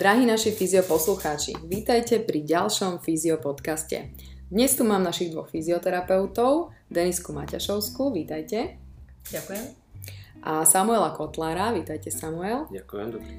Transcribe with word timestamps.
Drahí 0.00 0.24
naši 0.24 0.56
fyzioposlucháči, 0.56 1.60
vítajte 1.68 2.24
pri 2.24 2.40
ďalšom 2.40 3.04
fyziopodcaste. 3.04 4.16
Dnes 4.48 4.72
tu 4.72 4.88
mám 4.88 5.04
našich 5.04 5.28
dvoch 5.28 5.52
fyzioterapeutov, 5.52 6.72
Denisku 6.88 7.36
Maťašovskú, 7.36 8.08
vítajte. 8.08 8.80
Ďakujem. 9.28 9.64
A 10.40 10.64
Samuela 10.64 11.12
Kotlára, 11.12 11.76
vítajte 11.76 12.08
Samuel. 12.08 12.64
Ďakujem, 12.72 13.08
dobrý. 13.12 13.34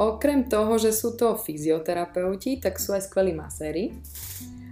Okrem 0.00 0.48
toho, 0.48 0.80
že 0.80 0.96
sú 0.96 1.12
to 1.12 1.36
fyzioterapeuti, 1.36 2.56
tak 2.56 2.80
sú 2.80 2.96
aj 2.96 3.04
skvelí 3.04 3.36
maséri. 3.36 3.92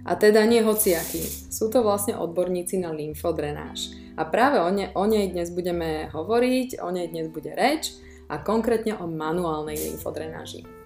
A 0.09 0.17
teda 0.17 0.41
nie 0.41 0.65
hociakí. 0.65 1.53
Sú 1.53 1.69
to 1.69 1.85
vlastne 1.85 2.17
odborníci 2.17 2.81
na 2.81 2.89
lymfodrenáž. 2.89 3.93
A 4.17 4.25
práve 4.25 4.57
o, 4.57 4.73
ne, 4.73 4.89
o 4.97 5.05
nej 5.05 5.29
dnes 5.29 5.53
budeme 5.53 6.09
hovoriť, 6.09 6.81
o 6.81 6.89
nej 6.89 7.13
dnes 7.13 7.29
bude 7.29 7.53
reč 7.53 7.93
a 8.25 8.41
konkrétne 8.41 8.97
o 8.97 9.05
manuálnej 9.05 9.77
lymfodrenáži. 9.85 10.76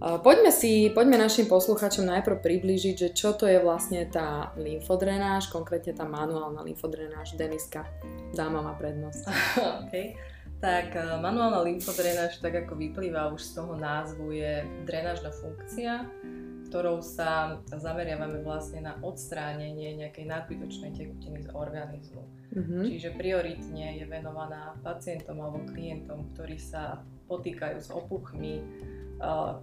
Poďme 0.00 0.48
si, 0.48 0.88
poďme 0.88 1.20
našim 1.20 1.44
poslucháčom 1.44 2.08
najprv 2.08 2.40
priblížiť, 2.40 2.94
že 2.96 3.08
čo 3.12 3.36
to 3.36 3.44
je 3.44 3.60
vlastne 3.60 4.08
tá 4.08 4.48
lymfodrenáž, 4.56 5.52
konkrétne 5.52 5.92
tá 5.92 6.08
manuálna 6.08 6.64
lymfodrenáž. 6.64 7.36
Deniska, 7.36 7.84
dáma 8.32 8.64
má 8.64 8.72
prednosť. 8.80 9.22
okay. 9.84 10.16
Tak 10.56 10.96
e, 10.96 11.04
manuálna 11.20 11.60
lymfodrenáž, 11.60 12.40
tak 12.40 12.64
ako 12.64 12.80
vyplýva 12.80 13.28
už 13.28 13.44
z 13.44 13.60
toho 13.60 13.76
názvu, 13.76 14.32
je 14.32 14.64
drenážna 14.88 15.36
funkcia, 15.36 16.08
ktorou 16.72 17.04
sa 17.04 17.60
zameriavame 17.68 18.40
vlastne 18.40 18.80
na 18.80 18.96
odstránenie 19.04 20.00
nejakej 20.00 20.24
nadbytočnej 20.24 20.96
tekutiny 20.96 21.44
z 21.44 21.48
organizmu. 21.52 22.24
Mm-hmm. 22.56 22.82
Čiže 22.88 23.08
prioritne 23.20 24.00
je 24.00 24.04
venovaná 24.08 24.72
pacientom 24.80 25.44
alebo 25.44 25.60
klientom, 25.68 26.32
ktorí 26.32 26.56
sa 26.56 27.04
potýkajú 27.30 27.78
s 27.78 27.94
opuchmi, 27.94 28.66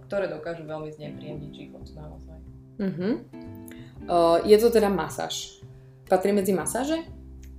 ktoré 0.08 0.32
dokážu 0.32 0.64
veľmi 0.64 0.88
znepríjemniť 0.88 1.50
život 1.52 1.84
naozaj. 1.92 2.38
Mm-hmm. 2.78 3.12
Uh, 4.06 4.38
je 4.46 4.56
to 4.56 4.70
teda 4.70 4.86
masáž. 4.86 5.58
Patrí 6.06 6.30
medzi 6.30 6.54
masáže? 6.54 7.02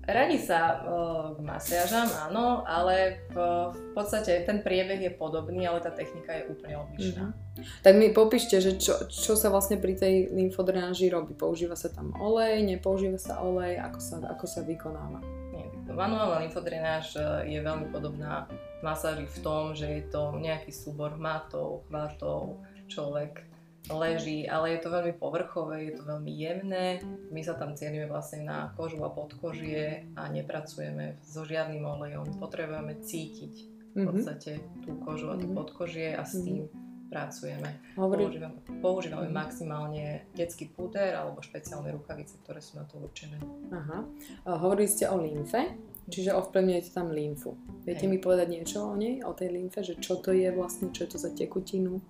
Radi 0.10 0.42
sa 0.42 0.80
uh, 0.82 1.38
k 1.38 1.44
masážam, 1.44 2.10
áno, 2.32 2.66
ale 2.66 3.22
v, 3.30 3.38
v 3.70 3.90
podstate 3.94 4.42
ten 4.42 4.64
priebeh 4.66 5.06
je 5.06 5.12
podobný, 5.14 5.68
ale 5.70 5.84
tá 5.84 5.94
technika 5.94 6.34
je 6.34 6.50
úplne 6.50 6.82
odlišná. 6.82 7.36
Mm-hmm. 7.36 7.84
Tak 7.84 7.94
mi 8.00 8.10
popíšte, 8.16 8.64
že 8.64 8.80
čo, 8.80 9.06
čo 9.12 9.36
sa 9.36 9.52
vlastne 9.52 9.76
pri 9.78 10.00
tej 10.00 10.32
lymfodrenáži 10.32 11.12
robí? 11.12 11.36
Používa 11.36 11.76
sa 11.76 11.92
tam 11.92 12.16
olej, 12.18 12.64
nepoužíva 12.64 13.20
sa 13.20 13.44
olej, 13.44 13.76
ako 13.76 14.00
sa, 14.00 14.16
ako 14.24 14.46
sa 14.48 14.64
vykonáva? 14.64 15.20
Nie, 15.52 15.68
manuálna 15.92 16.48
lymfodrenáž 16.48 17.20
je 17.46 17.60
veľmi 17.60 17.92
podobná 17.92 18.48
masáži 18.82 19.28
v 19.28 19.40
tom, 19.44 19.64
že 19.76 19.88
je 19.88 20.04
to 20.08 20.36
nejaký 20.40 20.72
súbor 20.72 21.20
matov, 21.20 21.88
chvatov, 21.88 22.64
človek 22.88 23.50
leží, 23.88 24.46
ale 24.46 24.76
je 24.76 24.80
to 24.84 24.90
veľmi 24.92 25.14
povrchové, 25.18 25.90
je 25.90 25.94
to 25.98 26.04
veľmi 26.06 26.32
jemné. 26.32 27.00
My 27.32 27.42
sa 27.42 27.56
tam 27.56 27.74
cienime 27.74 28.06
vlastne 28.06 28.46
na 28.46 28.76
kožu 28.76 29.02
a 29.02 29.10
podkožie 29.10 30.12
a 30.20 30.30
nepracujeme 30.30 31.18
so 31.24 31.48
žiadnym 31.48 31.82
olejom. 31.82 32.28
Potrebujeme 32.38 33.00
cítiť 33.02 33.54
v 33.96 33.98
mhm. 34.04 34.08
podstate 34.14 34.52
tú 34.86 35.00
kožu 35.02 35.34
a 35.34 35.40
tú 35.40 35.50
mhm. 35.50 35.56
podkožie 35.56 36.14
a 36.14 36.22
s 36.28 36.38
mhm. 36.38 36.44
tým 36.46 36.60
pracujeme. 37.10 37.70
Používame, 37.98 38.60
používame 38.86 39.28
maximálne 39.34 40.30
detský 40.38 40.70
púder 40.70 41.18
alebo 41.18 41.42
špeciálne 41.42 41.90
rukavice, 41.90 42.38
ktoré 42.46 42.62
sú 42.62 42.78
na 42.78 42.86
to 42.86 43.02
určené. 43.02 43.42
Aha. 43.74 44.06
Hovorili 44.62 44.86
ste 44.86 45.10
o 45.10 45.18
lymfe, 45.18 45.74
čiže 46.10 46.36
ovplyvňujete 46.36 46.90
tam 46.92 47.14
lymfu. 47.14 47.56
Viete 47.86 48.06
Hej. 48.06 48.12
mi 48.12 48.18
povedať 48.18 48.48
niečo 48.50 48.90
o 48.90 48.94
nej, 48.98 49.22
o 49.24 49.32
tej 49.32 49.54
lymfe, 49.54 49.86
že 49.86 49.96
čo 50.02 50.18
to 50.18 50.34
je 50.36 50.50
vlastne, 50.52 50.90
čo 50.90 51.06
je 51.06 51.10
to 51.16 51.20
za 51.22 51.32
tekutinu? 51.32 52.02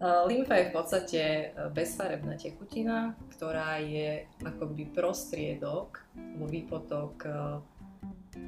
Lymfa 0.00 0.56
je 0.56 0.68
v 0.70 0.72
podstate 0.72 1.20
e, 1.20 1.44
bezfarebná 1.76 2.32
tekutina, 2.40 3.12
ktorá 3.36 3.76
je 3.84 4.24
akoby 4.40 4.88
prostriedok, 4.88 6.00
alebo 6.16 6.48
výpotok, 6.48 7.14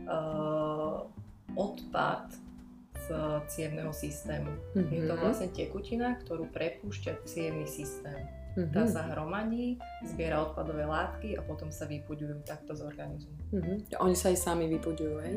uh, 0.09 1.05
odpad 1.53 2.33
z 2.97 3.07
cievného 3.53 3.93
systému. 3.93 4.49
Mm-hmm. 4.73 4.93
Je 4.95 5.01
to 5.05 5.15
mhm. 5.15 5.21
vlastne 5.21 5.49
tekutina, 5.53 6.17
ktorú 6.23 6.49
prepúšťa 6.55 7.27
cievný 7.27 7.67
systém. 7.67 8.17
Mm-hmm. 8.53 8.75
Tá 8.77 8.85
sa 8.85 9.03
hromadí, 9.09 9.81
zbiera 10.05 10.45
odpadové 10.45 10.85
látky 10.85 11.41
a 11.41 11.43
potom 11.43 11.73
sa 11.73 11.89
vypuďujú 11.89 12.45
takto 12.45 12.77
z 12.77 12.85
organizmu. 12.85 13.33
Mm-hmm. 13.53 13.77
Oni 14.05 14.17
sa 14.17 14.29
aj 14.29 14.39
sami 14.39 14.69
vypuďujú, 14.77 15.15
aj? 15.21 15.35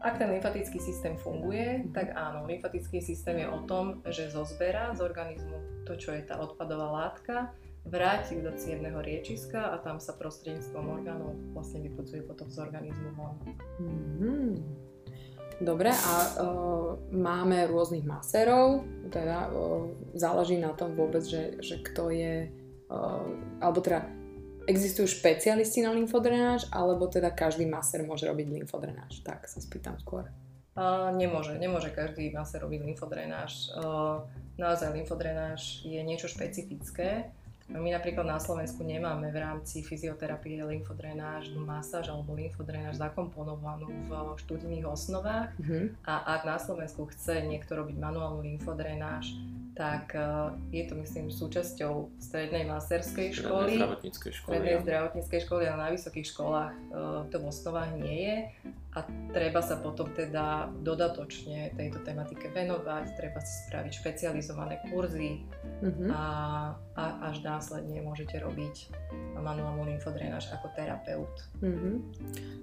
Ak 0.00 0.16
ten 0.16 0.32
lymfatický 0.32 0.80
systém 0.80 1.20
funguje, 1.20 1.84
mhm. 1.84 1.92
tak 1.92 2.16
áno, 2.16 2.48
lymfatický 2.48 3.04
systém 3.04 3.44
je 3.44 3.46
o 3.52 3.60
tom, 3.68 4.00
že 4.08 4.32
zozberá 4.32 4.96
z 4.96 5.04
organizmu 5.04 5.84
to, 5.84 5.92
čo 6.00 6.16
je 6.16 6.24
tá 6.24 6.40
odpadová 6.40 6.88
látka, 6.88 7.52
vráti 7.84 8.40
do 8.40 8.52
cievného 8.56 9.00
riečiska 9.00 9.72
a 9.72 9.80
tam 9.80 10.00
sa 10.00 10.12
prostredníctvom 10.16 11.00
orgánov 11.00 11.32
vlastne 11.56 11.80
vypudzuje 11.84 12.24
potom 12.28 12.48
z 12.52 12.60
organizmu 12.60 13.12
von. 13.16 13.36
Mm-hmm. 13.80 14.89
Dobre, 15.60 15.92
a 15.92 16.14
uh, 16.40 16.96
máme 17.12 17.68
rôznych 17.68 18.00
masérov, 18.08 18.80
teda 19.12 19.52
uh, 19.52 19.92
záleží 20.16 20.56
na 20.56 20.72
tom 20.72 20.96
vôbec, 20.96 21.20
že, 21.20 21.60
že 21.60 21.84
kto 21.84 22.08
je, 22.08 22.48
uh, 22.88 23.28
alebo 23.60 23.84
teda 23.84 24.08
existujú 24.64 25.04
špecialisti 25.04 25.84
na 25.84 25.92
lymfodrenáž, 25.92 26.64
alebo 26.72 27.12
teda 27.12 27.28
každý 27.28 27.68
masér 27.68 28.08
môže 28.08 28.24
robiť 28.24 28.48
lymfodrenáž? 28.48 29.20
Tak 29.20 29.44
sa 29.52 29.60
spýtam 29.60 30.00
skôr. 30.00 30.32
Uh, 30.72 31.12
nemôže, 31.12 31.52
nemôže 31.60 31.92
každý 31.92 32.32
masér 32.32 32.64
robiť 32.64 32.80
lymfodrenáž. 32.80 33.68
Uh, 33.76 34.24
naozaj 34.56 34.96
lymfodrenáž 34.96 35.84
je 35.84 36.00
niečo 36.00 36.24
špecifické. 36.24 37.36
My 37.70 37.94
napríklad 37.94 38.26
na 38.26 38.42
Slovensku 38.42 38.82
nemáme 38.82 39.30
v 39.30 39.38
rámci 39.38 39.86
fyzioterapie 39.86 40.58
lymfodrenážnu 40.58 41.62
masáž 41.62 42.10
alebo 42.10 42.34
lymfodrenáž 42.34 42.98
zakomponovanú 42.98 43.86
v 44.10 44.10
študijných 44.42 44.86
osnovách 44.90 45.54
mm-hmm. 45.62 46.02
a 46.02 46.14
ak 46.34 46.42
na 46.42 46.58
Slovensku 46.58 47.06
chce 47.14 47.46
niekto 47.46 47.78
robiť 47.78 47.94
manuálnu 47.94 48.42
lymfodrenáž, 48.42 49.38
tak 49.80 50.12
uh, 50.12 50.52
je 50.74 50.84
to 50.84 50.98
myslím 50.98 51.32
súčasťou 51.32 52.20
strednej 52.20 52.66
masterskej 52.68 53.32
školy, 53.32 53.80
zdravotníckej 53.80 54.32
školy, 54.34 54.50
strednej 54.52 54.76
ja. 54.76 54.82
zdravotníckej 54.82 55.40
školy, 55.46 55.64
ale 55.70 55.78
na 55.78 55.90
vysokých 55.94 56.26
školách 56.36 56.74
uh, 56.74 57.24
to 57.30 57.36
v 57.38 57.44
osnovách 57.48 57.90
nie 57.96 58.18
je 58.28 58.36
a 58.90 59.06
treba 59.30 59.62
sa 59.62 59.78
potom 59.78 60.10
teda 60.10 60.66
dodatočne 60.82 61.72
tejto 61.78 62.02
tematike 62.02 62.50
venovať, 62.50 63.14
treba 63.14 63.38
si 63.38 63.70
spraviť 63.70 63.92
špecializované 63.94 64.82
kurzy 64.90 65.46
mm-hmm. 65.80 66.10
a, 66.10 66.24
a 66.98 67.30
až 67.30 67.46
následne 67.46 68.02
môžete 68.02 68.42
robiť 68.42 68.90
manuálnu 69.38 69.86
lymfodrenáž 69.86 70.50
ako 70.50 70.74
terapeut. 70.74 71.34
Mm-hmm. 71.62 71.94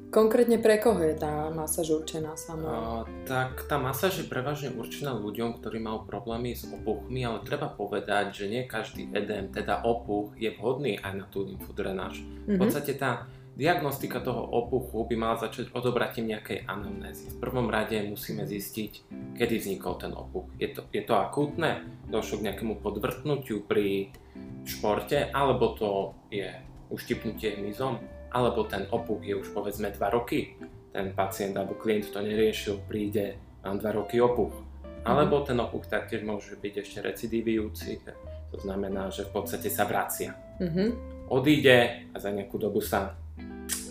Konkrétne 0.08 0.60
pre 0.64 0.80
koho 0.80 1.00
je 1.04 1.16
tá 1.20 1.52
masáž 1.52 2.00
určená 2.00 2.36
sama? 2.40 2.68
Uh, 2.68 3.04
tak 3.28 3.68
tá 3.68 3.76
masáž 3.76 4.24
je 4.24 4.26
prevažne 4.28 4.72
určená 4.72 5.16
ľuďom, 5.16 5.60
ktorí 5.60 5.84
majú 5.84 6.08
problémy 6.08 6.56
s 6.56 6.68
opuchmi, 6.68 7.24
ale 7.28 7.44
treba 7.44 7.68
povedať, 7.72 8.32
že 8.32 8.46
nie 8.48 8.64
každý 8.64 9.12
edém, 9.12 9.52
teda 9.52 9.84
opuch, 9.84 10.36
je 10.40 10.52
vhodný 10.56 11.00
aj 11.00 11.14
na 11.16 11.26
tú 11.28 11.44
lymfodrenáž. 11.44 12.24
Mm-hmm. 12.24 12.48
V 12.48 12.52
mhm. 12.56 12.62
podstate 12.62 12.94
tá 12.96 13.28
diagnostika 13.58 14.22
toho 14.22 14.46
opuchu 14.46 15.10
by 15.10 15.16
mala 15.18 15.42
začať 15.42 15.74
odobratím 15.74 16.38
nejakej 16.38 16.70
anamnézy. 16.70 17.34
V 17.34 17.42
prvom 17.42 17.74
rade 17.74 17.98
musíme 18.06 18.46
zistiť, 18.46 19.10
kedy 19.34 19.56
vznikol 19.58 19.98
ten 19.98 20.14
opuch. 20.14 20.46
Je 20.62 20.78
to, 20.78 20.86
je 20.94 21.02
to 21.02 21.18
akútne? 21.18 21.82
Došlo 22.06 22.40
k 22.40 22.54
nejakému 22.54 22.78
podvrtnutiu 22.86 23.66
pri 23.66 24.14
športe? 24.62 25.34
Alebo 25.34 25.74
to 25.74 26.14
je 26.30 26.54
uštipnutie 26.94 27.58
hmyzom? 27.58 28.18
alebo 28.32 28.68
ten 28.68 28.88
opuch 28.92 29.24
je 29.24 29.36
už 29.36 29.56
povedzme 29.56 29.92
2 29.92 29.98
roky, 30.12 30.60
ten 30.92 31.16
pacient 31.16 31.56
alebo 31.56 31.80
klient 31.80 32.12
to 32.12 32.20
neriešil, 32.20 32.84
príde, 32.86 33.40
mám 33.64 33.80
2 33.80 33.98
roky 33.98 34.20
opuch. 34.20 34.54
Alebo 35.08 35.42
mhm. 35.42 35.46
ten 35.48 35.58
opuch 35.58 35.88
taktiež 35.88 36.28
môže 36.28 36.60
byť 36.60 36.74
ešte 36.84 37.00
recidivujúci, 37.02 38.04
to 38.48 38.58
znamená, 38.64 39.12
že 39.12 39.28
v 39.28 39.32
podstate 39.32 39.68
sa 39.68 39.84
vracia. 39.84 40.32
Mm-hmm. 40.64 40.90
Odíde 41.28 42.08
a 42.16 42.18
za 42.18 42.32
nejakú 42.32 42.56
dobu 42.56 42.80
sa, 42.80 43.20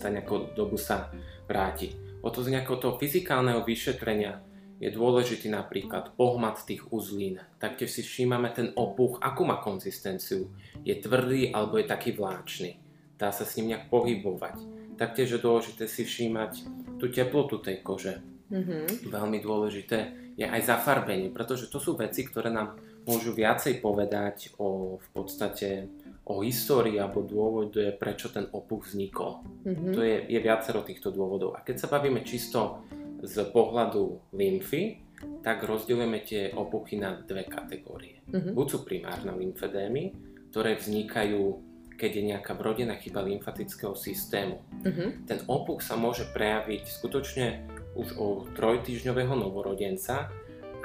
za 0.07 0.15
nejakú 0.15 0.55
dobu 0.55 0.79
sa 0.79 1.11
vráti. 1.43 1.91
O 2.23 2.31
to 2.31 2.39
z 2.39 2.55
nejakého 2.55 2.79
toho 2.79 2.95
fyzikálneho 2.95 3.67
vyšetrenia 3.67 4.39
je 4.79 4.87
dôležitý 4.87 5.51
napríklad 5.51 6.15
pohmat 6.15 6.63
tých 6.63 6.87
uzlín. 6.95 7.43
Taktiež 7.59 7.91
si 7.91 8.01
všímame 8.07 8.55
ten 8.55 8.71
opuch, 8.79 9.19
akú 9.19 9.43
má 9.43 9.59
konzistenciu. 9.59 10.47
Je 10.87 10.95
tvrdý 10.95 11.51
alebo 11.51 11.75
je 11.75 11.85
taký 11.85 12.15
vláčny 12.15 12.87
dá 13.17 13.33
sa 13.33 13.43
s 13.43 13.57
ním 13.57 13.73
nejak 13.73 13.89
pohybovať. 13.89 14.55
Taktiež 14.95 15.37
je 15.37 15.41
dôležité 15.41 15.89
si 15.89 16.05
všímať 16.05 16.65
tú 17.01 17.09
teplotu 17.09 17.61
tej 17.61 17.81
kože. 17.81 18.21
Mm-hmm. 18.47 19.11
Veľmi 19.11 19.41
dôležité 19.43 19.97
je 20.37 20.45
aj 20.45 20.69
zafarbenie, 20.69 21.33
pretože 21.33 21.67
to 21.67 21.81
sú 21.81 21.97
veci, 21.97 22.23
ktoré 22.23 22.53
nám 22.53 22.77
môžu 23.03 23.33
viacej 23.33 23.81
povedať 23.81 24.55
o 24.61 25.01
v 25.01 25.07
podstate 25.11 25.89
o 26.27 26.43
histórii 26.43 26.99
alebo 26.99 27.23
dôvode, 27.23 27.95
prečo 27.95 28.27
ten 28.27 28.51
opuch 28.51 28.91
vznikol. 28.91 29.47
Mm-hmm. 29.63 29.93
To 29.95 29.99
je, 30.03 30.17
je 30.27 30.39
viacero 30.43 30.83
týchto 30.83 31.15
dôvodov. 31.15 31.55
A 31.55 31.63
keď 31.63 31.87
sa 31.87 31.87
bavíme 31.87 32.27
čisto 32.27 32.83
z 33.23 33.47
pohľadu 33.49 34.35
lymfy, 34.35 35.07
tak 35.41 35.65
rozdeľujeme 35.65 36.19
tie 36.21 36.53
opuchy 36.53 36.99
na 37.01 37.17
dve 37.17 37.47
kategórie. 37.49 38.21
Mhm. 38.29 38.53
Buď 38.53 38.67
sú 38.69 38.77
primárne 38.85 39.33
lymfedémy, 39.33 40.13
ktoré 40.53 40.77
vznikajú, 40.77 41.63
keď 41.97 42.11
je 42.13 42.23
nejaká 42.35 42.53
vrodená 42.53 42.93
chyba 43.01 43.25
lymfatického 43.25 43.97
systému. 43.97 44.61
Mhm. 44.85 45.25
Ten 45.25 45.39
opuch 45.49 45.81
sa 45.81 45.97
môže 45.97 46.29
prejaviť 46.29 46.85
skutočne 46.85 47.65
už 47.97 48.07
u 48.21 48.45
trojtýždňového 48.53 49.33
novorodenca, 49.33 50.29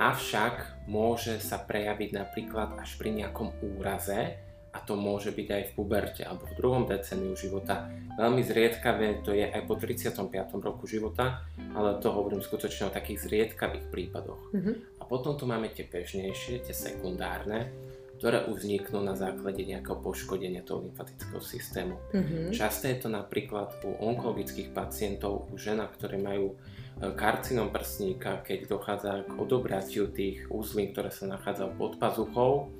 avšak 0.00 0.88
môže 0.88 1.36
sa 1.44 1.60
prejaviť 1.60 2.16
napríklad 2.16 2.80
až 2.80 2.96
pri 2.96 3.12
nejakom 3.12 3.52
úraze 3.76 4.40
a 4.72 4.78
to 4.80 4.96
môže 4.96 5.36
byť 5.36 5.48
aj 5.52 5.62
v 5.68 5.72
puberte 5.76 6.22
alebo 6.24 6.48
v 6.48 6.56
druhom 6.56 6.88
deceniu 6.88 7.36
života. 7.36 7.92
Veľmi 8.16 8.40
zriedkavé 8.40 9.20
to 9.20 9.36
je 9.36 9.44
aj 9.44 9.68
po 9.68 9.76
35. 9.76 10.32
roku 10.64 10.88
života, 10.88 11.44
ale 11.76 12.00
to 12.00 12.08
hovorím 12.08 12.40
skutočne 12.40 12.88
o 12.88 12.94
takých 12.94 13.28
zriedkavých 13.28 13.92
prípadoch. 13.92 14.40
Mhm. 14.56 14.72
A 15.00 15.02
potom 15.04 15.36
tu 15.36 15.44
máme 15.44 15.68
tie 15.68 15.84
bežnejšie, 15.84 16.64
tie 16.64 16.72
sekundárne, 16.72 17.68
ktoré 18.16 18.46
vzniknú 18.46 19.02
na 19.02 19.18
základe 19.18 19.66
nejakého 19.66 19.98
poškodenia 19.98 20.62
toho 20.62 20.88
lymfatického 20.88 21.42
systému. 21.42 22.00
Mhm. 22.16 22.56
Časté 22.56 22.96
je 22.96 23.04
to 23.04 23.08
napríklad 23.12 23.76
u 23.84 23.92
onkologických 23.98 24.72
pacientov, 24.72 25.52
u 25.52 25.58
ženách, 25.60 26.00
ktoré 26.00 26.16
majú 26.16 26.54
e, 26.54 27.12
karcinom 27.12 27.68
prsníka, 27.74 28.40
keď 28.46 28.72
dochádza 28.72 29.26
k 29.28 29.32
odobratiu 29.36 30.08
tých 30.08 30.48
úzlín, 30.48 30.94
ktoré 30.94 31.10
sa 31.10 31.28
nachádzajú 31.28 31.70
pod 31.76 31.98
pazuchou, 31.98 32.70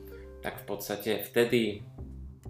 tak 0.42 0.58
v 0.58 0.66
podstate 0.66 1.22
vtedy 1.22 1.80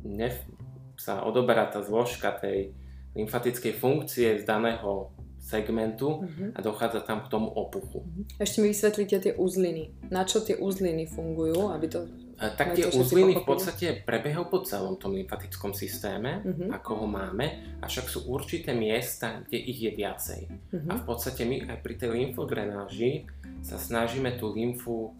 nef- 0.03 0.49
sa 0.97 1.21
odoberá 1.21 1.67
tá 1.67 1.81
zložka 1.81 2.33
tej 2.33 2.73
lymfatickej 3.13 3.75
funkcie 3.75 4.39
z 4.39 4.45
daného 4.45 5.11
segmentu 5.39 6.23
Mhm. 6.23 6.55
a 6.55 6.59
dochádza 6.61 7.01
tam 7.01 7.21
k 7.21 7.29
tomu 7.29 7.51
opuchu. 7.51 8.07
Ešte 8.39 8.59
mi 8.59 8.71
vysvetlíte 8.71 9.17
tie 9.21 9.33
uzliny. 9.35 9.91
Na 10.09 10.23
čo 10.23 10.39
tie 10.39 10.55
uzliny 10.55 11.05
fungujú, 11.05 11.69
aby 11.69 11.87
to... 11.89 12.07
E, 12.39 12.47
Tak 12.49 12.73
tie 12.73 12.87
uzliny 12.89 13.37
v 13.37 13.45
podstate 13.45 13.87
prebiehajú 14.01 14.47
po 14.47 14.63
celom 14.63 14.95
tom 14.97 15.13
lymfatickom 15.13 15.71
systéme, 15.73 16.41
Mhm. 16.41 16.71
ako 16.73 16.91
ho 16.95 17.07
máme, 17.07 17.51
avšak 17.79 18.07
sú 18.07 18.25
určité 18.27 18.71
miesta, 18.73 19.43
kde 19.43 19.59
ich 19.61 19.79
je 19.81 19.91
viacej. 19.93 20.41
Mhm. 20.73 20.89
A 20.89 20.95
v 20.95 21.05
podstate 21.05 21.43
my 21.43 21.67
aj 21.67 21.79
pri 21.81 21.95
tej 21.97 22.11
lymfodrenáži 22.13 23.27
sa 23.61 23.77
snažíme 23.77 24.35
tú 24.37 24.49
lymfu 24.49 25.11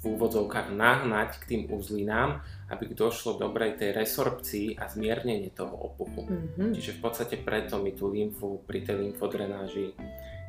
v 0.00 0.16
úvodzovkách 0.16 0.72
nahnať 0.72 1.44
k 1.44 1.44
tým 1.44 1.62
uzlinám, 1.68 2.40
aby 2.72 2.88
došlo 2.96 3.36
dobrej 3.36 3.76
tej 3.76 3.92
resorpcii 3.92 4.80
a 4.80 4.88
zmiernenie 4.88 5.52
toho 5.52 5.76
opuchu. 5.76 6.24
Mhm. 6.24 6.72
Čiže 6.72 6.96
v 6.96 7.00
podstate 7.04 7.36
preto 7.36 7.76
my 7.76 7.92
tú 7.92 8.08
lymfu 8.08 8.64
pri 8.64 8.80
tej 8.80 8.96
lymfodrenáži 9.04 9.92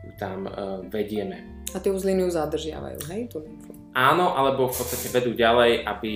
ju 0.02 0.12
tam 0.18 0.50
e, 0.50 0.52
vedieme. 0.90 1.68
A 1.76 1.78
tie 1.78 1.94
uzliny 1.94 2.26
ju 2.26 2.32
zadržiavajú, 2.34 3.00
hej, 3.14 3.30
tú 3.30 3.44
lymfu. 3.44 3.70
Áno, 3.94 4.34
alebo 4.34 4.72
v 4.72 4.76
podstate 4.82 5.14
vedú 5.14 5.36
ďalej, 5.36 5.86
aby 5.86 6.14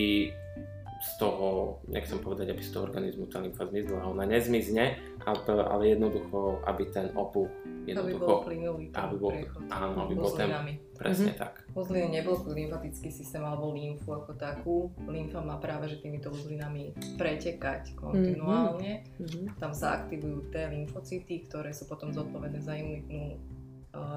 z 1.06 1.12
toho, 1.18 1.48
nechcem 1.86 2.18
povedať, 2.18 2.50
aby 2.50 2.60
z 2.60 2.72
toho 2.72 2.84
organizmu 2.84 3.30
tá 3.30 3.38
lymfa 3.38 3.64
zmizla, 3.64 4.04
ona 4.04 4.26
nezmizne, 4.26 4.98
ale, 5.22 5.40
ale 5.62 5.84
jednoducho, 5.92 6.66
aby 6.66 6.90
ten 6.90 7.14
opuch 7.14 7.46
Aby 7.46 7.62
bol 7.62 7.86
jednoducho, 7.86 8.34
plynulý 8.42 8.86
ten 8.90 8.98
aby 9.00 9.16
bol- 9.16 9.32
priechod. 9.32 9.62
áno, 9.70 9.88
aby 10.02 10.14
bol 10.16 10.34
ten- 10.34 10.50
presne 10.92 11.32
Mhm. 11.32 11.38
tak. 11.38 11.54
Uzliny 11.72 12.08
neblokujú 12.10 12.52
lymfatický 12.52 13.10
systém 13.10 13.40
alebo 13.40 13.70
lymfu 13.70 14.10
ako 14.10 14.32
takú. 14.34 14.76
Lymfa 15.06 15.40
má 15.40 15.56
práve 15.56 15.88
že 15.88 16.00
týmito 16.00 16.32
uzlinami 16.32 16.90
pretekať 17.16 17.94
kontinuálne. 17.94 19.06
Mhm. 19.20 19.56
Tam 19.56 19.72
sa 19.72 20.02
aktivujú 20.02 20.50
T 20.50 20.58
lymfocyty, 20.58 21.46
ktoré 21.46 21.70
sú 21.70 21.86
potom 21.86 22.10
zodpovedné 22.10 22.60
za 22.60 22.74
imunitnú 22.74 23.26
e, 23.32 23.38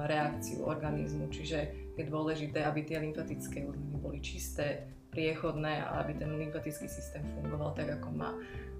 reakciu 0.05 0.65
organizmu. 0.65 1.29
Čiže 1.29 1.59
je 1.95 2.03
dôležité, 2.03 2.63
aby 2.63 2.83
tie 2.83 2.99
lymfatické 2.99 3.63
uzliny 3.63 3.95
boli 3.95 4.19
čisté, 4.19 4.91
priechodné 5.09 5.83
a 5.83 6.05
aby 6.05 6.13
ten 6.17 6.29
lymfatický 6.37 6.87
systém 6.87 7.25
fungoval 7.35 7.73
tak, 7.73 7.89
ako 7.99 8.09
má. 8.13 8.31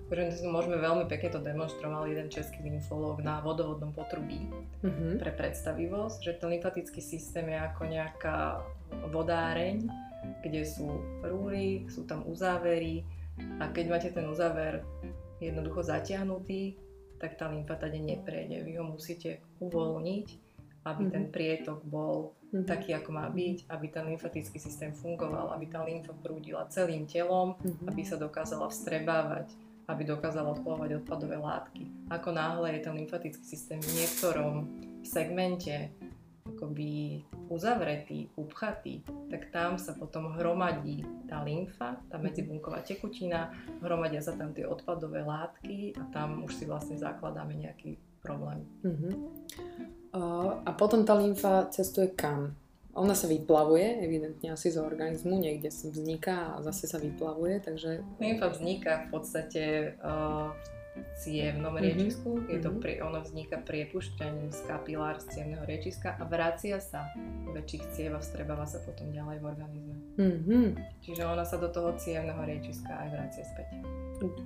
Takže 0.09 0.41
môžeme 0.49 0.81
veľmi 0.81 1.05
pekne 1.05 1.29
to 1.29 1.37
demonstroval 1.37 2.09
jeden 2.09 2.33
český 2.33 2.65
lymfológ 2.65 3.21
na 3.21 3.45
vodovodnom 3.45 3.93
potrubí 3.93 4.49
Mhm. 4.81 5.21
pre 5.21 5.31
predstavivosť, 5.37 6.17
že 6.25 6.33
ten 6.41 6.49
lymfatický 6.57 6.97
systém 6.97 7.45
je 7.45 7.59
ako 7.61 7.81
nejaká 7.85 8.65
vodáreň, 9.13 9.85
kde 10.41 10.65
sú 10.65 10.89
rúry, 11.21 11.85
sú 11.93 12.09
tam 12.09 12.25
uzávery 12.25 13.05
a 13.61 13.69
keď 13.69 13.85
máte 13.85 14.09
ten 14.09 14.25
uzáver 14.25 14.81
jednoducho 15.37 15.85
zatiahnutý, 15.85 16.75
tak 17.21 17.37
tá 17.37 17.47
lymfa 17.47 17.77
tade 17.77 18.01
neprejde. 18.01 18.65
Vy 18.65 18.81
ho 18.81 18.85
musíte 18.89 19.45
uvoľniť, 19.61 20.27
aby 20.85 21.03
Mhm. 21.07 21.11
ten 21.11 21.25
prietok 21.31 21.79
bol 21.83 22.33
Mhm. 22.49 22.65
taký, 22.65 22.95
ako 22.95 23.09
má 23.11 23.29
byť, 23.29 23.69
aby 23.69 23.85
ten 23.87 24.03
lymfatický 24.09 24.57
systém 24.57 24.91
fungoval, 24.95 25.53
aby 25.53 25.65
tá 25.69 25.83
lymfa 25.85 26.13
prúdila 26.17 26.65
celým 26.71 27.05
telom, 27.05 27.55
Mhm. 27.61 27.85
aby 27.89 28.01
sa 28.05 28.17
dokázala 28.17 28.69
vstrebávať, 28.71 29.53
aby 29.89 30.01
dokázala 30.05 30.53
odplovať 30.53 31.01
odpadové 31.01 31.37
látky. 31.37 32.09
Ako 32.09 32.29
náhle 32.31 32.77
je 32.77 32.79
ten 32.85 32.93
lymfatický 32.93 33.45
systém 33.45 33.81
v 33.81 34.01
niektorom 34.01 34.69
segmente 35.01 35.89
akoby 36.49 37.23
uzavretý, 37.47 38.29
upchatý, 38.35 39.05
tak 39.29 39.53
tam 39.53 39.77
sa 39.77 39.93
potom 39.93 40.33
hromadí 40.33 41.05
tá 41.29 41.45
lymfa, 41.45 42.01
tá 42.09 42.17
medzibunková 42.17 42.81
tekutina, 42.81 43.53
hromadia 43.79 44.19
sa 44.19 44.33
tam 44.33 44.51
tie 44.53 44.65
odpadové 44.65 45.21
látky 45.21 45.93
a 45.95 46.03
tam 46.09 46.43
už 46.43 46.51
si 46.57 46.65
vlastne 46.65 46.97
zakladáme 46.97 47.53
nejaký 47.53 47.95
problém. 48.19 48.65
Mhm. 48.83 49.13
A, 50.13 50.71
potom 50.73 51.05
tá 51.05 51.13
lymfa 51.13 51.69
cestuje 51.69 52.09
kam? 52.17 52.57
Ona 52.97 53.13
sa 53.13 53.29
vyplavuje, 53.29 54.01
evidentne 54.01 54.51
asi 54.51 54.73
z 54.73 54.81
organizmu, 54.81 55.37
niekde 55.37 55.69
vzniká 55.69 56.57
a 56.57 56.65
zase 56.65 56.89
sa 56.89 56.97
vyplavuje, 56.97 57.61
takže... 57.61 58.01
Lymfa 58.17 58.49
vzniká 58.49 59.05
v 59.05 59.07
podstate 59.13 59.63
uh, 60.01 60.51
cievnom 61.15 61.73
Mhm. 61.73 61.81
riečisku. 61.81 62.29
Je 62.47 62.59
to 62.59 62.69
Mhm. 62.69 62.79
pri, 62.79 62.93
ono 62.99 63.19
vzniká 63.19 63.57
priepušťaním 63.59 64.49
z 64.49 64.59
kapilár 64.63 65.19
z 65.19 65.25
cievného 65.29 65.63
riečiska 65.63 66.15
a 66.15 66.23
vracia 66.23 66.77
sa 66.77 67.09
do 67.45 67.51
väčších 67.51 67.83
ciev 67.91 68.11
a 68.13 68.19
vstrebáva 68.19 68.63
sa 68.63 68.79
potom 68.79 69.09
ďalej 69.09 69.37
v 69.37 69.45
organizme. 69.45 69.95
Mhm. 70.15 70.61
Čiže 71.01 71.23
ona 71.23 71.43
sa 71.43 71.55
do 71.55 71.67
toho 71.67 71.93
cievného 71.93 72.41
riečiska 72.41 72.91
aj 72.91 73.07
vracia 73.09 73.43
späť. 73.45 73.67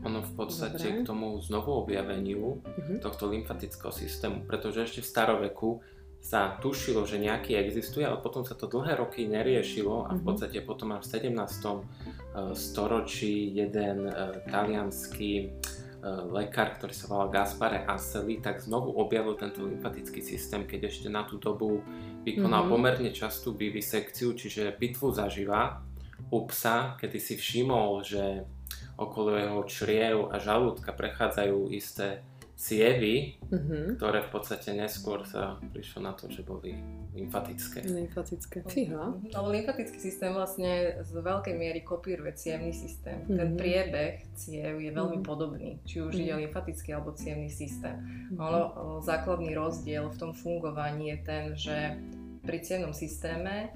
Ono 0.04 0.22
v 0.22 0.34
podstate 0.36 0.78
Dobre. 0.78 1.02
k 1.02 1.08
tomu 1.08 1.38
znovu 1.40 1.74
objaveniu 1.76 2.62
Mhm. 2.62 3.02
tohto 3.02 3.26
lymfatického 3.26 3.90
systému, 3.90 4.46
pretože 4.46 4.82
ešte 4.82 5.02
v 5.02 5.08
staroveku 5.08 5.82
sa 6.22 6.56
tušilo, 6.56 7.04
že 7.04 7.20
nejaký 7.20 7.58
existuje, 7.58 8.00
ale 8.00 8.16
potom 8.16 8.46
sa 8.46 8.54
to 8.54 8.64
dlhé 8.66 8.96
roky 8.96 9.28
neriešilo 9.28 10.08
a 10.08 10.14
v 10.14 10.22
Mhm. 10.22 10.24
podstate 10.24 10.58
potom 10.62 10.94
až 10.94 11.04
v 11.04 11.10
17. 11.10 11.84
eh, 12.32 12.56
storočí 12.56 13.52
jeden 13.52 14.08
eh, 14.08 14.14
talianský 14.48 15.52
lekár, 16.04 16.76
ktorý 16.76 16.92
sa 16.92 17.08
volal 17.08 17.32
Gaspare 17.32 17.88
Asseli, 17.88 18.44
tak 18.44 18.60
znovu 18.60 18.92
objavil 19.00 19.40
tento 19.40 19.64
lymfatický 19.64 20.20
systém, 20.20 20.68
keď 20.68 20.92
ešte 20.92 21.08
na 21.08 21.24
tú 21.24 21.40
dobu 21.40 21.80
vykonal 22.28 22.68
Mhm. 22.68 22.70
pomerne 22.70 23.10
častú 23.16 23.56
vivisekciu, 23.56 24.36
čiže 24.36 24.76
pitvu 24.76 25.16
zaživa 25.16 25.80
u 26.28 26.44
psa, 26.52 27.00
kedy 27.00 27.18
si 27.20 27.40
všimol, 27.40 28.04
že 28.04 28.44
okolo 29.00 29.34
jeho 29.38 29.62
čriev 29.66 30.18
a 30.30 30.38
žalúdka 30.38 30.94
prechádzajú 30.94 31.72
isté 31.74 32.22
cievy, 32.64 33.36
Mhm. 33.52 34.00
ktoré 34.00 34.24
v 34.24 34.32
podstate 34.32 34.72
neskôr 34.72 35.28
sa 35.28 35.60
prišlo 35.76 36.00
na 36.00 36.16
to, 36.16 36.32
že 36.32 36.48
boli 36.48 36.80
lymfatické. 37.12 37.84
Lymfatické. 37.84 38.64
Fíha. 38.64 39.20
Mhm. 39.20 39.36
Lebo 39.36 39.48
lymfatický 39.52 40.00
systém 40.00 40.32
vlastne 40.32 41.04
z 41.04 41.12
veľkej 41.12 41.56
miery 41.60 41.84
kopíruje 41.84 42.32
cievný 42.40 42.72
systém. 42.72 43.28
Ten 43.28 43.52
Mhm. 43.54 43.60
priebeh 43.60 44.14
ciev 44.40 44.80
je 44.80 44.92
veľmi 44.96 45.20
Mhm. 45.20 45.28
podobný, 45.28 45.84
či 45.84 46.00
už 46.00 46.16
Mhm. 46.16 46.22
ide 46.24 46.34
lymfatický 46.48 46.90
alebo 46.96 47.12
cievný 47.12 47.52
systém. 47.52 48.00
Mhm. 48.32 48.40
Ono, 48.40 48.62
základný 49.04 49.52
rozdiel 49.52 50.08
v 50.08 50.18
tom 50.18 50.32
fungovaní 50.32 51.12
je 51.12 51.18
ten, 51.20 51.44
že 51.60 52.00
pri 52.40 52.64
cievnom 52.64 52.96
systéme, 52.96 53.76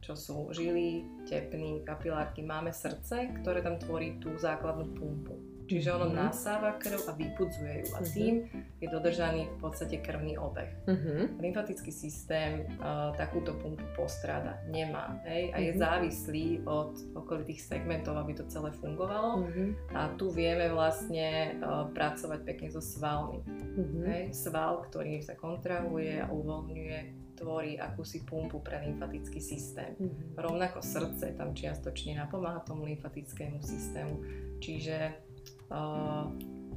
čo 0.00 0.16
sú 0.16 0.48
žily, 0.52 1.04
tepny, 1.28 1.84
kapilárky, 1.84 2.40
máme 2.40 2.72
srdce, 2.72 3.28
ktoré 3.40 3.60
tam 3.60 3.76
tvorí 3.76 4.16
tú 4.16 4.32
základnú 4.36 4.96
pumpu. 4.96 5.36
Čiže 5.64 5.96
ono 5.96 6.12
Mhm. 6.12 6.16
nasáva 6.16 6.76
krv 6.76 7.08
a 7.08 7.12
vypudzuje 7.12 7.74
ju 7.80 7.88
a 7.96 8.00
Mhm. 8.00 8.08
tým 8.12 8.34
je 8.80 8.88
dodržaný 8.88 9.48
v 9.48 9.56
podstate 9.60 9.96
krvný 9.98 10.36
obeh. 10.36 10.68
Mhm. 10.84 11.40
Lymfatický 11.40 11.88
systém 11.88 12.68
uh, 12.76 13.16
takúto 13.16 13.56
pumpu 13.56 13.84
postráda, 13.96 14.60
nemá 14.68 15.16
hej, 15.24 15.48
a 15.50 15.58
je 15.58 15.72
Mhm. 15.72 15.78
závislý 15.80 16.46
od 16.68 16.92
okolitých 17.16 17.64
segmentov, 17.64 18.20
aby 18.20 18.36
to 18.36 18.44
celé 18.44 18.70
fungovalo. 18.76 19.40
Mhm. 19.48 19.96
A 19.96 20.12
tu 20.20 20.28
vieme 20.28 20.68
vlastne 20.68 21.56
uh, 21.58 21.88
pracovať 21.88 22.40
pekne 22.44 22.68
so 22.68 22.84
svalmi. 22.84 23.40
Mhm. 23.74 24.00
Hej. 24.04 24.22
Sval, 24.36 24.84
ktorý 24.84 25.24
sa 25.24 25.32
kontrahuje 25.32 26.20
a 26.20 26.28
uvoľňuje, 26.28 26.98
tvorí 27.34 27.74
akúsi 27.74 28.22
pumpu 28.22 28.62
pre 28.62 28.78
lymfatický 28.78 29.40
systém. 29.42 29.96
Mhm. 29.98 30.38
Rovnako 30.38 30.78
srdce 30.84 31.34
tam 31.34 31.50
čiastočne 31.50 32.14
napomáha 32.14 32.62
tomu 32.62 32.84
lymfatickému 32.86 33.58
systému. 33.58 34.22
Čiže 34.62 34.96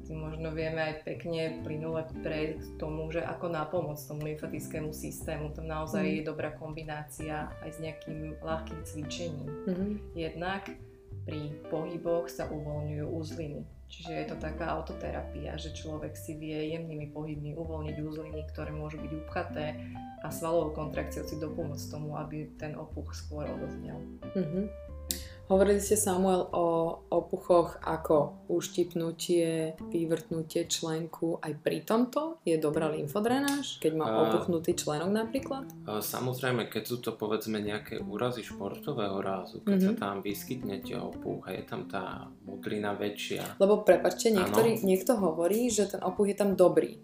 tým 0.08 0.24
možno 0.24 0.56
vieme 0.56 0.80
aj 0.80 1.04
pekne 1.04 1.60
plynule 1.68 2.08
prejsť 2.24 2.64
k 2.64 2.80
tomu, 2.80 3.12
že 3.12 3.20
ako 3.20 3.52
napomôcť 3.52 4.04
tomu 4.08 4.22
lymfatickému 4.32 4.96
systému. 4.96 5.52
Tam 5.52 5.68
naozaj 5.68 6.00
mm. 6.00 6.14
je 6.16 6.22
dobrá 6.24 6.56
kombinácia 6.56 7.52
aj 7.60 7.70
s 7.76 7.78
nejakým 7.84 8.40
ľahkým 8.40 8.80
cvičením. 8.88 9.52
Mm-hmm. 9.68 9.92
Jednak 10.16 10.72
pri 11.28 11.52
pohyboch 11.68 12.32
sa 12.32 12.48
uvoľňujú 12.48 13.04
uzliny. 13.04 13.68
Čiže 13.88 14.12
je 14.12 14.26
to 14.32 14.36
taká 14.40 14.80
autoterapia, 14.80 15.56
že 15.56 15.76
človek 15.76 16.16
si 16.16 16.36
vie 16.36 16.76
jemnými 16.76 17.12
pohybmi 17.12 17.56
uvoľniť 17.56 17.96
úzliny, 18.00 18.42
ktoré 18.52 18.72
môžu 18.76 19.00
byť 19.00 19.12
upchaté 19.28 19.80
a 20.24 20.28
svalovou 20.28 20.76
kontrakciou 20.76 21.24
si 21.24 21.40
dopomôcť 21.40 21.88
tomu, 21.92 22.16
aby 22.20 22.52
ten 22.60 22.76
opuch 22.76 23.16
skôr 23.16 23.48
odoznel. 23.48 24.00
Mm-hmm. 24.36 24.87
Hovorili 25.48 25.80
ste 25.80 25.96
Samuel 25.96 26.51
o 26.51 26.68
opuchoch 27.08 27.80
ako 27.80 28.44
uštipnutie, 28.51 29.80
vyvrtnutie 29.80 30.68
členku. 30.68 31.39
Aj 31.39 31.56
pri 31.56 31.88
tomto 31.88 32.44
je 32.44 32.60
dobrá 32.60 32.92
lymfodrenáž, 32.92 33.80
keď 33.80 33.92
má 33.96 34.06
opuchnutý 34.27 34.75
členok 34.75 35.08
napríklad? 35.08 35.63
Samozrejme, 35.88 36.68
keď 36.68 36.84
sú 36.84 37.00
to 37.00 37.16
povedzme 37.16 37.63
nejaké 37.63 37.96
úrazy 38.04 38.44
športového 38.44 39.24
rázu, 39.24 39.63
keď 39.63 39.72
mm-hmm. 39.80 39.96
sa 39.96 40.01
tam 40.04 40.16
vyskytne 40.20 40.84
tie 40.84 41.00
opuch 41.00 41.48
a 41.48 41.56
je 41.56 41.63
tam 41.63 41.88
tá 41.88 42.27
modrina 42.44 42.92
väčšia. 42.92 43.56
Lebo 43.56 43.88
prepačte, 43.88 44.36
niektorý, 44.36 44.84
niekto 44.84 45.16
hovorí, 45.16 45.72
že 45.72 45.88
ten 45.88 46.04
opuch 46.04 46.27
je 46.27 46.36
tam 46.36 46.60
dobrý. 46.60 47.00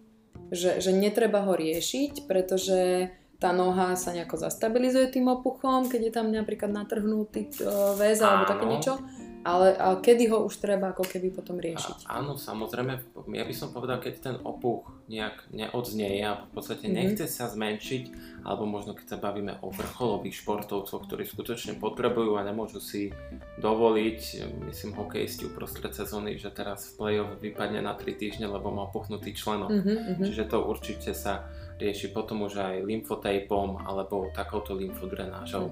Že, 0.51 0.83
že 0.83 0.91
netreba 0.91 1.47
ho 1.47 1.55
riešiť, 1.55 2.27
pretože 2.27 3.07
tá 3.43 3.51
noha 3.51 3.99
sa 3.99 4.15
nejako 4.15 4.39
zastabilizuje 4.39 5.11
tým 5.11 5.27
opuchom, 5.27 5.91
keď 5.91 6.01
je 6.07 6.13
tam 6.15 6.31
napríklad 6.31 6.71
natrhnutý 6.71 7.51
e, 7.51 7.67
väz 7.99 8.23
alebo 8.23 8.47
také 8.47 8.63
niečo. 8.63 8.95
Ale, 9.43 9.75
ale 9.75 9.99
kedy 9.99 10.31
ho 10.31 10.47
už 10.47 10.63
treba 10.63 10.95
ako 10.95 11.03
keby 11.03 11.35
potom 11.35 11.59
riešiť? 11.59 12.07
A, 12.07 12.23
áno, 12.23 12.39
samozrejme, 12.39 12.95
ja 13.35 13.43
by 13.43 13.51
som 13.51 13.75
povedal, 13.75 13.99
keď 13.99 14.13
ten 14.23 14.35
opuch 14.39 14.87
nejak 15.11 15.51
neodznieje 15.51 16.23
a 16.23 16.47
v 16.47 16.51
podstate 16.55 16.87
mm-hmm. 16.87 17.19
nechce 17.19 17.27
sa 17.27 17.51
zmenšiť, 17.51 18.03
alebo 18.47 18.63
možno 18.63 18.95
keď 18.95 19.03
sa 19.03 19.17
bavíme 19.19 19.59
o 19.59 19.67
vrcholových 19.67 20.39
športovcoch, 20.39 21.03
ktorí 21.11 21.27
skutočne 21.27 21.75
potrebujú 21.75 22.39
a 22.39 22.47
nemôžu 22.47 22.79
si 22.79 23.11
dovoliť, 23.59 24.47
myslím 24.71 24.95
hokejisti 24.95 25.51
uprostred 25.51 25.91
sezóny, 25.91 26.39
že 26.39 26.47
teraz 26.47 26.95
v 26.95 27.03
play-off 27.03 27.35
vypadne 27.43 27.83
na 27.83 27.99
3 27.99 28.15
týždne, 28.15 28.47
lebo 28.47 28.71
má 28.71 28.87
puchnutý 28.87 29.35
členok. 29.35 29.75
Mm-hmm. 29.75 30.23
Čiže 30.23 30.47
to 30.47 30.63
určite 30.63 31.11
sa 31.11 31.51
rieši 31.83 32.15
potom 32.15 32.47
už 32.47 32.55
aj 32.63 32.75
lymfotejpom 32.87 33.83
alebo 33.83 34.31
takouto 34.31 34.71
lymfodrenážou. 34.71 35.67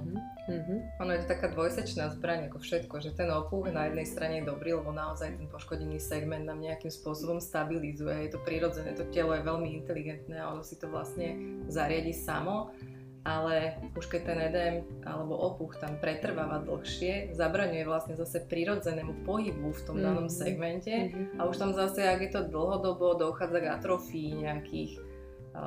Mm-hmm. 0.51 0.79
Ono 0.99 1.11
je 1.15 1.19
to 1.23 1.27
taká 1.31 1.47
dvojsečná 1.55 2.11
zbraň 2.11 2.51
ako 2.51 2.59
všetko, 2.59 2.95
že 2.99 3.15
ten 3.15 3.31
opuch 3.31 3.71
na 3.71 3.87
jednej 3.87 4.03
strane 4.03 4.35
je 4.43 4.49
dobrý, 4.51 4.75
lebo 4.75 4.91
naozaj 4.91 5.39
ten 5.39 5.47
poškodený 5.47 6.03
segment 6.03 6.43
nám 6.43 6.59
nejakým 6.59 6.91
spôsobom 6.91 7.39
stabilizuje. 7.39 8.27
Je 8.27 8.35
to 8.35 8.43
prirodzené, 8.43 8.91
to 8.91 9.07
telo 9.09 9.31
je 9.31 9.47
veľmi 9.47 9.71
inteligentné 9.79 10.35
a 10.35 10.51
ono 10.51 10.67
si 10.67 10.75
to 10.75 10.91
vlastne 10.91 11.61
zariadi 11.71 12.11
samo 12.11 12.75
ale 13.21 13.77
už 13.93 14.09
keď 14.09 14.21
ten 14.25 14.39
edém 14.49 14.75
alebo 15.05 15.37
opuch 15.37 15.77
tam 15.77 16.01
pretrváva 16.01 16.65
dlhšie, 16.65 17.37
zabraňuje 17.37 17.85
vlastne 17.85 18.17
zase 18.17 18.41
prirodzenému 18.49 19.25
pohybu 19.29 19.69
v 19.69 19.85
tom 19.85 20.01
mm. 20.01 20.03
danom 20.03 20.27
segmente 20.27 20.89
mm-hmm. 20.89 21.37
a 21.37 21.45
už 21.45 21.61
tam 21.61 21.71
zase, 21.77 22.01
ak 22.01 22.21
je 22.25 22.31
to 22.33 22.41
dlhodobo, 22.49 23.13
dochádza 23.21 23.61
k 23.61 23.71
atrofii 23.77 24.29
nejakých 24.41 25.10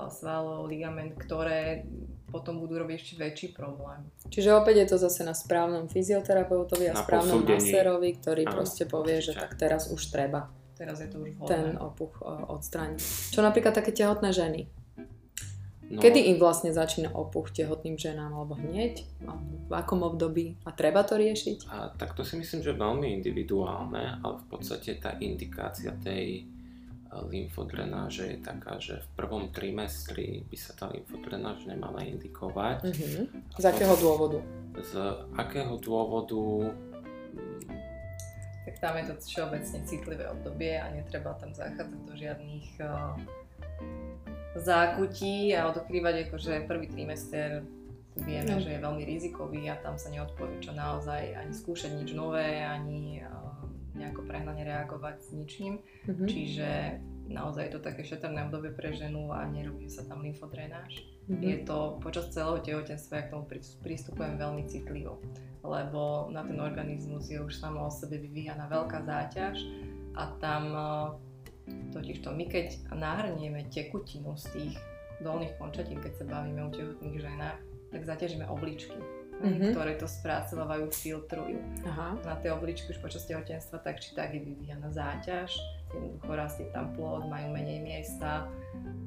svalov, 0.09 0.67
ligament, 0.67 1.15
ktoré 1.17 1.85
potom 2.35 2.59
budú 2.59 2.83
robiť 2.83 2.97
ešte 2.99 3.15
väčší 3.15 3.49
problém. 3.55 4.11
Čiže 4.27 4.59
opäť 4.59 4.83
je 4.83 4.87
to 4.91 4.97
zase 4.99 5.23
na 5.23 5.39
správnom 5.39 5.87
fyzioterapeutovi 5.87 6.91
a 6.91 6.99
na 6.99 7.07
správnom 7.07 7.47
maserovi, 7.47 8.11
ktorý 8.19 8.43
ano, 8.43 8.53
proste 8.59 8.85
povie, 8.91 9.23
že 9.23 9.39
tak 9.39 9.55
teraz 9.55 9.87
už 9.87 10.11
treba. 10.11 10.51
Teraz 10.75 10.99
je 10.99 11.07
to 11.07 11.23
už 11.23 11.39
vhodné. 11.39 11.47
Ten 11.47 11.67
opuch 11.79 12.19
odstrániť. 12.27 12.99
Čo 13.31 13.41
napríklad 13.47 13.79
také 13.79 13.95
tehotné 13.95 14.35
ženy? 14.35 14.67
No, 15.85 16.01
Kedy 16.01 16.33
im 16.33 16.43
vlastne 16.43 16.75
začína 16.75 17.13
opuch 17.15 17.53
tehotným 17.55 18.01
ženám, 18.01 18.33
alebo 18.35 18.57
hneď? 18.59 19.05
v 19.65 19.73
akom 19.73 20.03
období? 20.03 20.59
A 20.67 20.73
treba 20.73 21.05
to 21.07 21.17
riešiť? 21.17 21.71
A, 21.71 21.93
tak 21.95 22.13
to 22.19 22.25
si 22.27 22.37
myslím, 22.37 22.61
že 22.65 22.73
je 22.73 22.83
veľmi 22.83 23.15
individuálne, 23.21 24.21
ale 24.21 24.35
v 24.43 24.47
podstate 24.49 24.97
tá 24.99 25.17
indikácia 25.21 25.93
tej 26.03 26.49
lymfodrenáže 27.23 28.35
je 28.35 28.39
taká, 28.43 28.83
že 28.83 28.99
v 28.99 29.09
prvom 29.15 29.53
trimestri 29.55 30.43
by 30.51 30.57
sa 30.59 30.73
tá 30.75 30.91
lymfodrenáž 30.91 31.69
nemala 31.71 32.03
indikovať. 32.03 32.83
Mm-hmm. 32.83 33.25
Z 33.55 33.65
akého 33.71 33.95
dôvodu? 33.95 34.39
Z 34.83 34.93
akého 35.39 35.79
dôvodu? 35.79 36.75
Tak 38.65 38.75
tam 38.81 38.95
je 38.99 39.05
to 39.13 39.15
všeobecne 39.23 39.79
citlivé 39.87 40.25
obdobie 40.27 40.75
a 40.81 40.91
netreba 40.91 41.37
tam 41.39 41.55
zachádzať 41.55 42.01
do 42.09 42.15
žiadnych 42.17 42.69
uh, 42.81 43.15
zákutí 44.59 45.53
a 45.55 45.71
odkrývať 45.71 46.31
akože 46.31 46.67
prvý 46.67 46.89
trimester 46.91 47.63
vieme, 48.15 48.55
no. 48.55 48.63
že 48.63 48.79
je 48.79 48.81
veľmi 48.81 49.03
rizikový 49.03 49.67
a 49.71 49.79
tam 49.83 49.99
sa 49.99 50.11
neodporúča 50.11 50.71
naozaj 50.71 51.35
ani 51.35 51.53
skúšať 51.53 51.99
nič 51.99 52.15
nové, 52.15 52.63
ani 52.63 53.27
uh, 53.27 53.44
nejako 53.95 54.27
prehnane 54.27 54.63
reagovať 54.67 55.17
s 55.23 55.29
ničím. 55.33 55.73
Mm-hmm. 56.07 56.29
Čiže 56.29 56.69
naozaj 57.31 57.71
je 57.71 57.73
to 57.79 57.81
také 57.81 58.03
šetrné 58.05 58.45
obdobie 58.47 58.75
pre 58.75 58.93
ženu 58.93 59.33
a 59.33 59.47
nerobí 59.49 59.89
sa 59.89 60.05
tam 60.05 60.21
lymfodrenáž. 60.21 61.07
Mm-hmm. 61.31 61.41
Je 61.41 61.57
to 61.65 61.97
počas 62.03 62.29
celého 62.35 62.61
tehotenstva, 62.61 63.17
ja 63.17 63.27
k 63.27 63.33
tomu 63.33 63.45
pristupujem 63.81 64.37
veľmi 64.37 64.69
citlivo, 64.69 65.23
lebo 65.65 66.29
na 66.29 66.45
ten 66.45 66.59
organizmus 66.61 67.33
je 67.33 67.41
už 67.41 67.55
samo 67.57 67.89
o 67.89 67.91
sebe 67.91 68.21
vyvíjana 68.21 68.69
veľká 68.69 69.09
záťaž 69.09 69.57
a 70.15 70.37
tam 70.37 70.63
totiž 71.97 72.21
to 72.21 72.29
my 72.29 72.45
keď 72.45 72.77
nahrnieme 72.93 73.65
tekutinu 73.73 74.37
z 74.37 74.45
tých 74.53 74.75
dolných 75.25 75.57
končatín, 75.57 75.97
keď 76.05 76.13
sa 76.21 76.25
bavíme 76.29 76.61
o 76.61 76.75
tehotných 76.75 77.17
ženách, 77.25 77.59
tak 77.89 78.01
zaťažíme 78.05 78.45
obličky 78.51 79.24
mm-hmm. 79.43 79.73
ktoré 79.75 79.99
to 79.99 80.07
spracovávajú, 80.07 80.91
filtrujú. 80.93 81.59
Aha. 81.89 82.19
Na 82.23 82.35
tej 82.39 82.55
obličky 82.55 82.95
už 82.95 83.01
počas 83.03 83.27
tehotenstva 83.27 83.83
tak 83.83 83.99
či 83.99 84.15
tak 84.15 84.35
je 84.37 84.41
vyvíjana 84.43 84.93
záťaž, 84.93 85.55
jednoducho 85.91 86.33
rastie 86.35 86.67
tam 86.71 86.95
plod, 86.95 87.27
majú 87.27 87.55
menej 87.55 87.81
miesta, 87.83 88.51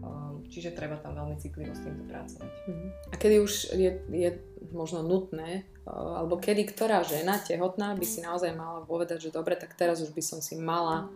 um, 0.03 0.43
čiže 0.47 0.75
treba 0.75 0.99
tam 0.99 1.15
veľmi 1.15 1.35
citlivo 1.39 1.71
s 1.75 1.83
týmto 1.83 2.03
pracovať. 2.07 2.51
Mm-hmm. 2.67 2.89
A 3.11 3.15
kedy 3.15 3.35
už 3.43 3.53
je, 3.75 3.91
je 4.11 4.29
možno 4.71 5.03
nutné, 5.03 5.67
uh, 5.87 6.23
alebo 6.23 6.39
kedy 6.39 6.67
ktorá 6.71 7.03
žena 7.03 7.39
tehotná 7.39 7.95
by 7.95 8.05
si 8.07 8.19
naozaj 8.23 8.55
mala 8.55 8.83
povedať, 8.83 9.29
že 9.29 9.35
dobre, 9.35 9.55
tak 9.55 9.75
teraz 9.75 9.99
už 10.03 10.11
by 10.15 10.23
som 10.23 10.39
si 10.39 10.55
mala 10.59 11.11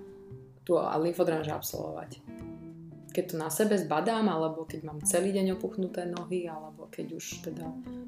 tú 0.62 0.78
lymfodráž 0.78 1.50
absolvovať 1.50 2.22
keď 3.12 3.26
to 3.32 3.36
na 3.38 3.50
sebe 3.52 3.76
zbadám, 3.76 4.26
alebo 4.32 4.64
keď 4.64 4.88
mám 4.88 5.00
celý 5.04 5.36
deň 5.36 5.60
opuchnuté 5.60 6.08
nohy, 6.08 6.48
alebo 6.48 6.88
keď 6.88 7.20
už 7.20 7.46
teda 7.46 7.68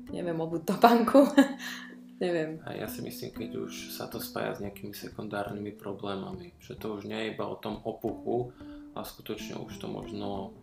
neviem 0.10 0.40
obuť 0.40 0.76
topánku. 0.76 1.28
neviem. 2.24 2.64
A 2.64 2.74
ja 2.74 2.88
si 2.88 3.04
myslím, 3.04 3.36
keď 3.36 3.50
už 3.68 3.92
sa 3.92 4.08
to 4.08 4.24
spája 4.24 4.56
s 4.56 4.64
nejakými 4.64 4.96
sekundárnymi 4.96 5.76
problémami, 5.76 6.56
že 6.64 6.80
to 6.80 6.96
už 6.96 7.06
nie 7.06 7.20
je 7.20 7.32
iba 7.36 7.46
o 7.46 7.60
tom 7.60 7.84
opuchu, 7.84 8.56
a 8.94 9.02
skutočne 9.02 9.58
už 9.58 9.82
to 9.82 9.90
možno 9.90 10.54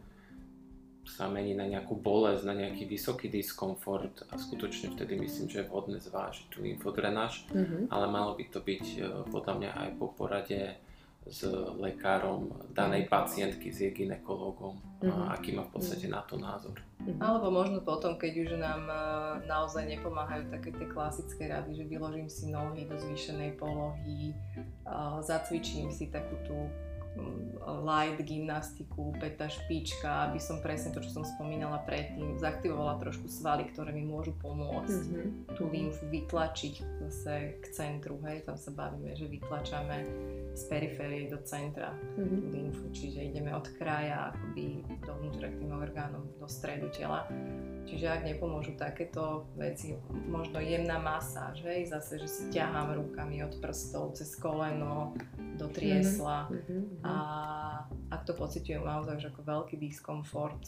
sa 1.03 1.27
mení 1.27 1.59
na 1.59 1.67
nejakú 1.67 1.99
bolesť, 1.99 2.47
na 2.47 2.55
nejaký 2.55 2.87
vysoký 2.87 3.27
diskomfort 3.27 4.31
a 4.31 4.39
skutočne 4.39 4.95
vtedy 4.95 5.19
myslím, 5.19 5.51
že 5.51 5.65
je 5.65 5.69
vhodné 5.69 5.99
zvážiť 5.99 6.47
tú 6.55 6.63
infodrenáž, 6.63 7.51
mm-hmm. 7.51 7.91
ale 7.91 8.07
malo 8.07 8.39
by 8.39 8.45
to 8.47 8.63
byť 8.63 8.87
eh, 9.03 9.05
podľa 9.27 9.55
mňa 9.59 9.71
aj 9.75 9.89
po 9.99 10.07
porade 10.15 10.79
s 11.29 11.45
lekárom 11.77 12.49
danej 12.73 13.07
pacientky, 13.07 13.69
s 13.69 13.85
jej 13.85 13.93
ginekologom, 13.93 14.81
mm-hmm. 15.05 15.29
aký 15.37 15.53
má 15.53 15.69
v 15.69 15.77
podstate 15.77 16.09
na 16.09 16.25
to 16.25 16.41
názor. 16.41 16.81
Mm-hmm. 17.05 17.21
Alebo 17.21 17.53
možno 17.53 17.85
potom, 17.85 18.17
keď 18.17 18.33
už 18.49 18.51
nám 18.57 18.89
e, 18.89 18.97
naozaj 19.45 19.85
nepomáhajú 19.85 20.49
také 20.49 20.73
tie 20.73 20.87
klasické 20.89 21.53
rady, 21.53 21.77
že 21.77 21.85
vyložím 21.85 22.29
si 22.33 22.49
nohy 22.49 22.89
do 22.89 22.97
zvýšenej 22.97 23.61
polohy, 23.61 24.33
zacvičím 25.21 25.93
si 25.93 26.09
takú 26.09 26.35
tú 26.49 26.57
light 27.83 28.23
gymnastiku, 28.23 29.13
peta 29.19 29.51
špička, 29.51 30.31
aby 30.31 30.39
som 30.39 30.63
presne 30.63 30.95
to, 30.95 31.03
čo 31.03 31.21
som 31.21 31.25
spomínala 31.27 31.83
predtým, 31.83 32.39
zaktivovala 32.39 33.03
trošku 33.03 33.27
svaly, 33.27 33.67
ktoré 33.75 33.91
mi 33.91 34.07
môžu 34.07 34.31
pomôcť 34.39 35.11
mm-hmm. 35.11 35.59
tú 35.59 35.67
lymfu 35.69 36.07
vytlačiť 36.07 36.75
zase 37.03 37.59
k 37.59 37.65
centru, 37.75 38.23
hej, 38.31 38.47
tam 38.47 38.55
sa 38.55 38.71
bavíme, 38.71 39.11
že 39.19 39.27
vytlačame 39.27 40.07
z 40.55 40.63
periférie 40.67 41.31
do 41.31 41.39
centra 41.47 41.95
mm-hmm. 42.19 42.51
lymfu, 42.51 42.87
čiže 42.91 43.31
ideme 43.31 43.55
od 43.55 43.67
kraja 43.79 44.35
akoby 44.35 44.83
dovnútra 45.07 45.47
k 45.49 45.59
tým 45.63 45.73
orgánom, 45.73 46.27
do 46.37 46.49
stredu 46.51 46.91
tela. 46.91 47.25
Čiže 47.87 48.07
ak 48.07 48.23
nepomôžu 48.27 48.77
takéto 48.79 49.51
veci, 49.59 49.97
možno 50.29 50.63
jemná 50.63 51.01
masáž, 51.01 51.65
hej, 51.67 51.91
zase, 51.91 52.21
že 52.23 52.29
si 52.29 52.43
ťahám 52.55 52.95
rukami 52.99 53.43
od 53.43 53.59
prstov 53.59 54.15
cez 54.15 54.35
koleno 54.37 55.15
do 55.59 55.67
triesla 55.71 56.51
mm-hmm. 56.51 57.03
a 57.03 57.15
ak 58.11 58.23
to 58.27 58.33
pociťujem 58.35 58.83
naozaj 58.83 59.17
už 59.19 59.27
ako 59.35 59.41
veľký 59.43 59.77
diskomfort, 59.79 60.61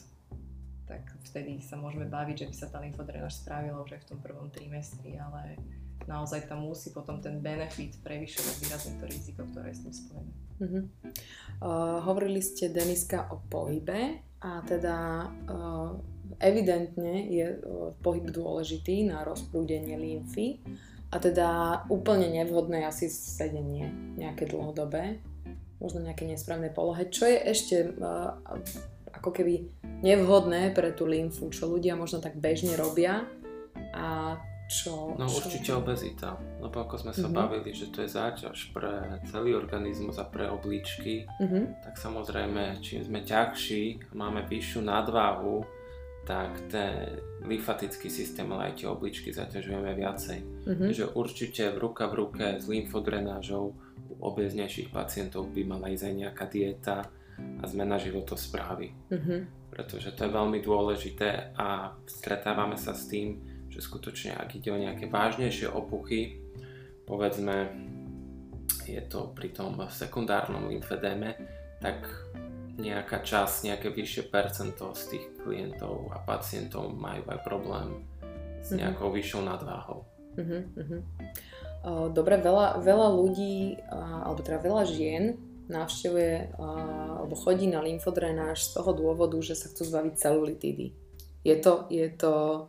tak 0.87 1.09
vtedy 1.31 1.63
sa 1.63 1.79
môžeme 1.79 2.05
baviť, 2.05 2.45
že 2.45 2.49
by 2.51 2.55
sa 2.55 2.67
tá 2.69 2.79
lymfodrenáž 2.83 3.41
spravila 3.41 3.81
už 3.81 3.97
aj 3.97 4.03
v 4.05 4.09
tom 4.13 4.19
prvom 4.21 4.49
trimestri, 4.53 5.17
ale 5.17 5.57
naozaj 6.07 6.51
tam 6.51 6.67
musí 6.67 6.91
potom 6.91 7.23
ten 7.23 7.39
benefit 7.39 7.99
prevyšovať 8.03 8.55
výrazne 8.63 8.95
to 8.99 9.07
riziko, 9.07 9.43
ktoré 9.51 9.71
je 9.73 9.77
s 9.77 9.83
tým 9.85 9.95
spojené. 9.95 10.33
Uh-huh. 10.63 10.83
Uh, 11.59 11.99
hovorili 12.07 12.39
ste, 12.39 12.71
Deniska, 12.71 13.27
o 13.35 13.43
pohybe 13.51 14.23
a 14.43 14.63
teda 14.63 15.27
uh, 15.51 15.99
evidentne 16.39 17.27
je 17.27 17.59
uh, 17.59 17.95
pohyb 17.99 18.31
dôležitý 18.31 19.11
na 19.11 19.27
rozprúdenie 19.27 19.99
lymfy 19.99 20.63
a 21.11 21.19
teda 21.19 21.49
úplne 21.91 22.31
nevhodné 22.31 22.87
asi 22.87 23.11
sedenie 23.11 23.91
nejaké 24.17 24.49
dlhodobé, 24.49 25.19
možno 25.83 26.01
nejaké 26.03 26.25
nesprávne 26.25 26.71
polohe. 26.71 27.11
Čo 27.11 27.27
je 27.27 27.39
ešte 27.43 27.77
uh, 27.99 28.39
ako 29.13 29.31
keby 29.35 29.67
nevhodné 30.03 30.75
pre 30.75 30.91
tú 30.95 31.07
lymfu, 31.07 31.51
čo 31.51 31.71
ľudia 31.71 31.95
možno 31.99 32.19
tak 32.23 32.39
bežne 32.39 32.75
robia 32.75 33.27
a 33.93 34.39
čo... 34.73 35.13
No 35.21 35.29
čo... 35.29 35.45
určite 35.45 35.71
obezita, 35.77 36.41
lebo 36.65 36.81
ako 36.81 36.97
sme 36.97 37.13
sa 37.13 37.29
mm-hmm. 37.29 37.37
bavili, 37.37 37.71
že 37.77 37.93
to 37.93 38.01
je 38.01 38.09
záťaž 38.09 38.73
pre 38.73 39.21
celý 39.29 39.53
organizmus 39.53 40.17
a 40.17 40.25
pre 40.25 40.49
obličky, 40.49 41.29
mm-hmm. 41.29 41.85
tak 41.85 42.01
samozrejme, 42.01 42.81
čím 42.81 43.05
sme 43.05 43.21
ťažší 43.21 44.09
a 44.09 44.13
máme 44.17 44.49
vyššiu 44.49 44.81
nadváhu, 44.81 45.69
tak 46.23 46.55
ten 46.71 47.19
lymfatický 47.43 48.07
systém, 48.07 48.47
ale 48.55 48.71
aj 48.71 48.83
tie 48.83 48.89
obličky 48.89 49.35
zaťažujeme 49.35 49.91
viacej. 49.93 50.39
Mm-hmm. 50.41 50.85
Takže 50.89 51.05
určite 51.19 51.65
v 51.75 51.79
ruka 51.83 52.07
v 52.07 52.15
ruke 52.15 52.47
s 52.63 52.65
lymfodrenážou 52.71 53.75
u 54.09 54.15
obeznejších 54.23 54.95
pacientov 54.95 55.51
by 55.51 55.67
mala 55.67 55.91
ísť 55.91 56.05
aj 56.07 56.15
nejaká 56.15 56.45
dieta 56.47 56.97
a 57.43 57.65
zmena 57.67 57.99
životosprávy. 57.99 58.95
Mm-hmm. 59.11 59.41
Pretože 59.75 60.15
to 60.15 60.29
je 60.29 60.37
veľmi 60.37 60.63
dôležité 60.63 61.57
a 61.59 61.97
stretávame 62.07 62.79
sa 62.79 62.95
s 62.95 63.11
tým, 63.11 63.52
že 63.73 63.81
skutočne 63.81 64.37
ak 64.37 64.61
ide 64.61 64.69
o 64.69 64.79
nejaké 64.79 65.09
vážnejšie 65.09 65.73
opuchy, 65.73 66.45
povedzme 67.09 67.73
je 68.85 69.01
to 69.09 69.33
pri 69.33 69.49
tom 69.57 69.81
sekundárnom 69.89 70.69
lymfedéme, 70.69 71.35
tak 71.81 72.05
nejaká 72.77 73.21
časť, 73.25 73.69
nejaké 73.69 73.89
vyššie 73.93 74.33
percento 74.33 74.93
z 74.97 75.17
tých 75.17 75.25
klientov 75.45 76.13
a 76.13 76.21
pacientov 76.25 76.93
majú 76.93 77.25
aj 77.29 77.41
problém 77.45 78.05
s 78.63 78.73
mhm. 78.73 78.77
nejakou 78.79 79.09
mm-hmm. 79.09 79.19
vyššou 79.21 79.43
nadváhou. 79.45 80.01
Mm-hmm. 80.33 81.01
Dobre, 82.15 82.39
veľa, 82.39 82.79
veľa 82.79 83.09
ľudí, 83.11 83.75
alebo 83.91 84.41
teda 84.41 84.63
veľa 84.63 84.85
žien 84.87 85.35
navštevuje 85.67 86.55
alebo 86.59 87.35
chodí 87.35 87.67
na 87.67 87.83
lymfodrenáž 87.83 88.71
z 88.71 88.79
toho 88.79 88.95
dôvodu, 88.95 89.35
že 89.43 89.59
sa 89.59 89.67
chcú 89.67 89.83
zbaviť 89.91 90.15
celulitídy. 90.15 90.95
Je 91.43 91.57
to, 91.59 91.91
je 91.91 92.07
to 92.15 92.67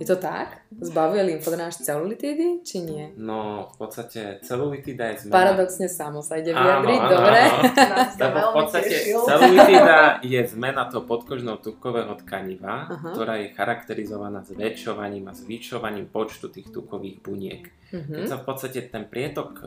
je 0.00 0.06
to 0.06 0.16
tak? 0.18 0.66
Zbavuje 0.74 1.22
lymfodrenáž 1.22 1.78
celulitídy, 1.86 2.66
či 2.66 2.82
nie? 2.82 3.14
No, 3.14 3.70
v 3.70 3.86
podstate 3.86 4.42
celulitída 4.42 5.14
je 5.14 5.26
zmena... 5.26 5.34
Paradoxne 5.38 5.86
samo 5.86 6.18
sa 6.18 6.42
ide 6.42 6.50
vyjadriť, 6.50 7.00
áno, 7.00 7.10
dobre? 7.14 7.40
Lebo 8.22 8.38
v 8.38 8.52
podstate 8.58 8.94
celulitída 9.14 9.98
je 10.26 10.40
zmena 10.50 10.82
toho 10.90 11.06
podkožného 11.06 11.58
tukového 11.62 12.14
tkaniva, 12.26 12.90
uh-huh. 12.90 13.12
ktorá 13.14 13.38
je 13.38 13.54
charakterizovaná 13.54 14.42
zväčšovaním 14.42 15.30
a 15.30 15.34
zvyšovaním 15.38 16.10
počtu 16.10 16.50
tých 16.50 16.74
tukových 16.74 17.22
buniek. 17.22 17.62
Uh-huh. 17.94 18.14
Keď 18.18 18.24
sa 18.26 18.36
v 18.42 18.44
podstate 18.44 18.78
ten 18.90 19.06
prietok 19.06 19.50
e, 19.62 19.66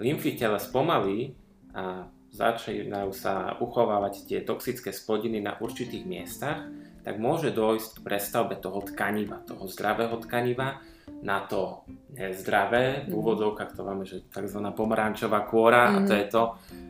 lymfy 0.00 0.40
tela 0.40 0.56
spomalí 0.56 1.36
a 1.76 2.08
začínajú 2.34 3.14
sa 3.14 3.54
uchovávať 3.62 4.26
tie 4.26 4.38
toxické 4.42 4.90
splodiny 4.90 5.38
na 5.38 5.54
určitých 5.60 6.02
miestach, 6.02 6.66
tak 7.04 7.20
môže 7.20 7.52
dojsť 7.52 8.00
k 8.00 8.04
prestavbe 8.04 8.56
toho 8.56 8.80
tkaniva, 8.80 9.44
toho 9.44 9.68
zdravého 9.68 10.16
tkaniva 10.24 10.80
na 11.24 11.44
to 11.44 11.84
nezdravé, 12.16 13.04
v 13.04 13.12
mhm. 13.12 13.16
úvodzovkách 13.16 13.70
to 13.76 13.82
máme, 13.84 14.04
že 14.08 14.24
tzv. 14.28 14.60
pomarančová 14.72 15.44
kôra 15.44 15.92
mm-hmm. 15.92 16.04
a 16.04 16.08
to 16.08 16.12
mhm. 16.12 16.20
je 16.20 16.26
to, 16.28 16.42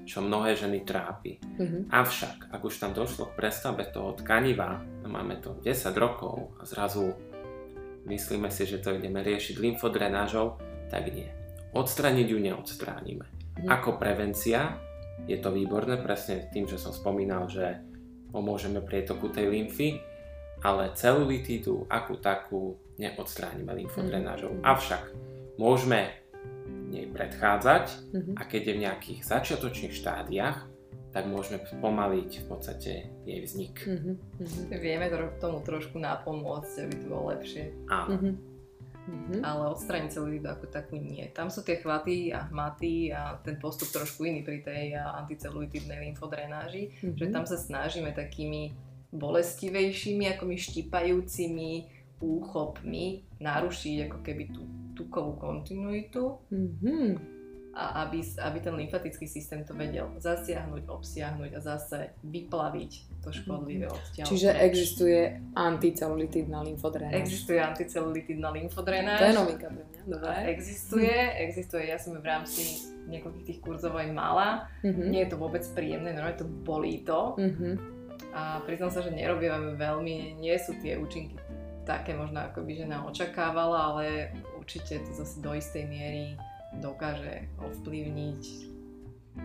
čo 0.04 0.18
mnohé 0.23 0.50
ženy 0.54 0.87
trápi. 0.87 1.38
Mm-hmm. 1.42 1.83
Avšak, 1.90 2.54
ak 2.54 2.62
už 2.62 2.75
tam 2.78 2.94
došlo 2.94 3.35
k 3.35 3.38
prestavbe 3.38 3.90
toho 3.90 4.14
tkaniva, 4.14 4.83
máme 5.06 5.42
to 5.42 5.59
10 5.62 5.90
rokov 5.99 6.54
a 6.59 6.66
zrazu 6.66 7.14
myslíme 8.06 8.52
si, 8.52 8.68
že 8.68 8.83
to 8.83 8.94
ideme 8.94 9.25
riešiť 9.25 9.56
lymfodrenážou, 9.59 10.61
tak 10.92 11.11
nie. 11.11 11.30
Odstraniť 11.75 12.27
ju 12.29 12.38
neodstránime. 12.38 13.27
Mm-hmm. 13.27 13.70
Ako 13.70 13.96
prevencia 13.98 14.79
je 15.24 15.38
to 15.40 15.55
výborné, 15.55 15.98
presne 16.03 16.50
tým, 16.53 16.68
že 16.68 16.77
som 16.77 16.92
spomínal, 16.92 17.48
že 17.48 17.81
pomôžeme 18.35 18.83
prietoku 18.83 19.31
tej 19.31 19.47
lymfy, 19.47 20.03
ale 20.66 20.90
celulitídu 20.99 21.87
ako 21.87 22.18
takú 22.18 22.75
neodstránime 22.99 23.70
lymfodrenážou. 23.85 24.59
Mm-hmm. 24.59 24.66
Avšak 24.66 25.03
môžeme 25.55 26.11
nej 26.90 27.07
predchádzať 27.14 27.85
mm-hmm. 28.11 28.35
a 28.35 28.42
keď 28.42 28.62
je 28.66 28.75
v 28.75 28.83
nejakých 28.83 29.20
začiatočných 29.23 29.94
štádiách, 29.94 30.59
tak 31.14 31.31
môžeme 31.31 31.62
pomaliť 31.79 32.31
v 32.42 32.47
podstate 32.51 32.92
jej 33.23 33.40
vznik. 33.47 33.79
Mm-hmm. 33.87 34.14
Vieme 34.83 35.07
tomu 35.38 35.62
trošku 35.62 36.03
napomôcť, 36.03 36.90
aby 36.90 36.94
to 36.99 37.07
bolo 37.07 37.31
lepšie. 37.31 37.70
Áno. 37.87 38.18
Mm-hmm. 38.18 38.53
Mm-hmm. 39.04 39.44
Ale 39.44 39.68
odstrániť 39.76 40.16
celulitu 40.16 40.48
ako 40.48 40.64
takú 40.72 40.96
nie. 40.96 41.28
Tam 41.36 41.52
sú 41.52 41.60
tie 41.60 41.76
chvaty 41.76 42.32
a 42.32 42.48
hmaty 42.48 43.12
a 43.12 43.36
ten 43.44 43.60
postup 43.60 43.92
trošku 43.92 44.24
iný 44.24 44.40
pri 44.40 44.64
tej 44.64 44.96
anticelulitidnej 44.96 46.08
lymfodrenáži, 46.08 46.88
mm-hmm. 46.88 47.16
že 47.20 47.26
tam 47.28 47.44
sa 47.44 47.60
snažíme 47.60 48.16
takými 48.16 48.72
bolestivejšími, 49.12 50.24
ako 50.34 50.42
my 50.48 50.56
štípajúcimi 50.56 51.70
úchopmi 52.24 53.28
narušiť 53.44 53.96
ako 54.08 54.18
keby 54.24 54.44
tú 54.56 54.62
tukovú 54.96 55.36
kontinuitu. 55.36 56.40
Mm-hmm 56.48 57.34
a 57.74 58.06
aby, 58.06 58.22
aby 58.22 58.58
ten 58.62 58.74
lymfatický 58.78 59.26
systém 59.26 59.66
to 59.66 59.74
vedel 59.74 60.14
zasiahnuť, 60.22 60.87
obsiahnuť 60.87 61.50
a 61.58 61.60
zase 61.60 62.14
vyplaviť 62.22 62.92
to 63.18 63.34
škodlivé 63.34 63.90
odtiaľ. 63.90 64.26
Čiže 64.30 64.54
existuje 64.62 65.42
anticelulitidná 65.58 66.62
lymfodrenáž. 66.62 67.18
Existuje 67.18 67.58
anticelulitidná 67.58 68.54
lymfodrenáž. 68.54 69.18
To 69.18 69.26
je 69.26 69.34
novinka 69.34 69.66
pre 69.74 69.82
mňa. 69.82 70.00
Dobre. 70.06 70.34
Existuje, 70.54 71.16
existuje, 71.42 71.82
ja 71.90 71.98
som 71.98 72.14
v 72.14 72.26
rámci 72.26 72.87
niekoľkých 73.10 73.46
tých 73.50 73.60
kurzov 73.60 73.98
aj 73.98 74.08
mala. 74.14 74.70
Mm-hmm. 74.87 75.06
Nie 75.10 75.26
je 75.26 75.30
to 75.34 75.42
vôbec 75.42 75.66
príjemné, 75.74 76.14
normálne 76.14 76.38
to 76.38 76.46
bolí 76.46 77.02
to. 77.02 77.34
Mm-hmm. 77.37 77.74
A 78.34 78.62
priznám 78.62 78.94
sa, 78.94 79.02
že 79.02 79.10
nerobíme 79.10 79.74
veľmi, 79.74 80.38
nie 80.38 80.54
sú 80.62 80.78
tie 80.78 80.94
účinky 80.94 81.34
také 81.84 82.16
možno, 82.16 82.40
ako 82.40 82.64
by 82.64 82.72
žena 82.80 83.04
očakávala, 83.04 83.92
ale 83.92 84.32
určite 84.56 85.04
to 85.04 85.10
zase 85.12 85.37
do 85.44 85.52
istej 85.52 85.84
miery 85.84 86.32
dokáže 86.82 87.50
ovplyvniť 87.60 88.42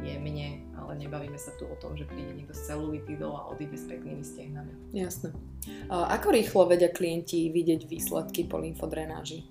jemne, 0.06 0.50
ale 0.78 0.92
nebavíme 1.02 1.38
sa 1.38 1.50
tu 1.58 1.66
o 1.66 1.76
tom, 1.82 1.98
že 1.98 2.06
príde 2.06 2.38
niekto 2.38 2.54
s 2.54 2.70
celulitidou 2.70 3.34
a 3.34 3.50
odíde 3.50 3.74
s 3.74 3.90
peknými 3.90 4.22
stehnami. 4.22 4.70
Jasné. 4.94 5.34
Ako 5.90 6.30
rýchlo 6.30 6.70
vedia 6.70 6.94
klienti 6.94 7.50
vidieť 7.50 7.90
výsledky 7.90 8.46
po 8.46 8.62
lymfodrenáži? 8.62 9.50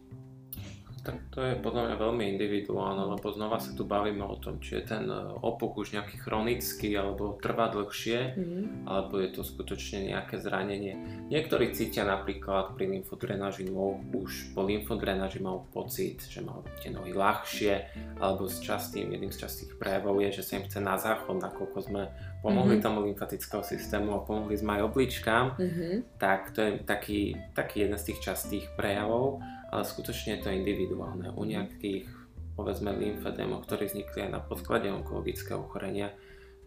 Tak 1.08 1.32
to 1.32 1.40
je 1.40 1.56
podľa 1.56 1.88
mňa 1.88 1.96
veľmi 2.04 2.24
individuálne, 2.36 3.00
lebo 3.00 3.32
znova 3.32 3.56
sa 3.56 3.72
tu 3.72 3.88
bavíme 3.88 4.20
o 4.28 4.36
tom, 4.36 4.60
či 4.60 4.76
je 4.76 4.92
ten 4.92 5.08
e, 5.08 5.40
opuch 5.40 5.80
už 5.80 5.96
nejaký 5.96 6.20
chronický, 6.20 6.92
alebo 7.00 7.40
trvá 7.40 7.72
dlhšie, 7.72 8.36
mm-hmm. 8.36 8.84
alebo 8.84 9.16
je 9.16 9.32
to 9.32 9.40
skutočne 9.40 10.12
nejaké 10.12 10.36
zranenie. 10.36 11.00
Niektorí 11.32 11.72
cítia 11.72 12.04
napríklad 12.04 12.76
pri 12.76 12.92
lymfodrenáži 12.92 13.72
nôh, 13.72 13.96
už 14.12 14.52
po 14.52 14.68
lymfodrenáži 14.68 15.40
mal 15.40 15.64
pocit, 15.72 16.28
že 16.28 16.44
mal 16.44 16.60
tie 16.84 16.92
nohy 16.92 17.16
ľahšie, 17.16 17.88
alebo 18.20 18.44
s 18.44 18.60
častým, 18.60 19.08
jedným 19.08 19.32
z 19.32 19.48
častých 19.48 19.80
prejavov 19.80 20.20
je, 20.20 20.44
že 20.44 20.44
sa 20.44 20.60
im 20.60 20.68
chce 20.68 20.84
na 20.84 21.00
záchod, 21.00 21.40
nakoľko 21.40 21.88
sme 21.88 22.12
pomohli 22.44 22.76
mm-hmm. 22.76 22.84
tomu 22.84 23.08
lymfatického 23.08 23.64
systému 23.64 24.12
a 24.12 24.24
pomohli 24.28 24.60
sme 24.60 24.76
aj 24.76 24.82
obličkám, 24.92 25.56
mm-hmm. 25.56 26.20
tak 26.20 26.52
to 26.52 26.60
je 26.60 26.70
taký, 26.84 27.32
taký 27.56 27.88
jeden 27.88 27.96
z 27.96 28.12
tých 28.12 28.20
častých 28.20 28.68
prejavov 28.76 29.40
ale 29.68 29.82
skutočne 29.84 30.38
je 30.38 30.42
to 30.44 30.50
individuálne. 30.50 31.32
U 31.36 31.44
nejakých, 31.44 32.08
povedzme, 32.56 32.92
lymfedémov, 32.96 33.68
ktorí 33.68 33.88
vznikli 33.88 34.28
aj 34.28 34.30
na 34.32 34.40
podklade 34.40 34.88
onkologického 34.88 35.60
ochorenia, 35.60 36.12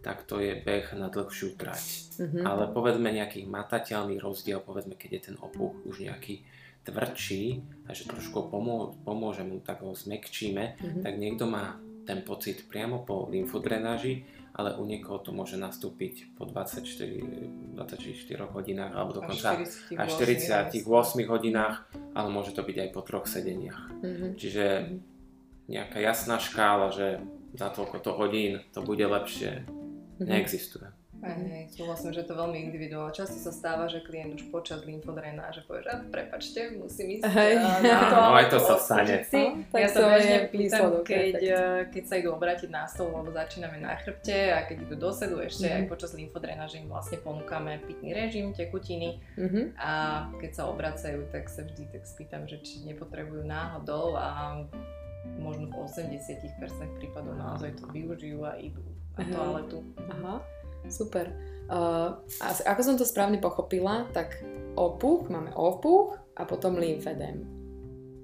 tak 0.02 0.26
to 0.26 0.42
je 0.42 0.58
beh 0.58 0.98
na 0.98 1.06
dlhšiu 1.06 1.54
trať. 1.54 2.18
Mm-hmm. 2.18 2.42
Ale 2.42 2.74
povedzme 2.74 3.14
nejaký 3.14 3.46
matateľný 3.46 4.18
rozdiel, 4.18 4.58
povedzme, 4.58 4.98
keď 4.98 5.10
je 5.14 5.22
ten 5.30 5.36
opuch 5.38 5.78
už 5.86 6.02
nejaký 6.02 6.42
tvrdší 6.82 7.62
a 7.86 7.94
že 7.94 8.10
trošku 8.10 8.50
pomô- 8.50 8.98
pomôže 9.06 9.46
mu, 9.46 9.62
tak 9.62 9.86
ho 9.86 9.94
zmekčíme, 9.94 10.64
mm-hmm. 10.74 11.02
tak 11.06 11.14
niekto 11.22 11.46
má 11.46 11.78
ten 12.02 12.26
pocit 12.26 12.66
priamo 12.66 13.06
po 13.06 13.30
lymfodrenáži, 13.30 14.26
ale 14.52 14.76
u 14.76 14.84
niekoho 14.84 15.18
to 15.24 15.32
môže 15.32 15.56
nastúpiť 15.56 16.36
po 16.36 16.44
24, 16.44 16.84
24 17.72 18.52
hodinách 18.52 18.92
alebo 18.92 19.16
dokonca 19.16 19.64
až 19.96 20.08
48, 20.20 20.84
48 20.84 21.32
hodinách, 21.32 21.88
ale 22.12 22.28
môže 22.28 22.52
to 22.52 22.60
byť 22.60 22.76
aj 22.76 22.88
po 22.92 23.00
troch 23.00 23.24
sedeniach. 23.24 23.88
Mm-hmm. 24.04 24.30
Čiže 24.36 24.64
nejaká 25.72 25.98
jasná 26.04 26.36
škála, 26.36 26.92
že 26.92 27.24
za 27.56 27.72
toľko 27.72 27.96
to 28.04 28.12
hodín 28.12 28.60
to 28.76 28.84
bude 28.84 29.04
lepšie, 29.04 29.64
mm-hmm. 29.64 30.28
neexistuje. 30.28 31.01
Hej, 31.22 31.70
súhlasím, 31.70 32.10
že 32.10 32.20
je 32.20 32.28
to 32.28 32.34
veľmi 32.34 32.58
individuálne. 32.60 33.12
Často 33.12 33.38
sa 33.38 33.50
stáva, 33.50 33.86
že 33.86 34.02
klient 34.02 34.34
už 34.34 34.50
počas 34.50 34.82
lymfodrenáže 34.82 35.62
povie, 35.62 35.82
že 35.82 35.94
prepačte, 36.04 36.60
musím 36.74 37.14
ísť 37.14 37.22
Hej. 37.24 37.52
na 37.80 37.98
to, 38.10 38.16
No, 38.18 38.34
aj 38.34 38.46
to 38.48 38.58
sa 38.58 38.74
stane. 38.76 39.22
Si. 39.22 39.38
No, 39.38 39.76
ja 39.76 39.86
to 39.86 40.00
sa 40.00 40.10
bežne 40.10 40.38
pýtam, 40.48 40.82
keď, 41.00 41.34
eh, 41.38 41.54
keď 41.88 42.02
sa 42.02 42.14
idú 42.16 42.28
obrátiť 42.32 42.68
na 42.68 42.84
stôl, 42.84 43.14
lebo 43.14 43.30
začíname 43.30 43.78
na 43.78 43.94
chrbte 43.94 44.50
a 44.50 44.64
keď 44.64 44.76
idú 44.82 44.96
dosedu 45.00 45.38
ešte 45.38 45.62
Mhm. 45.64 45.76
aj 45.76 45.82
počas 45.86 46.10
lymfodrenáže 46.12 46.76
im 46.76 46.88
vlastne 46.88 47.16
ponúkame 47.16 47.78
pitný 47.80 48.10
režim, 48.10 48.50
tekutiny 48.50 49.22
Mhm. 49.38 49.78
a 49.78 49.90
keď 50.36 50.50
sa 50.52 50.62
obracajú, 50.66 51.22
tak 51.28 51.46
sa 51.46 51.62
vždy 51.62 51.86
tak 51.88 52.02
spýtam, 52.02 52.44
že 52.44 52.58
či 52.58 52.82
nepotrebujú 52.84 53.42
náhodou 53.42 54.18
a 54.18 54.58
možno 55.38 55.70
v 55.70 55.78
80% 55.78 56.50
prípadov 56.96 57.36
naozaj 57.36 57.78
to 57.78 57.86
využijú 57.86 58.42
a 58.42 58.58
idú 58.58 58.82
na 59.12 59.22
Mhm. 59.22 59.30
toaletu. 59.30 59.78
Aha, 60.10 60.34
super. 60.88 61.30
Uh, 61.70 62.20
ako 62.66 62.80
som 62.82 62.94
to 62.98 63.06
správne 63.06 63.38
pochopila, 63.38 64.04
tak 64.12 64.42
opuch, 64.76 65.30
máme 65.30 65.52
opuch 65.56 66.18
a 66.36 66.42
potom 66.44 66.76
lymfedém. 66.76 67.44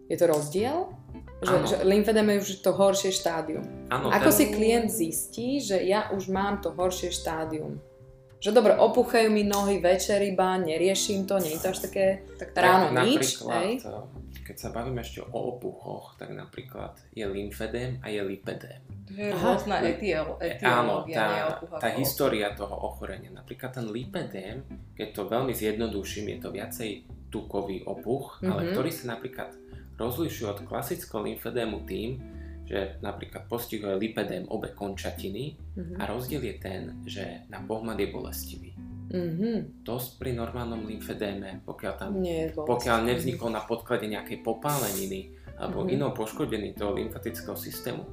Je 0.09 0.16
to 0.16 0.27
rozdiel? 0.29 0.88
Že, 1.38 1.55
že 1.71 1.77
lymfedém 1.87 2.27
je 2.35 2.37
už 2.42 2.51
to 2.66 2.75
horšie 2.75 3.14
štádium. 3.14 3.62
Áno, 3.92 4.11
Ako 4.11 4.35
ten- 4.35 4.37
si 4.37 4.44
klient 4.51 4.90
zistí, 4.90 5.62
že 5.62 5.79
ja 5.87 6.11
už 6.11 6.27
mám 6.29 6.59
to 6.59 6.75
horšie 6.75 7.14
štádium? 7.14 7.79
Že 8.38 8.55
dobre, 8.55 8.73
opúchajú 8.79 9.31
mi 9.31 9.42
nohy 9.47 9.83
večer 9.83 10.23
iba, 10.23 10.59
neriešim 10.59 11.27
to, 11.27 11.38
nie 11.42 11.59
je 11.59 11.62
to 11.62 11.68
až 11.75 11.79
také 11.90 12.23
Tak 12.38 12.55
ráno 12.55 12.94
tak 12.94 13.03
nič, 13.07 13.42
hej? 13.42 13.83
Keď 14.49 14.57
sa 14.57 14.73
bavíme 14.73 15.05
ešte 15.05 15.21
o 15.21 15.29
opuchoch, 15.53 16.17
tak 16.17 16.33
napríklad 16.33 16.97
je 17.13 17.21
lymfedém 17.23 18.01
a 18.01 18.09
je 18.09 18.25
lipedém. 18.25 18.81
To 19.05 19.13
je 19.13 19.29
rôzna 19.31 19.85
etiolo, 19.85 20.41
Áno, 20.65 21.05
tá, 21.05 21.61
tá 21.77 21.89
história 21.93 22.49
toho 22.53 22.73
ochorenia. 22.73 23.29
Napríklad 23.29 23.77
ten 23.77 23.89
lipedém, 23.89 24.65
keď 24.97 25.09
to 25.13 25.23
veľmi 25.29 25.53
zjednoduším, 25.53 26.33
je 26.33 26.39
to 26.41 26.49
viacej 26.49 26.91
tukový 27.29 27.85
opuch, 27.85 28.41
ale 28.41 28.65
Mhm. 28.65 28.71
ktorý 28.73 28.91
sa 28.91 29.05
napríklad 29.13 29.53
rozlišuje 30.01 30.47
od 30.49 30.61
klasického 30.65 31.21
lymfedému 31.21 31.85
tým, 31.85 32.11
že 32.65 33.01
napríklad 33.01 33.49
postihuje 33.49 33.97
lipedém 33.97 34.45
obe 34.49 34.73
končatiny 34.73 35.57
Mhm. 35.77 35.95
a 36.01 36.09
rozdiel 36.09 36.41
je 36.41 36.57
ten, 36.57 36.81
že 37.05 37.25
na 37.49 37.61
pohľad 37.61 37.97
je 37.97 38.09
bolestivý. 38.09 38.71
Mhm. 39.09 39.85
To 39.85 39.97
pri 40.21 40.37
normálnom 40.37 40.85
lymfedéme, 40.85 41.64
pokiaľ 41.64 41.92
tam 41.97 42.11
pokiaľ 42.55 42.99
nevzniklo 43.09 43.49
na 43.49 43.64
podklade 43.64 44.05
nejakej 44.05 44.44
popáleniny 44.44 45.33
alebo 45.57 45.83
Mhm. 45.85 45.90
inou 45.90 46.11
poškodení 46.14 46.77
toho 46.77 46.94
lymfatického 46.94 47.57
systému, 47.57 48.05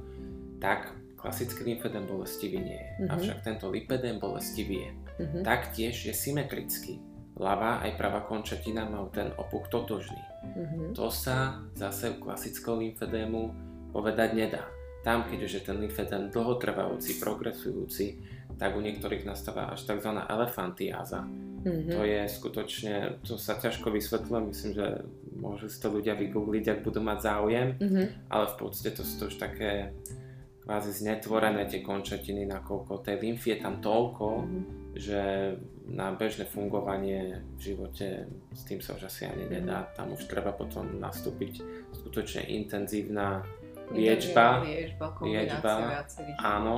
tak 0.58 0.90
klasický 1.16 1.64
lymfedém 1.64 2.06
bolestivý 2.06 2.58
nie 2.58 2.78
je. 2.78 2.88
Mhm. 3.04 3.10
Avšak 3.12 3.38
tento 3.44 3.66
lipedém 3.70 4.16
bolestivý 4.18 4.88
je. 4.88 4.90
Mhm. 5.20 5.38
Taktiež 5.44 6.06
je 6.06 6.14
symetrický. 6.14 7.00
Ľavá 7.36 7.84
aj 7.84 8.00
pravá 8.00 8.24
končatina 8.24 8.88
majú 8.88 9.12
ten 9.12 9.28
opuch 9.36 9.68
totožný. 9.68 10.22
Mhm. 10.56 10.96
To 10.96 11.12
sa 11.12 11.60
zase 11.76 12.16
u 12.16 12.22
klasického 12.24 12.80
lymfedému 12.80 13.52
povedať 13.92 14.32
nedá. 14.32 14.64
Tam, 15.06 15.22
keďže 15.22 15.70
ten 15.70 15.78
lymfedém 15.78 16.34
dlhotrvajúci, 16.34 17.22
progresujúci, 17.22 18.18
tak 18.58 18.74
u 18.74 18.82
niektorých 18.82 19.22
nastáva 19.22 19.70
až 19.70 19.86
tzv. 19.86 20.10
elefantiáza. 20.10 21.22
Mhm. 21.62 21.94
To 21.94 22.02
je 22.02 22.20
skutočne, 22.26 22.94
to 23.22 23.38
sa 23.38 23.54
ťažko 23.54 23.94
vysvetľuje, 23.94 24.40
myslím, 24.50 24.72
že 24.74 24.86
môžu 25.38 25.70
si 25.70 25.78
to 25.78 25.94
ľudia 25.94 26.18
vygoogliť, 26.18 26.64
ak 26.74 26.80
budú 26.82 26.98
mať 27.06 27.18
záujem, 27.22 27.68
Mhm. 27.78 28.02
ale 28.34 28.44
v 28.50 28.56
podstate 28.58 28.98
to 28.98 29.06
sú 29.06 29.14
to 29.22 29.24
už 29.30 29.38
také 29.38 29.94
kvázi 30.66 30.90
znetvorené 30.90 31.70
tie 31.70 31.86
končatiny, 31.86 32.42
nakoľko 32.42 33.06
tej 33.06 33.22
lymfy 33.22 33.54
je 33.54 33.58
tam 33.62 33.78
toľko, 33.78 34.26
Mhm. 34.42 34.60
že 34.98 35.22
na 35.86 36.10
bežné 36.10 36.50
fungovanie 36.50 37.46
v 37.54 37.60
živote 37.62 38.26
s 38.50 38.66
tým 38.66 38.82
sa 38.82 38.98
už 38.98 39.06
asi 39.06 39.30
ani 39.30 39.46
nedá. 39.46 39.86
Tam 39.94 40.10
už 40.10 40.26
treba 40.26 40.50
potom 40.50 40.98
nastúpiť 40.98 41.62
skutočne 41.94 42.42
intenzívna 42.50 43.46
liečba, 43.88 44.60
liečba, 44.60 44.64
liečba, 44.64 45.06
kombinácia 45.12 45.86
viacerých 45.88 46.38
áno, 46.38 46.74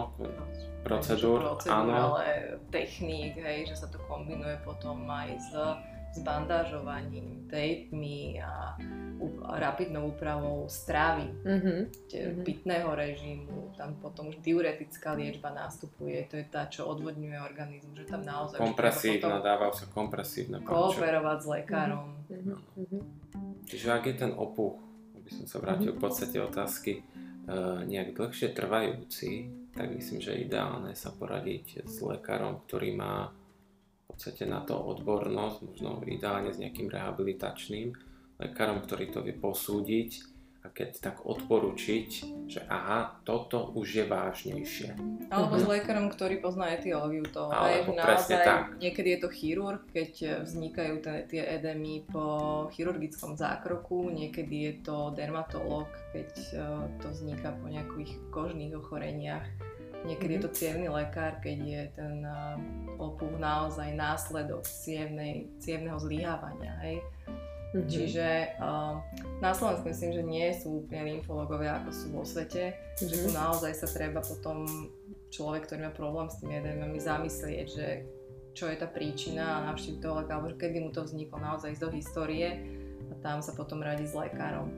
procedúr, 0.80 1.38
procedúr, 1.38 1.74
áno. 1.74 1.94
ale 2.14 2.26
techník, 2.68 3.34
hej, 3.34 3.66
že 3.66 3.76
sa 3.76 3.86
to 3.86 3.98
kombinuje 4.02 4.56
potom 4.62 5.04
aj 5.04 5.28
s, 5.36 5.50
s 6.08 6.18
bandážovaním, 6.20 7.44
tejpmi 7.46 8.40
a, 8.40 8.76
rapidnou 9.50 10.08
úpravou 10.08 10.64
stravy, 10.66 11.28
Mhm. 11.42 11.74
te- 12.06 12.28
Mhm. 12.30 12.42
pitného 12.42 12.90
režimu, 12.90 13.74
tam 13.74 13.96
potom 13.96 14.28
už 14.28 14.38
diuretická 14.38 15.12
liečba 15.12 15.50
nastupuje, 15.50 16.24
to 16.24 16.36
je 16.36 16.46
tá, 16.46 16.64
čo 16.66 16.86
odvodňuje 16.86 17.36
organizmus, 17.38 17.92
že 17.94 18.06
tam 18.06 18.22
naozaj 18.22 18.56
kompresívna, 18.56 19.36
potom 19.36 19.44
dávajú 19.44 19.72
sa 19.74 19.84
kompresívne 19.88 20.56
končo. 20.60 20.72
kooperovať 20.96 21.38
s 21.38 21.46
lekárom. 21.46 22.06
Mhm. 22.26 22.52
Mhm. 22.78 22.98
Čiže 23.66 23.86
ak 23.90 24.04
je 24.06 24.14
ten 24.16 24.32
opuch, 24.32 24.80
aby 25.28 25.44
som 25.44 25.44
sa 25.44 25.60
vrátil 25.60 25.92
k 25.92 26.00
podstate 26.00 26.40
otázky, 26.40 26.92
e, 26.96 27.02
nejak 27.84 28.16
dlhšie 28.16 28.56
trvajúci, 28.56 29.52
tak 29.76 29.92
myslím, 29.92 30.24
že 30.24 30.40
ideálne 30.40 30.96
sa 30.96 31.12
poradiť 31.12 31.84
s 31.84 32.00
lekárom, 32.00 32.64
ktorý 32.64 32.96
má 32.96 33.28
v 33.28 34.02
podstate 34.08 34.48
na 34.48 34.64
to 34.64 34.80
odbornosť, 34.80 35.68
možno 35.68 36.00
ideálne 36.08 36.48
s 36.48 36.56
nejakým 36.56 36.88
rehabilitačným 36.88 37.92
lekárom, 38.40 38.80
ktorý 38.80 39.12
to 39.12 39.20
vie 39.20 39.36
posúdiť 39.36 40.37
keď 40.70 40.90
tak 41.00 41.16
odporučiť, 41.22 42.08
že 42.46 42.60
aha, 42.64 43.20
toto 43.22 43.72
už 43.72 43.88
je 44.00 44.04
vážnejšie. 44.04 44.88
Alebo 45.28 45.54
Mhm. 45.54 45.60
s 45.60 45.64
lekárom, 45.68 46.06
ktorý 46.08 46.40
pozná 46.40 46.72
etiológiu 46.72 47.24
toho. 47.28 47.50
Alebo 47.50 47.92
Hej, 47.92 48.00
naozaj 48.00 48.38
tak. 48.40 48.62
niekedy 48.78 49.08
je 49.14 49.20
to 49.20 49.28
chirurg, 49.28 49.82
keď 49.90 50.10
vznikajú 50.44 50.94
tie, 51.00 51.16
tie 51.26 51.42
edémy 51.44 52.08
po 52.08 52.24
chirurgickom 52.72 53.36
zákroku, 53.36 54.08
niekedy 54.08 54.56
je 54.64 54.74
to 54.82 55.12
dermatológ, 55.12 55.86
keď 56.10 56.30
eh, 56.52 56.62
to 56.98 57.06
vzniká 57.08 57.52
po 57.52 57.68
nejakých 57.68 58.16
kožných 58.30 58.72
ochoreniach. 58.72 59.44
Niekedy 59.98 60.38
je 60.38 60.42
to 60.46 60.50
cievný 60.54 60.86
lekár, 60.86 61.42
keď 61.42 61.58
je 61.58 61.82
ten 61.92 62.22
eh, 62.22 62.56
opuch 62.96 63.34
naozaj 63.36 63.92
následok 63.92 64.62
cievnej, 64.62 65.50
cievneho 65.58 65.98
zlyhávania. 65.98 66.72
Hej. 66.80 67.02
Mhm. 67.76 67.84
Čiže 67.84 68.56
uh, 68.56 68.96
na 69.44 69.52
Slovensku 69.52 69.92
myslím, 69.92 70.10
že 70.16 70.22
nie 70.24 70.46
sú 70.56 70.84
úplne 70.84 71.20
lymfológovia, 71.20 71.84
ako 71.84 71.90
sú 71.92 72.06
vo 72.16 72.24
svete. 72.24 72.72
Že 72.96 73.28
tu 73.28 73.28
Mhm. 73.28 73.36
naozaj 73.36 73.72
sa 73.76 73.88
treba 73.92 74.24
potom 74.24 74.64
človek, 75.28 75.68
ktorý 75.68 75.80
má 75.84 75.92
problém 75.92 76.32
s 76.32 76.40
tými 76.40 76.64
edémami, 76.64 76.96
zamyslieť, 76.96 77.66
že 77.68 77.86
čo 78.56 78.66
je 78.72 78.76
tá 78.80 78.88
príčina 78.88 79.60
a 79.60 79.64
navštíviť 79.70 80.00
toho 80.00 80.24
lekára, 80.24 80.50
kedy 80.56 80.80
mu 80.80 80.90
to 80.90 81.04
vzniklo, 81.04 81.38
naozaj 81.38 81.76
ísť 81.76 81.82
do 81.84 81.90
histórie 81.92 82.48
a 83.12 83.14
tam 83.20 83.44
sa 83.44 83.52
potom 83.52 83.84
radiť 83.84 84.06
s 84.08 84.14
lekárom. 84.16 84.72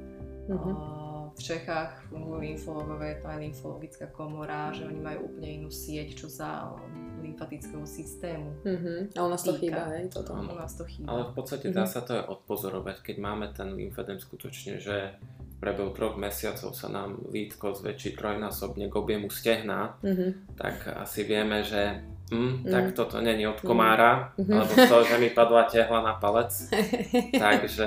Mhm. 0.51 0.71
Uh, 0.75 1.11
v 1.31 1.41
Čechách 1.47 2.11
fungujú 2.11 2.43
lymfológovia, 2.43 3.15
je 3.15 3.19
to 3.23 3.27
aj 3.31 3.39
lymfologická 3.39 4.07
komora, 4.11 4.75
že 4.75 4.83
oni 4.83 4.99
majú 4.99 5.31
úplne 5.31 5.63
inú 5.63 5.71
sieť, 5.71 6.19
čo 6.19 6.27
sa 6.27 6.75
lymfatického 7.23 7.87
systému. 7.87 8.57
Mhm. 8.65 9.09
A 9.17 9.27
u 9.27 9.29
nás 9.31 9.43
to 9.43 9.53
Týka. 9.53 9.61
chýba, 9.61 9.83
hej, 9.95 10.09
toto. 10.09 10.33
U 10.33 10.57
nás 10.57 10.73
to 10.75 10.85
chýba. 10.85 11.13
Ale 11.13 11.23
v 11.25 11.33
podstate 11.35 11.67
dá 11.71 11.85
Mhm. 11.85 11.93
sa 11.93 12.01
to 12.01 12.11
aj 12.15 12.25
odpozorovať, 12.29 12.97
keď 13.03 13.17
máme 13.19 13.47
ten 13.53 13.73
lymfedem 13.73 14.19
skutočne, 14.19 14.79
že 14.79 15.15
v 15.41 15.55
priebehu 15.61 15.93
troch 15.93 16.17
mesiacov 16.17 16.73
sa 16.73 16.89
nám 16.89 17.21
lítko 17.29 17.77
zväčší 17.77 18.17
trojnásobne 18.17 18.89
k 18.89 18.95
objemu 18.97 19.29
stehna, 19.29 20.01
Mhm. 20.03 20.57
tak 20.57 20.89
asi 20.89 21.23
vieme, 21.23 21.61
že 21.63 22.01
hm, 22.31 22.63
Mm. 22.63 22.71
tak 22.71 22.85
toto 22.95 23.19
není 23.19 23.43
od 23.43 23.59
komára, 23.61 24.31
Mhm. 24.39 24.53
alebo 24.55 24.73
z 24.73 24.87
toho, 24.89 25.03
že 25.05 25.19
mi 25.19 25.31
padla 25.31 25.67
tehla 25.67 25.99
na 25.99 26.15
palec. 26.15 26.55
Takže 27.45 27.87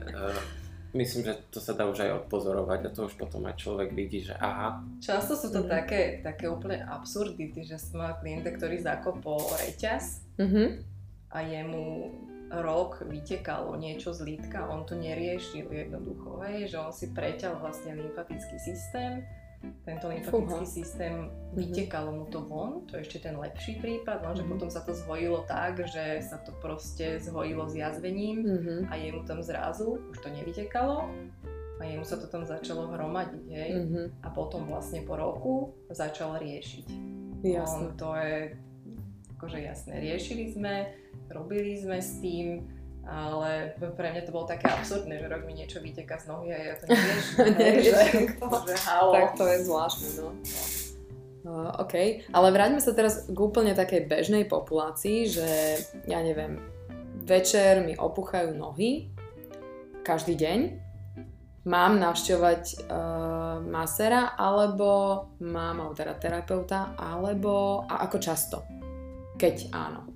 e, 0.00 0.61
myslím, 0.92 1.24
že 1.24 1.34
to 1.48 1.58
sa 1.58 1.72
dá 1.72 1.84
už 1.84 2.00
aj 2.00 2.10
odpozorovať 2.24 2.80
a 2.84 2.90
to 2.90 3.06
už 3.06 3.14
potom 3.16 3.44
aj 3.44 3.56
človek 3.56 3.90
vidí, 3.90 4.20
že 4.20 4.34
aha, 4.34 4.80
Často 5.00 5.34
sú 5.34 5.48
to 5.48 5.64
Mhm. 5.64 5.68
také, 5.68 6.00
také 6.20 6.46
úplne 6.46 6.80
absurdity, 6.80 7.62
že 7.62 7.76
som 7.76 7.98
mala 7.98 8.16
klienta, 8.16 8.48
ktorý 8.48 8.76
zakopol 8.78 9.40
reťaz 9.58 10.20
Mhm. 10.38 10.64
a 11.30 11.38
jemu 11.40 11.84
rok 12.52 13.00
vytekalo 13.08 13.72
niečo 13.76 14.12
z 14.12 14.28
lítka, 14.28 14.68
on 14.68 14.84
to 14.84 14.92
neriešil 14.92 15.72
jednoducho, 15.72 16.36
hej, 16.44 16.68
že 16.68 16.76
on 16.76 16.92
si 16.92 17.08
preťal 17.08 17.56
vlastne 17.56 17.96
lymfatický 17.96 18.60
systém, 18.60 19.24
tento 19.84 20.08
lymfatický 20.08 20.66
systém 20.66 21.30
vytekalo 21.54 22.12
mu 22.12 22.24
to 22.26 22.40
von, 22.46 22.86
to 22.86 22.96
je 22.96 23.02
ešte 23.02 23.18
ten 23.28 23.38
lepší 23.38 23.78
prípad, 23.78 24.22
lenže 24.22 24.42
Mhm. 24.42 24.50
potom 24.50 24.68
sa 24.70 24.80
to 24.82 24.94
zhojilo 24.94 25.44
tak, 25.46 25.78
že 25.86 26.22
sa 26.22 26.38
to 26.42 26.50
proste 26.58 27.18
zhojilo 27.20 27.68
s 27.68 27.74
jazvením 27.74 28.42
Mhm. 28.42 28.74
a 28.90 28.94
jemu 28.96 29.20
tam 29.26 29.42
zrazu 29.42 29.98
už 30.10 30.18
to 30.18 30.28
nevytekalo 30.30 31.06
a 31.78 31.82
jemu 31.84 32.04
sa 32.06 32.16
to 32.16 32.26
tam 32.26 32.46
začalo 32.46 32.86
hromadiť, 32.90 33.46
hej. 33.50 33.70
Mhm. 33.74 34.02
A 34.22 34.28
potom 34.30 34.66
vlastne 34.66 35.02
po 35.02 35.14
roku 35.18 35.74
začal 35.90 36.38
riešiť. 36.38 36.86
Jasné. 37.42 37.90
On 37.90 37.96
to 37.98 38.14
je 38.14 38.54
akože 39.34 39.58
jasné, 39.58 39.92
riešili 39.98 40.54
sme, 40.54 40.94
robili 41.26 41.74
sme 41.74 41.98
s 41.98 42.22
tým, 42.22 42.62
ale 43.02 43.74
pre 43.78 44.08
mňa 44.14 44.22
to 44.22 44.30
bolo 44.30 44.46
také 44.46 44.70
absurdné, 44.70 45.18
že 45.18 45.26
rok 45.26 45.42
mi 45.42 45.58
niečo 45.58 45.82
vyteká 45.82 46.22
z 46.22 46.30
nohy 46.30 46.54
a 46.54 46.58
ja 46.70 46.74
to 46.78 46.84
neriešim. 46.90 47.36
Neriešim 47.58 48.26
že, 48.38 48.74
že. 48.74 48.78
Tak 49.10 49.30
to 49.34 49.44
je 49.50 49.58
zvláštne, 49.66 50.08
no. 50.22 50.30
Uh, 51.42 51.74
OK, 51.82 52.22
ale 52.30 52.48
vráťme 52.54 52.78
sa 52.78 52.94
teraz 52.94 53.26
k 53.26 53.34
úplne 53.34 53.74
takej 53.74 54.06
bežnej 54.06 54.46
populácii, 54.46 55.26
že 55.26 55.50
ja 56.06 56.22
neviem, 56.22 56.62
večer 57.26 57.82
mi 57.82 57.98
opuchajú 57.98 58.54
nohy 58.54 59.10
každý 60.06 60.38
deň, 60.38 60.58
mám 61.66 61.98
navštevovať 61.98 62.62
uh, 62.86 63.58
masera, 63.62 64.38
alebo 64.38 65.26
mám, 65.42 65.94
teda 65.98 66.14
terapeuta, 66.18 66.94
alebo 66.94 67.86
a 67.90 68.06
ako 68.06 68.18
často, 68.22 68.62
keď 69.34 69.70
áno. 69.74 70.11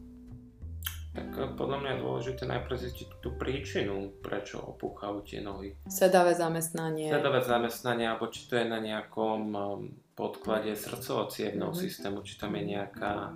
Tak 1.17 1.29
eh, 1.33 1.49
podľa 1.57 1.77
mňa 1.81 1.91
je 1.97 2.03
dôležité 2.05 2.43
najprv 2.45 2.77
zistiť 2.77 3.09
tú 3.25 3.33
príčinu, 3.41 4.13
prečo 4.21 4.61
opúchajú 4.61 5.25
tie 5.25 5.41
nohy. 5.41 5.73
Sedavé 5.89 6.37
zamestnanie. 6.37 7.09
Sedavé 7.09 7.41
zamestnanie, 7.41 8.05
alebo 8.05 8.29
či 8.29 8.45
to 8.45 8.61
je 8.61 8.67
na 8.69 8.79
nejakom 8.79 9.41
um, 9.57 9.81
podklade 10.13 10.77
srdcovo 10.77 11.33
mm-hmm. 11.33 11.73
systému, 11.73 12.21
či 12.21 12.37
tam 12.37 12.53
je 12.53 12.63
nejaká... 12.77 13.33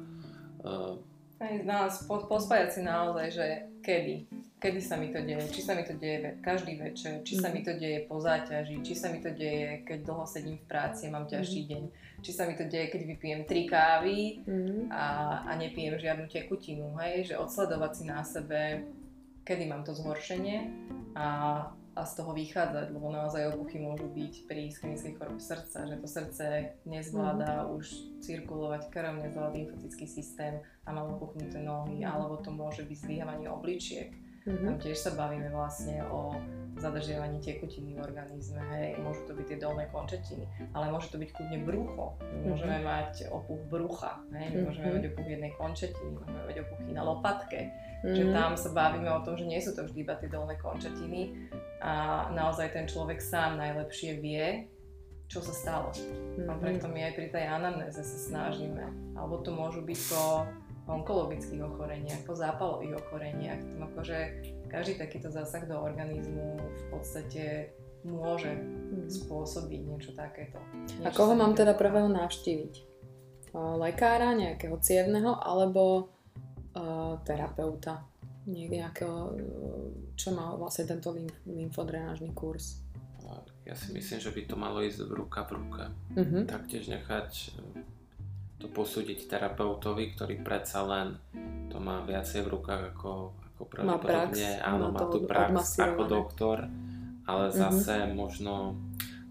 Uh, 0.61 1.01
Aj 1.41 1.55
nás 1.65 2.05
pospájať 2.05 2.69
si 2.69 2.81
naozaj, 2.85 3.27
že 3.33 3.47
kedy, 3.81 4.29
kedy 4.61 4.81
sa 4.85 5.01
mi 5.01 5.09
to 5.09 5.25
deje, 5.25 5.49
či 5.49 5.65
sa 5.65 5.73
mi 5.73 5.89
to 5.89 5.97
deje 5.97 6.37
každý 6.45 6.77
večer, 6.77 7.25
či 7.25 7.41
sa 7.41 7.49
mi 7.49 7.65
to 7.65 7.73
deje 7.73 8.05
po 8.05 8.21
záťaži, 8.21 8.85
či 8.85 8.93
sa 8.93 9.09
mi 9.09 9.25
to 9.25 9.33
deje, 9.33 9.83
keď 9.89 10.05
dlho 10.05 10.29
sedím 10.29 10.61
v 10.61 10.69
práci 10.69 11.09
a 11.09 11.15
mám 11.17 11.25
ťažší 11.25 11.65
deň, 11.65 11.85
či 12.21 12.31
sa 12.31 12.45
mi 12.45 12.55
to 12.55 12.69
deje, 12.69 12.93
keď 12.93 13.01
vypijem 13.09 13.41
tri 13.49 13.65
kávy 13.65 14.45
a, 14.93 15.41
a 15.49 15.51
nepijem 15.57 15.97
žiadnu 15.97 16.29
tekutinu, 16.29 16.93
hej, 17.01 17.33
že 17.33 17.41
odsledovať 17.41 17.93
si 17.97 18.03
na 18.05 18.21
sebe, 18.21 18.85
kedy 19.49 19.65
mám 19.65 19.83
to 19.83 19.97
zhoršenie 19.97 20.69
a 21.17 21.27
a 21.91 22.07
z 22.07 22.23
toho 22.23 22.31
vychádzať, 22.33 22.95
lebo 22.95 23.11
naozaj 23.11 23.51
obuchy 23.51 23.83
môžu 23.83 24.07
byť 24.15 24.47
pri 24.47 24.71
ischemickej 24.71 25.19
chorobe 25.19 25.43
srdca, 25.43 25.91
že 25.91 25.99
to 25.99 26.07
srdce 26.07 26.47
nezvláda 26.87 27.67
mm. 27.67 27.75
už 27.75 27.85
cirkulovať 28.23 28.95
krv, 28.95 29.19
nezvláda 29.19 29.59
lymfatický 29.59 30.07
systém 30.07 30.63
a 30.87 30.95
má 30.95 31.03
opuchnuté 31.03 31.59
nohy, 31.59 32.07
alebo 32.07 32.39
to 32.39 32.55
môže 32.55 32.87
byť 32.87 32.99
zlyhávanie 33.05 33.51
obličiek. 33.51 34.30
Mm-hmm. 34.51 34.67
Tam 34.67 34.77
tiež 34.83 34.99
sa 34.99 35.15
bavíme 35.15 35.49
vlastne 35.55 36.03
o 36.11 36.35
zadržiavaní 36.81 37.39
tekutiny 37.45 37.93
v 37.93 38.01
organizme, 38.01 38.59
hej, 38.73 38.97
môžu 39.05 39.29
to 39.29 39.37
byť 39.37 39.47
tie 39.53 39.59
dolné 39.61 39.85
končetiny, 39.93 40.49
ale 40.73 40.89
môže 40.89 41.13
to 41.13 41.21
byť 41.21 41.31
kľudne 41.37 41.59
brucho. 41.69 42.17
My 42.25 42.39
môžeme 42.57 42.77
mm-hmm. 42.81 42.89
mať 42.89 43.13
opuch 43.29 43.63
brucha, 43.69 44.25
hej, 44.33 44.33
my 44.33 44.45
mm-hmm. 44.49 44.65
môžeme 44.65 44.89
mať 44.97 45.05
opuch 45.13 45.29
jednej 45.29 45.53
končetiny, 45.61 46.09
môžeme 46.17 46.41
mať 46.41 46.57
opuchy 46.65 46.91
na 46.97 47.03
lopatke, 47.05 47.61
mm-hmm. 47.69 48.17
že 48.17 48.25
tam 48.33 48.51
sa 48.57 48.71
bavíme 48.73 49.11
o 49.13 49.21
tom, 49.21 49.37
že 49.37 49.45
nie 49.45 49.61
sú 49.61 49.77
to 49.77 49.85
vždy 49.85 49.99
iba 50.09 50.17
tie 50.17 50.29
dolné 50.33 50.57
končetiny 50.57 51.53
a 51.85 51.93
naozaj 52.33 52.73
ten 52.73 52.89
človek 52.89 53.21
sám 53.21 53.61
najlepšie 53.61 54.17
vie, 54.17 54.73
čo 55.29 55.45
sa 55.45 55.53
stalo. 55.53 55.93
Mm-hmm. 55.93 56.49
A 56.49 56.53
preto 56.59 56.89
my 56.89 57.01
aj 57.07 57.15
pri 57.15 57.29
tej 57.29 57.45
anamnéze 57.45 58.01
sa 58.01 58.19
snažíme, 58.19 59.15
alebo 59.15 59.45
to 59.45 59.53
môžu 59.53 59.85
byť 59.85 60.01
to 60.09 60.23
onkologických 60.91 61.63
ochoreniach, 61.63 62.23
po 62.27 62.35
zápalových 62.35 62.99
ochoreniach. 62.99 63.63
Tam 63.63 63.81
akože 63.95 64.19
každý 64.67 64.99
takýto 64.99 65.31
zásah 65.31 65.67
do 65.71 65.79
organizmu 65.79 66.59
v 66.59 66.85
podstate 66.91 67.75
môže 68.03 68.49
mm. 68.51 69.07
spôsobiť 69.07 69.81
niečo 69.87 70.11
takéto. 70.17 70.59
Niečo 70.75 71.05
a 71.05 71.09
koho 71.13 71.37
mám 71.37 71.53
teda 71.53 71.77
prvého 71.77 72.09
navštíviť? 72.09 72.91
Lekára, 73.55 74.33
nejakého 74.39 74.79
cievného 74.79 75.35
alebo 75.37 76.09
uh, 76.75 77.19
terapeuta? 77.27 78.07
Nejakého, 78.47 79.37
čo 80.17 80.33
má 80.33 80.55
vlastne 80.57 80.89
tento 80.89 81.13
lymf, 81.13 81.35
lymfodrenážny 81.45 82.33
kurz? 82.33 82.83
Ja 83.69 83.77
si 83.79 83.95
myslím, 83.95 84.19
že 84.19 84.35
by 84.35 84.41
to 84.49 84.57
malo 84.59 84.83
ísť 84.83 85.07
v 85.07 85.13
ruka 85.15 85.47
v 85.47 85.51
ruke. 85.63 85.85
Uh-huh. 86.19 86.43
Taktiež 86.49 86.91
nechať 86.91 87.55
to 88.61 88.69
posúdiť 88.69 89.25
terapeutovi, 89.25 90.13
ktorý 90.13 90.45
predsa 90.45 90.85
len 90.85 91.17
to 91.73 91.81
má 91.81 92.05
viacej 92.05 92.45
v 92.45 92.53
rukách 92.53 92.93
ako, 92.93 93.33
ako 93.57 93.63
pravdepodobne, 93.65 94.61
áno, 94.61 94.93
má 94.93 95.01
tu 95.09 95.25
prax 95.25 95.81
ako 95.81 96.03
doktor, 96.05 96.69
ale 97.25 97.49
mm-hmm. 97.49 97.63
zase 97.65 97.95
možno 98.13 98.77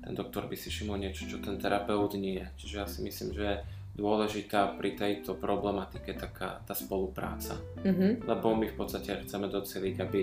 ten 0.01 0.17
doktor 0.17 0.49
by 0.49 0.57
si 0.57 0.73
všimol 0.73 0.97
niečo, 0.97 1.29
čo 1.29 1.37
ten 1.37 1.61
terapeut 1.61 2.17
nie. 2.17 2.41
Čiže 2.57 2.75
ja 2.81 2.87
si 2.89 3.05
myslím, 3.05 3.29
že 3.37 3.43
je 3.45 3.57
dôležitá 3.99 4.79
pri 4.79 4.95
tejto 4.97 5.37
problematike 5.37 6.15
taká 6.17 6.63
tá 6.65 6.73
spolupráca. 6.73 7.59
Mm-hmm. 7.85 8.25
Lebo 8.25 8.57
my 8.57 8.65
v 8.71 8.75
podstate 8.79 9.21
chceme 9.27 9.51
doceliť, 9.51 9.95
aby 10.01 10.21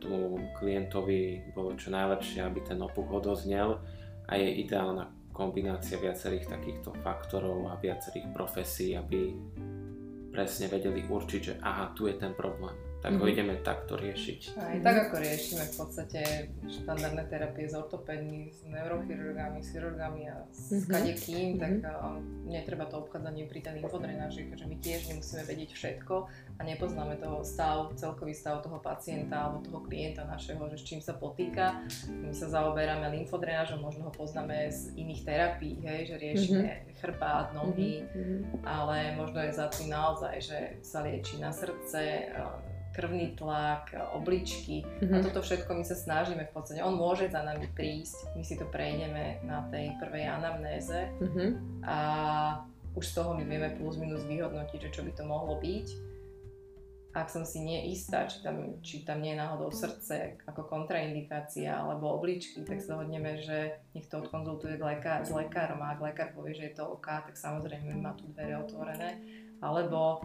tomu 0.00 0.40
klientovi 0.56 1.52
bolo 1.52 1.76
čo 1.76 1.92
najlepšie, 1.92 2.40
aby 2.42 2.64
ten 2.64 2.80
opuch 2.80 3.06
odoznel 3.12 3.78
a 4.26 4.40
je 4.40 4.48
ideálna 4.64 5.19
kombinácia 5.30 5.96
viacerých 5.96 6.50
takýchto 6.50 6.94
faktorov 7.00 7.70
a 7.70 7.78
viacerých 7.78 8.28
profesí, 8.34 8.98
aby 8.98 9.34
presne 10.30 10.70
vedeli 10.70 11.06
určiť, 11.06 11.40
že 11.40 11.54
aha, 11.62 11.94
tu 11.94 12.06
je 12.06 12.14
ten 12.18 12.34
problém 12.34 12.89
tak 13.00 13.16
mm-hmm. 13.16 13.24
ho 13.24 13.32
ideme 13.32 13.54
takto 13.64 13.96
riešiť. 13.96 14.40
Aj 14.60 14.76
tak 14.84 14.96
ako 15.08 15.14
riešime 15.24 15.64
v 15.64 15.74
podstate 15.74 16.20
štandardné 16.68 17.24
terapie 17.32 17.64
s 17.64 17.72
ortopédmi, 17.72 18.52
s 18.52 18.60
neurochirurgami, 18.68 19.58
s 19.64 19.68
chirurgami 19.72 20.22
a 20.28 20.44
s 20.52 20.68
mm-hmm. 20.68 20.92
kadekým, 20.92 21.48
mm-hmm. 21.56 21.62
tak 21.64 21.72
uh, 21.88 22.20
netreba 22.44 22.84
to 22.84 23.00
obchádzanie 23.00 23.48
pri 23.48 23.60
ten 23.64 23.80
infodrenáži, 23.80 24.52
že 24.52 24.68
my 24.68 24.76
tiež 24.84 25.08
nemusíme 25.16 25.42
vedieť 25.48 25.70
všetko 25.72 26.14
a 26.56 26.60
nepoznáme 26.60 27.16
toho 27.16 27.40
stav, 27.40 27.96
celkový 27.96 28.36
stav 28.36 28.60
toho 28.60 28.76
pacienta 28.84 29.48
alebo 29.48 29.64
toho 29.64 29.80
klienta 29.80 30.28
našeho, 30.28 30.60
že 30.68 30.76
s 30.76 30.84
čím 30.84 31.00
sa 31.00 31.16
potýka. 31.16 31.80
My 32.12 32.36
sa 32.36 32.52
zaoberáme 32.52 33.08
lymfodrenážom, 33.16 33.80
možno 33.80 34.08
ho 34.08 34.12
poznáme 34.12 34.68
z 34.68 34.92
iných 35.00 35.24
terapií, 35.24 35.80
hej, 35.80 36.12
že 36.12 36.16
riešime 36.20 36.68
mm-hmm. 36.68 36.96
chrbát, 37.00 37.56
nohy, 37.56 38.04
mm-hmm. 38.04 38.60
ale 38.68 39.16
možno 39.16 39.40
je 39.40 39.56
za 39.56 39.72
tým 39.72 39.88
naozaj, 39.88 40.36
že 40.44 40.58
sa 40.84 41.00
lieči 41.00 41.40
na 41.40 41.48
srdce, 41.48 42.28
krvný 42.90 43.38
tlak, 43.38 43.94
obličky 44.12 44.82
mm-hmm. 44.82 45.14
a 45.14 45.16
mhm. 45.18 45.24
toto 45.30 45.40
všetko 45.46 45.70
my 45.74 45.84
sa 45.86 45.96
snažíme 45.96 46.42
v 46.46 46.52
podstate. 46.52 46.82
On 46.82 46.94
môže 46.94 47.30
za 47.30 47.42
nami 47.46 47.70
prísť, 47.72 48.34
my 48.34 48.42
si 48.42 48.58
to 48.58 48.66
prejdeme 48.66 49.40
na 49.46 49.66
tej 49.70 49.94
prvej 50.02 50.26
anamnéze 50.26 51.08
mm-hmm. 51.22 51.50
a 51.86 51.96
už 52.98 53.04
z 53.06 53.14
toho 53.14 53.38
my 53.38 53.46
vieme 53.46 53.70
plus 53.78 53.96
minus 53.96 54.26
vyhodnotiť, 54.26 54.90
že 54.90 54.94
čo 54.94 55.02
by 55.06 55.12
to 55.14 55.22
mohlo 55.22 55.62
byť. 55.62 56.10
Ak 57.10 57.26
som 57.26 57.42
si 57.42 57.58
nie 57.58 57.90
istá, 57.90 58.30
či 58.30 58.38
tam, 58.38 58.78
či 58.86 59.02
tam 59.02 59.18
nie 59.18 59.34
je 59.34 59.42
náhodou 59.42 59.74
srdce 59.74 60.38
ako 60.46 60.70
kontraindikácia 60.70 61.74
alebo 61.74 62.14
obličky, 62.14 62.62
tak 62.62 62.78
sa 62.78 62.94
dohodneme, 62.94 63.34
že 63.42 63.82
nech 63.98 64.06
to 64.06 64.22
odkonzultuje 64.22 64.78
lekár, 64.78 65.26
s 65.26 65.34
lekárom 65.34 65.82
a 65.82 65.98
ak 65.98 66.06
lekár 66.06 66.30
povie, 66.38 66.54
že 66.54 66.70
je 66.70 66.74
to 66.78 66.86
OK, 66.86 67.10
tak 67.10 67.34
samozrejme 67.34 67.98
má 67.98 68.14
tu 68.14 68.30
dvere 68.30 68.62
otvorené 68.62 69.18
alebo 69.60 70.24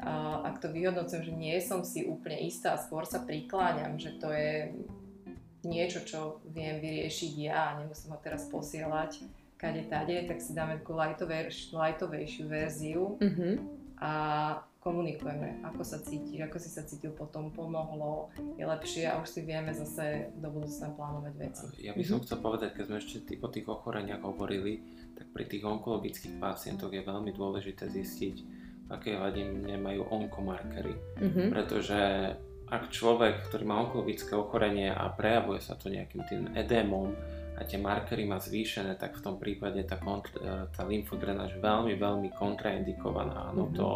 a, 0.00 0.46
ak 0.46 0.62
to 0.62 0.70
vyhodnocujem, 0.70 1.22
že 1.26 1.34
nie 1.34 1.58
som 1.62 1.82
si 1.82 2.06
úplne 2.06 2.40
istá 2.46 2.74
a 2.74 2.82
skôr 2.82 3.04
sa 3.04 3.22
prikláňam, 3.22 3.98
že 3.98 4.16
to 4.18 4.30
je 4.30 4.72
niečo, 5.66 6.06
čo 6.06 6.38
viem 6.46 6.78
vyriešiť 6.78 7.32
ja 7.42 7.74
a 7.74 7.76
nemusím 7.82 8.14
ho 8.14 8.18
teraz 8.22 8.46
posielať 8.46 9.26
kade 9.56 9.88
tade, 9.88 10.14
tak 10.28 10.38
si 10.38 10.52
dáme 10.52 10.78
takú 10.78 10.94
lightovejšiu 10.94 12.44
verziu 12.46 13.16
mm-hmm. 13.18 13.54
a 13.98 14.12
komunikujeme, 14.84 15.66
ako 15.66 15.82
sa 15.82 15.98
cítiš, 15.98 16.46
ako 16.46 16.62
si 16.62 16.70
sa 16.70 16.86
cítil 16.86 17.10
potom, 17.10 17.50
pomohlo, 17.50 18.30
je 18.54 18.62
lepšie 18.62 19.10
a 19.10 19.18
už 19.18 19.26
si 19.26 19.40
vieme 19.42 19.74
zase 19.74 20.30
do 20.38 20.46
budúcna 20.52 20.94
plánovať 20.94 21.34
veci. 21.40 21.66
Ja 21.82 21.96
by 21.96 22.04
som 22.04 22.22
mm-hmm. 22.22 22.26
chcel 22.28 22.38
povedať, 22.38 22.70
keď 22.76 22.84
sme 22.86 22.96
ešte 23.02 23.16
o 23.42 23.48
tých 23.50 23.66
ochoreniach 23.66 24.22
hovorili, 24.22 24.86
tak 25.18 25.26
pri 25.34 25.44
tých 25.48 25.64
onkologických 25.66 26.38
pacientoch 26.38 26.92
je 26.92 27.02
veľmi 27.02 27.32
dôležité 27.34 27.90
zistiť, 27.90 28.36
aké 28.90 29.18
hladiny 29.18 29.74
majú 29.78 30.06
onkomarkery. 30.10 30.94
Mm-hmm. 31.22 31.46
Pretože 31.50 32.00
ak 32.66 32.90
človek, 32.90 33.46
ktorý 33.46 33.64
má 33.66 33.78
onkologické 33.82 34.34
ochorenie 34.34 34.90
a 34.90 35.06
prejavuje 35.14 35.62
sa 35.62 35.78
to 35.78 35.86
nejakým 35.86 36.22
tým 36.26 36.42
edémom, 36.58 37.14
a 37.56 37.64
tie 37.64 37.80
markery 37.80 38.28
má 38.28 38.36
zvýšené, 38.36 39.00
tak 39.00 39.16
v 39.16 39.24
tom 39.24 39.34
prípade 39.40 39.80
tá, 39.88 39.96
kontr- 39.96 40.36
e, 40.36 40.68
tá 40.76 40.84
lymfodrenáž 40.84 41.56
veľmi, 41.56 41.96
veľmi 41.96 42.28
kontraindikovaná. 42.36 43.48
Áno, 43.48 43.72
mm-hmm. 43.72 43.80
to, 43.80 43.88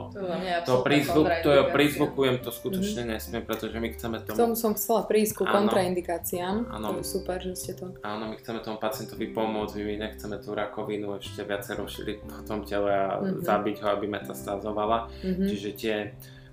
to, 0.65 1.21
to 1.45 1.51
ja 1.53 1.65
prizvukujem, 1.69 2.41
to 2.41 2.49
skutočne 2.49 3.05
mm-hmm. 3.05 3.21
nesmiem, 3.21 3.43
pretože 3.45 3.77
my 3.77 3.89
chceme 3.93 4.17
tomu... 4.25 4.37
K 4.37 4.43
tomu 4.49 4.57
som 4.57 4.73
chcela 4.73 5.05
prísť 5.05 5.33
ku 5.37 5.45
kontraindikáciám, 5.45 6.73
áno, 6.73 6.97
to 6.97 7.05
je 7.05 7.07
super, 7.07 7.37
že 7.37 7.53
ste 7.53 7.73
to... 7.77 7.93
Áno, 8.01 8.33
my 8.33 8.37
chceme 8.41 8.65
tomu 8.65 8.81
pacientovi 8.81 9.29
pomôcť, 9.29 9.77
my 9.77 9.95
nechceme 10.09 10.41
tú 10.41 10.57
rakovinu 10.57 11.21
ešte 11.21 11.45
viacej 11.45 11.75
rozšíriť 11.77 12.19
v 12.25 12.45
tom 12.49 12.65
tele 12.65 12.89
a 12.89 13.21
mm-hmm. 13.21 13.45
zabiť 13.45 13.77
ho, 13.85 13.87
aby 13.93 14.09
metastázovala. 14.09 15.13
Mm-hmm. 15.21 15.49
Čiže 15.53 15.71
tie 15.77 15.97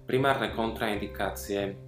primárne 0.04 0.52
kontraindikácie 0.52 1.87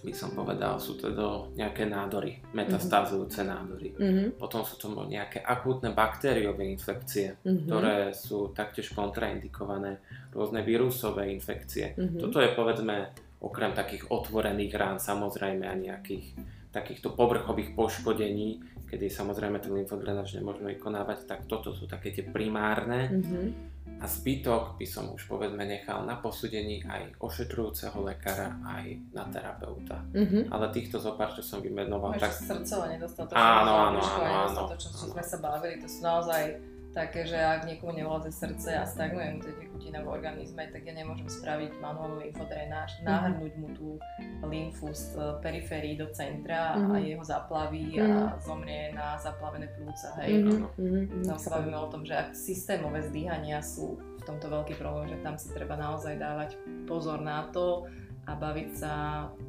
by 0.00 0.12
som 0.16 0.32
povedal, 0.32 0.80
sú 0.80 0.96
to 0.96 1.12
do 1.12 1.52
nejaké 1.56 1.84
nádory, 1.84 2.40
metastázujúce 2.56 3.44
mm-hmm. 3.44 3.52
nádory. 3.52 3.88
Mm-hmm. 3.94 4.28
Potom 4.40 4.64
sú 4.64 4.80
to 4.80 4.88
nejaké 5.04 5.44
akútne 5.44 5.92
baktériové 5.92 6.64
infekcie, 6.68 7.36
mm-hmm. 7.40 7.66
ktoré 7.68 7.96
sú 8.16 8.52
taktiež 8.56 8.92
kontraindikované, 8.96 10.00
rôzne 10.32 10.64
vírusové 10.64 11.28
infekcie. 11.32 11.94
Mm-hmm. 11.94 12.20
Toto 12.20 12.40
je 12.40 12.50
povedzme 12.56 12.96
okrem 13.40 13.72
takých 13.72 14.08
otvorených 14.12 14.72
rán 14.76 14.96
samozrejme 15.00 15.64
a 15.64 15.74
nejakých 15.76 16.36
takýchto 16.70 17.18
povrchových 17.18 17.74
poškodení, 17.74 18.62
kedy 18.86 19.10
samozrejme 19.10 19.58
ten 19.58 19.74
lymfodrenáž 19.74 20.38
nemôžeme 20.38 20.78
vykonávať, 20.78 21.26
tak 21.26 21.40
toto 21.50 21.74
sú 21.74 21.90
také 21.90 22.14
tie 22.14 22.22
primárne. 22.26 23.10
Mhm. 23.10 23.69
A 24.00 24.08
zbytok 24.08 24.80
by 24.80 24.86
som 24.88 25.12
už 25.12 25.28
povedzme 25.28 25.60
nechal 25.60 26.08
na 26.08 26.16
posúdení 26.16 26.80
aj 26.88 27.20
ošetrujúceho 27.20 28.00
lekára, 28.00 28.56
aj 28.64 28.96
na 29.12 29.28
terapeuta. 29.28 30.00
Mhm. 30.16 30.48
Ale 30.48 30.72
týchto 30.72 30.96
zopár, 30.96 31.36
čo 31.36 31.44
som 31.44 31.60
vymenoval, 31.60 32.16
Ešte 32.16 32.24
tak 32.24 32.34
srdcové 32.64 32.96
nedostatočné. 32.96 33.36
Áno, 33.36 33.72
áno, 33.92 34.00
áno, 34.00 34.24
áno, 34.24 34.60
áno. 34.72 34.78
sme 34.88 35.20
sa 35.20 35.36
bavili, 35.36 35.76
to 35.76 35.88
sú 35.88 36.00
naozaj 36.00 36.56
také, 36.96 37.28
že 37.28 37.38
ak 37.38 37.68
niekomu 37.68 37.94
nevláze 37.94 38.32
srdce 38.34 38.74
a 38.74 38.82
stagnuje 38.88 39.28
mu 39.36 39.38
to 39.44 39.50
tekutina 39.80 40.04
v 40.04 40.12
organizme, 40.12 40.68
tak 40.68 40.84
ja 40.84 40.92
nemôžem 40.92 41.24
spraviť 41.24 41.80
manuálnu 41.80 42.20
lymfodrenáž, 42.20 43.00
Mhm. 43.00 43.04
nahrnúť 43.08 43.52
mu 43.56 43.68
tú 43.72 43.88
lymfu 44.44 44.92
z 44.92 45.16
e, 45.16 45.40
periférií 45.40 45.96
do 45.96 46.12
centra 46.12 46.76
a 46.76 47.00
Mhm. 47.00 47.00
jeho 47.00 47.24
zaplaví 47.24 47.96
Mhm. 47.96 48.04
a 48.04 48.36
zomrie 48.44 48.92
na 48.92 49.16
zaplavené 49.16 49.72
plúca, 49.72 50.12
hej. 50.20 50.44
Mhm. 50.44 50.68
Mhm. 50.76 51.24
Tam 51.24 51.38
sa 51.40 51.56
bavíme 51.56 51.80
o 51.80 51.88
tom, 51.88 52.04
že 52.04 52.12
ak 52.12 52.36
systémové 52.36 53.00
zdvíhania 53.08 53.64
sú 53.64 53.96
v 54.20 54.22
tomto 54.28 54.52
veľký 54.52 54.76
problém, 54.76 55.08
že 55.08 55.18
tam 55.24 55.40
si 55.40 55.48
treba 55.48 55.80
naozaj 55.80 56.20
dávať 56.20 56.60
pozor 56.84 57.24
na 57.24 57.48
to 57.48 57.88
a 58.30 58.38
baviť 58.38 58.70
sa 58.78 58.92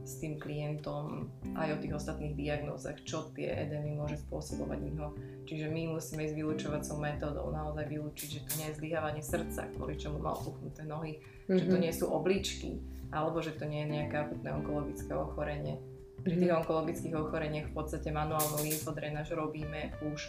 s 0.02 0.18
tým 0.18 0.42
klientom 0.42 1.30
aj 1.54 1.78
o 1.78 1.82
tých 1.86 1.94
ostatných 2.02 2.34
diagnózach, 2.34 2.98
čo 3.06 3.30
tie 3.38 3.54
edémy 3.54 3.94
môže 3.94 4.18
spôsobovať 4.26 4.80
u 4.82 4.90
neho. 4.90 5.10
Čiže 5.46 5.70
my 5.70 5.94
musíme 5.94 6.26
ísť 6.26 6.34
vylúčovacou 6.34 6.98
metódou, 6.98 7.54
naozaj 7.54 7.86
vylúčiť, 7.86 8.28
že 8.34 8.42
to 8.50 8.52
nie 8.58 8.68
je 8.74 8.78
zlyhávanie 8.82 9.22
srdca, 9.22 9.70
kvôli 9.78 10.02
čomu 10.02 10.18
mal 10.18 10.34
puchnuté 10.42 10.82
nohy, 10.82 11.22
že 11.46 11.70
to 11.70 11.78
Mhm. 11.78 11.84
nie 11.86 11.94
sú 11.94 12.10
obličky, 12.10 12.82
alebo 13.14 13.38
že 13.38 13.54
to 13.54 13.70
nie 13.70 13.86
je 13.86 14.02
nejaké 14.02 14.18
akutné 14.18 14.50
onkologické 14.50 15.14
ochorenie. 15.14 15.78
Pri 16.26 16.38
tých 16.38 16.54
onkologických 16.54 17.16
ochoreniach 17.18 17.70
v 17.70 17.76
podstate 17.78 18.10
manuálnu 18.10 18.62
lymfodrenáž 18.66 19.34
robíme 19.38 19.94
už 20.10 20.26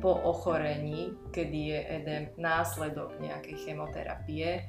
po 0.00 0.10
ochorení, 0.24 1.16
kedy 1.32 1.58
je 1.70 1.80
edém 1.86 2.24
následok 2.36 3.16
nejakej 3.20 3.56
chemoterapie 3.62 4.68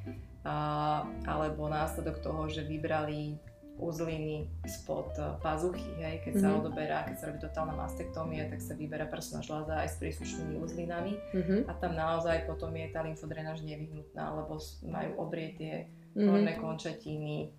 alebo 1.23 1.65
následok 1.65 2.21
toho, 2.21 2.45
že 2.47 2.61
vybrali 2.61 3.35
uzliny 3.75 4.47
spod 4.63 5.11
e, 5.13 5.35
pazuchy, 5.43 5.83
hej, 5.99 6.23
keď 6.23 6.33
sa 6.39 6.47
Mhm. 6.47 6.55
odoberá, 6.55 7.03
keď 7.03 7.15
sa 7.19 7.25
robí 7.27 7.39
totálna 7.43 7.75
mastektómia, 7.75 8.47
tak 8.47 8.63
sa 8.63 8.71
vyberá 8.71 9.03
prsná 9.03 9.43
žľaza 9.43 9.83
aj 9.83 9.89
s 9.91 9.99
príslušnými 9.99 10.55
uzlinami 10.63 11.19
Mhm. 11.35 11.67
a 11.67 11.75
tam 11.75 11.91
naozaj 11.91 12.47
potom 12.47 12.71
je 12.71 12.87
tá 12.87 13.03
lymfodrenáž 13.03 13.67
nevyhnutná, 13.67 14.31
lebo 14.31 14.55
majú 14.87 15.19
obrietie 15.19 15.91
Mhm. 16.15 16.23
horné 16.23 16.53
končatiny, 16.55 17.51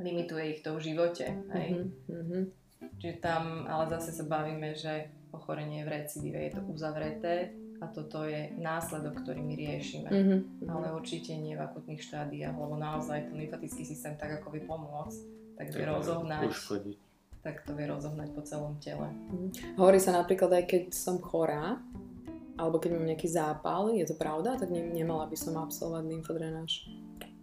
limituje 0.00 0.44
ich 0.48 0.60
to 0.64 0.72
v 0.72 0.84
živote. 0.88 1.26
Hej. 1.52 1.68
Mhm. 1.68 1.88
Mhm. 2.08 2.40
Čiže 2.96 3.20
tam 3.20 3.68
ale 3.68 3.92
zase 3.92 4.10
sa 4.10 4.24
bavíme, 4.24 4.72
že 4.72 5.04
ochorenie 5.32 5.84
v 5.84 6.00
recidíve, 6.00 6.40
je 6.40 6.56
to 6.56 6.62
uzavreté 6.66 7.52
a 7.82 7.90
toto 7.90 8.22
je 8.22 8.54
následok, 8.62 9.26
ktorý 9.26 9.42
my 9.42 9.54
riešime. 9.58 10.08
Mhm. 10.08 10.36
Ale 10.70 10.94
určite 10.94 11.34
nie 11.34 11.58
v 11.58 11.66
akutných 11.66 11.98
štádiách, 11.98 12.54
lebo 12.54 12.78
naozaj 12.78 13.26
ten 13.26 13.34
lymfatický 13.34 13.82
systém 13.82 14.14
tak 14.14 14.38
ako 14.38 14.54
vie 14.54 14.62
pomôcť, 14.62 15.18
tak 15.58 15.66
vie 15.74 15.82
rozohnať, 15.82 16.46
uškodiť. 16.46 16.98
tak 17.42 17.66
to 17.66 17.74
vie 17.74 17.90
rozohnať 17.90 18.28
po 18.38 18.42
celom 18.46 18.78
tele. 18.78 19.10
Hovorí 19.74 19.98
sa 19.98 20.14
napríklad 20.14 20.62
aj 20.62 20.64
keď 20.70 20.82
som 20.94 21.18
chorá, 21.18 21.82
alebo 22.54 22.78
keď 22.78 22.94
mám 22.94 23.10
nejaký 23.10 23.26
zápal, 23.26 23.90
je 23.90 24.06
to 24.06 24.14
pravda? 24.14 24.54
Tak 24.54 24.70
ne- 24.70 24.94
nemala 24.94 25.26
by 25.26 25.34
som 25.34 25.58
absolvovať 25.58 26.04
lymfodrenáž. 26.06 26.86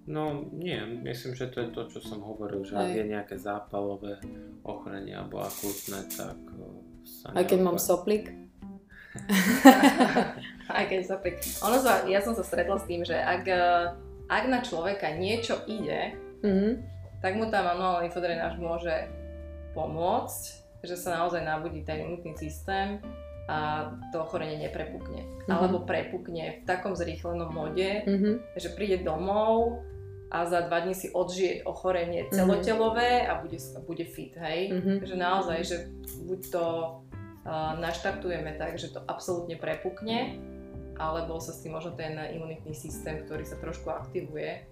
No 0.10 0.48
nie, 0.56 0.80
myslím, 1.06 1.38
že 1.38 1.52
to 1.54 1.68
je 1.68 1.70
to, 1.70 1.82
čo 1.92 2.00
som 2.02 2.24
hovoril, 2.24 2.66
že 2.66 2.74
ak 2.74 2.96
je 2.96 3.06
nejaké 3.06 3.36
zápalové 3.38 4.18
ochorenie 4.66 5.14
alebo 5.14 5.44
akútne, 5.44 6.02
tak 6.10 6.40
eh, 6.40 7.06
sa 7.06 7.36
Aj 7.36 7.46
keď 7.46 7.60
mám 7.62 7.78
soplik? 7.78 8.49
Aj 10.70 10.86
keď 10.86 11.02
sa 11.02 11.18
pek... 11.18 11.42
Ono 11.62 11.78
sa, 11.78 12.06
ja 12.06 12.22
som 12.22 12.34
sa 12.34 12.46
stretla 12.46 12.78
s 12.78 12.86
tým, 12.86 13.02
že 13.02 13.16
ak, 13.16 13.44
eh, 13.44 13.86
ak 14.30 14.44
na 14.46 14.60
človeka 14.62 15.10
niečo 15.12 15.66
ide, 15.66 16.14
Mhm. 16.40 16.70
tak 17.20 17.36
mu 17.36 17.52
tá 17.52 17.60
manuálna 17.60 18.08
lymfodrenáž 18.08 18.56
môže 18.58 19.12
pomôcť, 19.74 20.42
že 20.82 20.96
sa 20.96 21.20
naozaj 21.20 21.44
nabudí 21.44 21.84
ten 21.84 22.00
imunitný 22.00 22.32
systém 22.34 23.04
a 23.50 23.90
to 24.14 24.22
ochorenie 24.22 24.62
neprepukne. 24.62 25.26
Mhm. 25.44 25.50
Alebo 25.50 25.84
prepukne 25.84 26.62
v 26.62 26.66
takom 26.66 26.94
zrýchlenom 26.94 27.50
mode, 27.50 28.06
Mhm. 28.08 28.56
že 28.56 28.72
príde 28.72 29.02
domov 29.02 29.82
a 30.30 30.46
za 30.46 30.62
dva 30.62 30.80
dní 30.80 30.94
si 30.94 31.10
odžije 31.10 31.66
ochorenie 31.66 32.30
Mhm. 32.30 32.32
celotelové 32.32 33.26
a 33.26 33.42
bude, 33.42 33.58
bude 33.84 34.06
fit, 34.06 34.38
hej? 34.38 34.72
Mhm. 34.72 34.94
Že 35.04 35.16
naozaj, 35.18 35.60
že 35.66 35.76
buď 36.24 36.40
to 36.54 36.64
naštartujeme 37.76 38.56
tak, 38.56 38.78
že 38.78 38.94
to 38.94 39.02
absolútne 39.04 39.58
prepukne, 39.58 40.38
alebo 41.00 41.40
sa 41.40 41.52
s 41.52 41.64
tým 41.64 41.74
možno 41.74 41.96
ten 41.96 42.14
imunitný 42.16 42.76
systém, 42.76 43.24
ktorý 43.24 43.44
sa 43.44 43.56
trošku 43.58 43.88
aktivuje, 43.88 44.68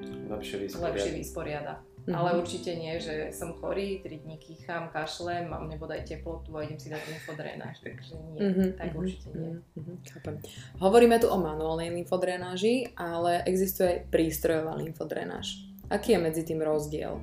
lepšie 0.00 0.28
lepšie 0.30 0.56
vysporiadať. 0.64 1.12
vysporiada. 1.16 1.74
Mhm. 2.00 2.16
Ale 2.16 2.30
určite 2.40 2.72
nie, 2.72 2.96
že 2.96 3.28
som 3.28 3.52
chorý, 3.52 4.00
3 4.00 4.24
dní 4.24 4.40
kýcham, 4.40 4.88
kašlem, 4.88 5.52
mám 5.52 5.68
nebodaj 5.68 6.08
teplotu 6.08 6.56
a 6.56 6.64
idem 6.64 6.80
si 6.80 6.88
dať 6.88 7.02
lymfodrenáž, 7.04 7.76
takže 7.84 8.16
nie, 8.32 8.40
Mhm, 8.40 8.66
tak 8.80 8.88
mhm, 8.88 8.96
určite 8.96 9.28
nie. 9.36 9.50
mhm, 9.52 9.60
mhm, 9.76 9.94
chápem. 10.08 10.34
Hovoríme 10.80 11.16
tu 11.20 11.28
o 11.28 11.36
manuálnej 11.36 11.92
lymfodrenáži, 11.92 12.96
ale 12.96 13.44
existuje 13.44 13.88
aj 13.88 14.00
prístrojová 14.08 14.80
lymfodrenáž. 14.80 15.60
Aký 15.92 16.16
je 16.16 16.20
medzi 16.24 16.42
tým 16.48 16.64
rozdiel? 16.64 17.20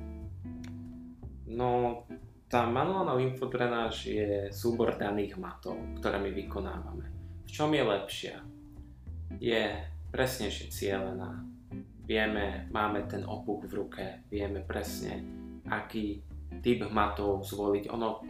No, 1.48 2.02
tá 2.48 2.64
manuálna 2.64 3.12
lymfodrenáž 3.12 4.08
je 4.08 4.30
súbor 4.48 4.96
daných 4.96 5.36
matov, 5.36 5.76
ktoré 6.00 6.16
my 6.16 6.32
vykonávame. 6.32 7.06
V 7.44 7.50
čom 7.52 7.68
je 7.76 7.84
lepšia? 7.84 8.36
Je 9.36 9.84
presnejšie 10.08 10.72
cielená. 10.72 11.44
Vieme, 12.08 12.64
máme 12.72 13.04
ten 13.04 13.28
opuch 13.28 13.68
v 13.68 13.72
ruke, 13.84 14.04
vieme 14.32 14.64
presne, 14.64 15.20
aký 15.68 16.24
typ 16.64 16.88
matov 16.88 17.44
zvoliť. 17.44 17.92
Ono, 17.92 18.24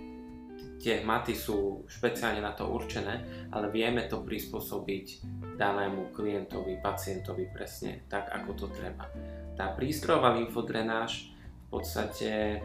tie 0.83 1.07
maty 1.07 1.39
sú 1.39 1.87
špeciálne 1.87 2.43
na 2.43 2.59
to 2.59 2.67
určené, 2.67 3.47
ale 3.55 3.71
vieme 3.71 4.11
to 4.11 4.27
prispôsobiť 4.27 5.07
danému 5.55 6.11
klientovi, 6.11 6.83
pacientovi 6.83 7.47
presne 7.55 8.03
tak, 8.11 8.35
ako 8.35 8.51
to 8.59 8.67
treba. 8.75 9.07
Tá 9.55 9.71
prístrojová 9.79 10.35
lymfodrenáž 10.35 11.31
v 11.39 11.67
podstate 11.71 12.59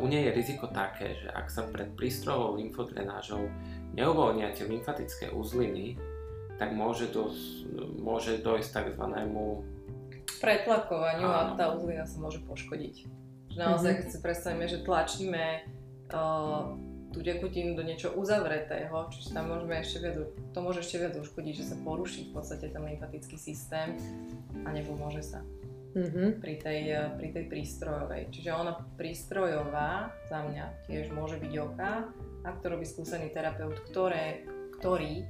u 0.00 0.04
nej 0.06 0.28
je 0.28 0.36
riziko 0.36 0.68
také, 0.68 1.16
že 1.16 1.28
ak 1.32 1.48
sa 1.48 1.64
pred 1.64 1.88
prístrojovou 1.96 2.60
lymfodrenážou 2.60 3.48
neuvoľnia 3.96 4.52
tie 4.52 4.68
lymfatické 4.68 5.32
uzliny, 5.32 5.96
tak 6.60 6.76
môže, 6.76 7.08
dos, 7.08 7.64
môže 7.96 8.36
dojsť 8.44 8.70
takzvanému 8.70 9.64
pretlakovaniu 10.40 11.28
a 11.28 11.56
tá 11.56 11.72
uzlina 11.72 12.04
sa 12.04 12.20
môže 12.20 12.44
poškodiť. 12.44 12.94
Že 13.50 13.56
naozaj, 13.58 13.92
Mhm. 13.92 13.98
keď 13.98 14.06
si 14.12 14.18
predstavíme, 14.20 14.66
že 14.68 14.78
tlačíme 14.84 15.44
uh, 16.12 16.76
tú 17.10 17.18
tekutinu 17.26 17.74
do 17.74 17.82
niečo 17.82 18.14
uzavretého, 18.14 19.10
čiže 19.10 19.34
tam 19.34 19.50
môžeme 19.50 19.82
ešte 19.82 19.98
viac, 19.98 20.16
to 20.54 20.58
môže 20.62 20.86
ešte 20.86 20.96
viac 21.02 21.14
uškodiť, 21.18 21.54
že 21.58 21.64
sa 21.74 21.76
poruší 21.82 22.30
v 22.30 22.38
podstate 22.38 22.70
ten 22.70 22.82
lymfatický 22.84 23.34
systém 23.34 23.98
a 24.62 24.70
nepomôže 24.70 25.24
sa 25.26 25.42
Mhm. 25.90 26.38
pri 26.38 26.54
tej, 26.62 26.80
eh, 26.94 27.10
pri 27.18 27.28
tej 27.34 27.44
prístrojovej. 27.50 28.30
Čiže 28.30 28.50
ona 28.54 28.78
prístrojová 28.94 30.14
za 30.30 30.46
mňa 30.46 30.86
tiež 30.86 31.10
môže 31.10 31.42
byť 31.42 31.52
oka, 31.58 32.06
ak 32.46 32.62
to 32.62 32.66
robí 32.70 32.86
skúsený 32.86 33.34
terapeut, 33.34 33.76
ktoré, 33.92 34.48
ktorý 34.80 35.28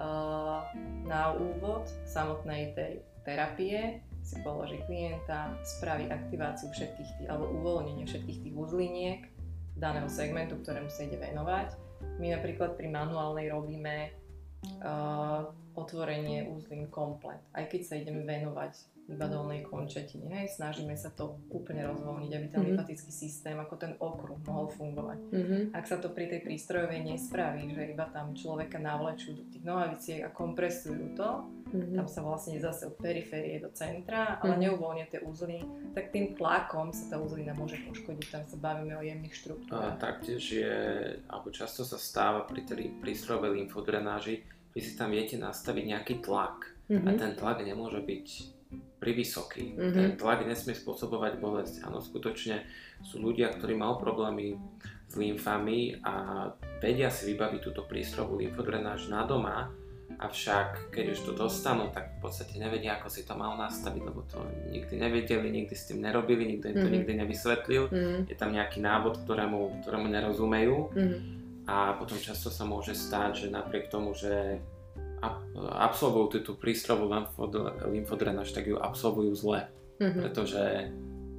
uh, 0.00 0.64
na 1.04 1.36
úvod 1.36 1.84
samotnej 2.08 2.72
tej 2.72 3.04
terapie 3.20 4.00
si 4.24 4.40
položí 4.40 4.80
klienta, 4.88 5.52
spraví 5.60 6.08
aktiváciu 6.08 6.72
všetkých 6.72 7.10
tých, 7.20 7.28
alebo 7.28 7.52
uvoľnenie 7.52 8.08
všetkých 8.08 8.48
tých 8.48 8.54
uzliniek 8.56 9.28
daného 9.76 10.08
segmentu, 10.08 10.56
ktorému 10.56 10.88
sa 10.88 11.04
ide 11.04 11.20
venovať. 11.20 11.76
My 12.16 12.32
napríklad 12.32 12.80
pri 12.80 12.88
manuálnej 12.88 13.52
robíme 13.52 14.08
uh, 14.80 15.52
otvorenie 15.76 16.48
úzlin 16.48 16.88
komplet, 16.88 17.44
aj 17.52 17.68
keď 17.68 17.80
sa 17.84 17.94
ideme 18.00 18.24
venovať 18.24 18.97
iba 19.08 19.24
dolnej 19.24 19.64
končatine. 19.64 20.28
Hej, 20.28 20.54
snažíme 20.54 20.92
sa 20.92 21.08
to 21.08 21.40
úplne 21.48 21.80
rozvoľniť, 21.82 22.30
aby 22.30 22.46
ten 22.46 22.60
Mhm. 22.60 22.66
lymfatický 22.68 23.08
systém, 23.08 23.56
ako 23.56 23.74
ten 23.74 23.92
okruh, 23.96 24.36
mohol 24.42 24.68
fungovať. 24.68 25.18
Mhm. 25.32 25.58
Ak 25.72 25.84
sa 25.84 25.96
to 25.96 26.08
pri 26.08 26.28
tej 26.28 26.40
prístrojovej 26.42 27.00
nespraví, 27.02 27.72
že 27.72 27.88
iba 27.88 28.04
tam 28.06 28.32
človeka 28.32 28.76
navlečú 28.76 29.32
do 29.32 29.44
tých 29.48 29.64
nohaviciek 29.64 30.20
a 30.22 30.30
kompresujú 30.30 31.16
to, 31.16 31.28
Mhm. 31.68 31.96
tam 31.96 32.06
sa 32.06 32.20
vlastne 32.20 32.56
zase 32.58 32.84
od 32.84 32.96
periférie 32.96 33.56
do 33.56 33.68
centra, 33.70 34.36
ale 34.38 34.52
Mhm. 34.52 34.60
neuvoľnia 34.62 35.06
tie 35.06 35.20
uzly, 35.20 35.60
tak 35.94 36.12
tým 36.12 36.32
tlakom 36.34 36.92
sa 36.92 37.08
tá 37.08 37.16
uzlina 37.16 37.52
môže 37.52 37.80
poškodiť. 37.82 38.26
Tam 38.30 38.44
sa 38.44 38.56
bavíme 38.56 38.92
o 38.92 39.02
jemných 39.02 39.32
A 39.32 39.38
štruktúrach. 39.38 39.96
taktiež 39.98 40.42
je, 40.44 40.72
alebo 41.26 41.48
často 41.48 41.80
sa 41.80 41.96
stáva 41.96 42.44
pri 42.44 42.60
tej 42.62 42.92
prístrojovej 43.00 43.56
lymfodrenáži, 43.58 44.44
vy 44.70 44.80
si 44.80 44.92
tam 44.94 45.10
viete 45.10 45.36
nastaviť 45.36 45.84
nejaký 45.86 46.14
tlak 46.20 46.76
a 46.88 47.08
Mhm. 47.08 47.16
ten 47.18 47.32
tlak 47.34 47.60
nemôže 47.60 48.00
byť 48.00 48.26
privysoký. 48.98 49.78
Mhm. 49.78 49.92
Ten 49.94 50.08
tlak 50.18 50.44
nesmie 50.44 50.74
spôsobovať 50.74 51.40
bolesť. 51.40 51.86
Áno, 51.86 52.02
skutočne 52.02 52.66
sú 53.06 53.22
ľudia, 53.22 53.54
ktorí 53.54 53.78
majú 53.78 54.02
problémy 54.02 54.58
s 55.08 55.14
lymfami 55.16 56.04
a 56.04 56.46
vedia 56.84 57.08
si 57.08 57.32
vybaviť 57.32 57.60
túto 57.64 57.82
prístrojovú 57.88 58.44
lymfodrenáž 58.44 59.08
na 59.08 59.24
doma, 59.24 59.72
avšak 60.18 60.92
keď 60.92 61.16
už 61.16 61.20
to 61.24 61.32
dostanú, 61.32 61.88
tak 61.94 62.18
v 62.18 62.28
podstate 62.28 62.58
nevedia, 62.58 62.98
ako 62.98 63.08
si 63.08 63.22
to 63.22 63.32
mal 63.38 63.54
nastaviť, 63.54 64.02
lebo 64.02 64.20
to 64.26 64.40
nikdy 64.68 64.98
nevedeli, 64.98 65.48
nikdy 65.48 65.74
s 65.76 65.88
tým 65.88 66.02
nerobili, 66.02 66.44
nikto 66.44 66.68
im 66.68 66.74
to 66.74 66.80
mm-hmm. 66.80 66.96
nikdy 66.96 67.12
nevysvetlil. 67.22 67.82
Mm-hmm. 67.88 68.20
Je 68.26 68.36
tam 68.36 68.50
nejaký 68.50 68.82
návod, 68.82 69.24
ktorému, 69.24 69.84
ktorému 69.84 70.06
nerozumejú 70.10 70.76
mm-hmm. 70.92 71.20
a 71.70 71.96
potom 71.96 72.18
často 72.18 72.50
sa 72.50 72.66
môže 72.66 72.92
stať, 72.92 73.46
že 73.46 73.54
napriek 73.54 73.88
tomu, 73.88 74.12
že 74.12 74.58
absolvujú 75.78 76.38
túto 76.38 76.54
prístrojovú 76.54 77.10
lymfodrenáž, 77.90 78.54
tak 78.54 78.70
ju 78.70 78.78
absolvujú 78.78 79.32
zle, 79.34 79.66
mm-hmm. 79.98 80.20
pretože 80.22 80.62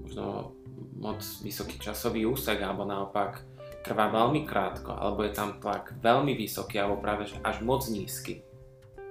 možno 0.04 0.56
moc 1.00 1.24
vysoký 1.40 1.80
časový 1.80 2.28
úsek 2.28 2.60
alebo 2.60 2.84
naopak 2.84 3.44
trvá 3.80 4.12
veľmi 4.12 4.44
krátko, 4.44 4.92
alebo 4.92 5.24
je 5.24 5.32
tam 5.32 5.56
tlak 5.64 5.96
veľmi 6.04 6.36
vysoký, 6.36 6.84
alebo 6.84 7.00
práve 7.00 7.32
až 7.44 7.58
moc 7.64 7.88
nízky. 7.88 8.44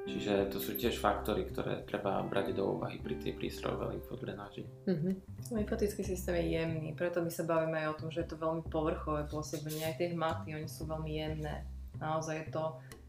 Čiže 0.08 0.48
to 0.48 0.56
sú 0.56 0.72
tiež 0.72 0.96
faktory, 0.96 1.44
ktoré 1.52 1.84
treba 1.84 2.24
brať 2.24 2.56
do 2.56 2.76
úvahy 2.76 2.96
pri 2.96 3.20
tej 3.20 3.36
prístrojovej 3.36 4.00
lymfodrenáži. 4.00 4.64
Mm-hmm. 4.88 5.14
Lymfatický 5.52 6.00
systém 6.00 6.36
je 6.40 6.44
jemný, 6.56 6.96
preto 6.96 7.20
my 7.20 7.28
sa 7.28 7.44
bavíme 7.44 7.76
aj 7.76 7.88
o 7.92 7.98
tom, 8.04 8.08
že 8.08 8.24
je 8.24 8.32
to 8.32 8.40
veľmi 8.40 8.64
povrchové 8.72 9.28
pôsobenie. 9.28 9.84
Aj 9.84 9.96
tie 10.00 10.16
hmaty, 10.16 10.56
oni 10.56 10.68
sú 10.68 10.88
veľmi 10.88 11.12
jemné. 11.12 11.68
Naozaj 12.00 12.34
je 12.40 12.46
to, 12.56 12.64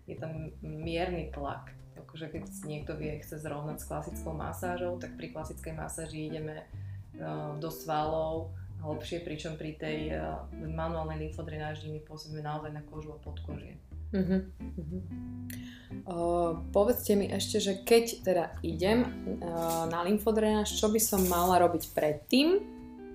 je 0.09 0.17
tam 0.17 0.49
mierny 0.65 1.29
tlak. 1.29 1.69
Takže 1.93 2.33
keď 2.33 2.43
niekto 2.65 2.97
vie, 2.97 3.21
chce 3.21 3.37
zrovnať 3.37 3.85
s 3.85 3.85
klasickou 3.85 4.33
masážou, 4.33 4.97
tak 4.97 5.13
pri 5.13 5.29
klasickej 5.29 5.77
masáži 5.77 6.25
ideme 6.25 6.65
uh, 7.21 7.53
do 7.61 7.69
svalov, 7.69 8.49
hlbšie, 8.81 9.21
pričom 9.21 9.59
pri 9.59 9.77
tej 9.77 9.97
uh, 10.17 10.41
manuálnej 10.57 11.29
lymfodrenáži 11.29 11.93
my 11.93 12.01
pôsobíme 12.01 12.41
naozaj 12.41 12.73
na 12.73 12.81
kožu 12.87 13.13
a 13.13 13.19
podkožie. 13.21 13.77
Uh-huh. 14.09 14.41
Uh-huh. 14.57 15.01
Uh, 16.09 16.51
povedzte 16.73 17.13
mi 17.13 17.29
ešte, 17.29 17.61
že 17.61 17.85
keď 17.85 18.05
teda 18.25 18.45
idem 18.65 19.05
uh, 19.05 19.85
na 19.85 20.01
lymfodrenáž, 20.01 20.73
čo 20.73 20.89
by 20.89 20.97
som 20.97 21.21
mala 21.29 21.61
robiť 21.61 21.93
predtým? 21.93 22.57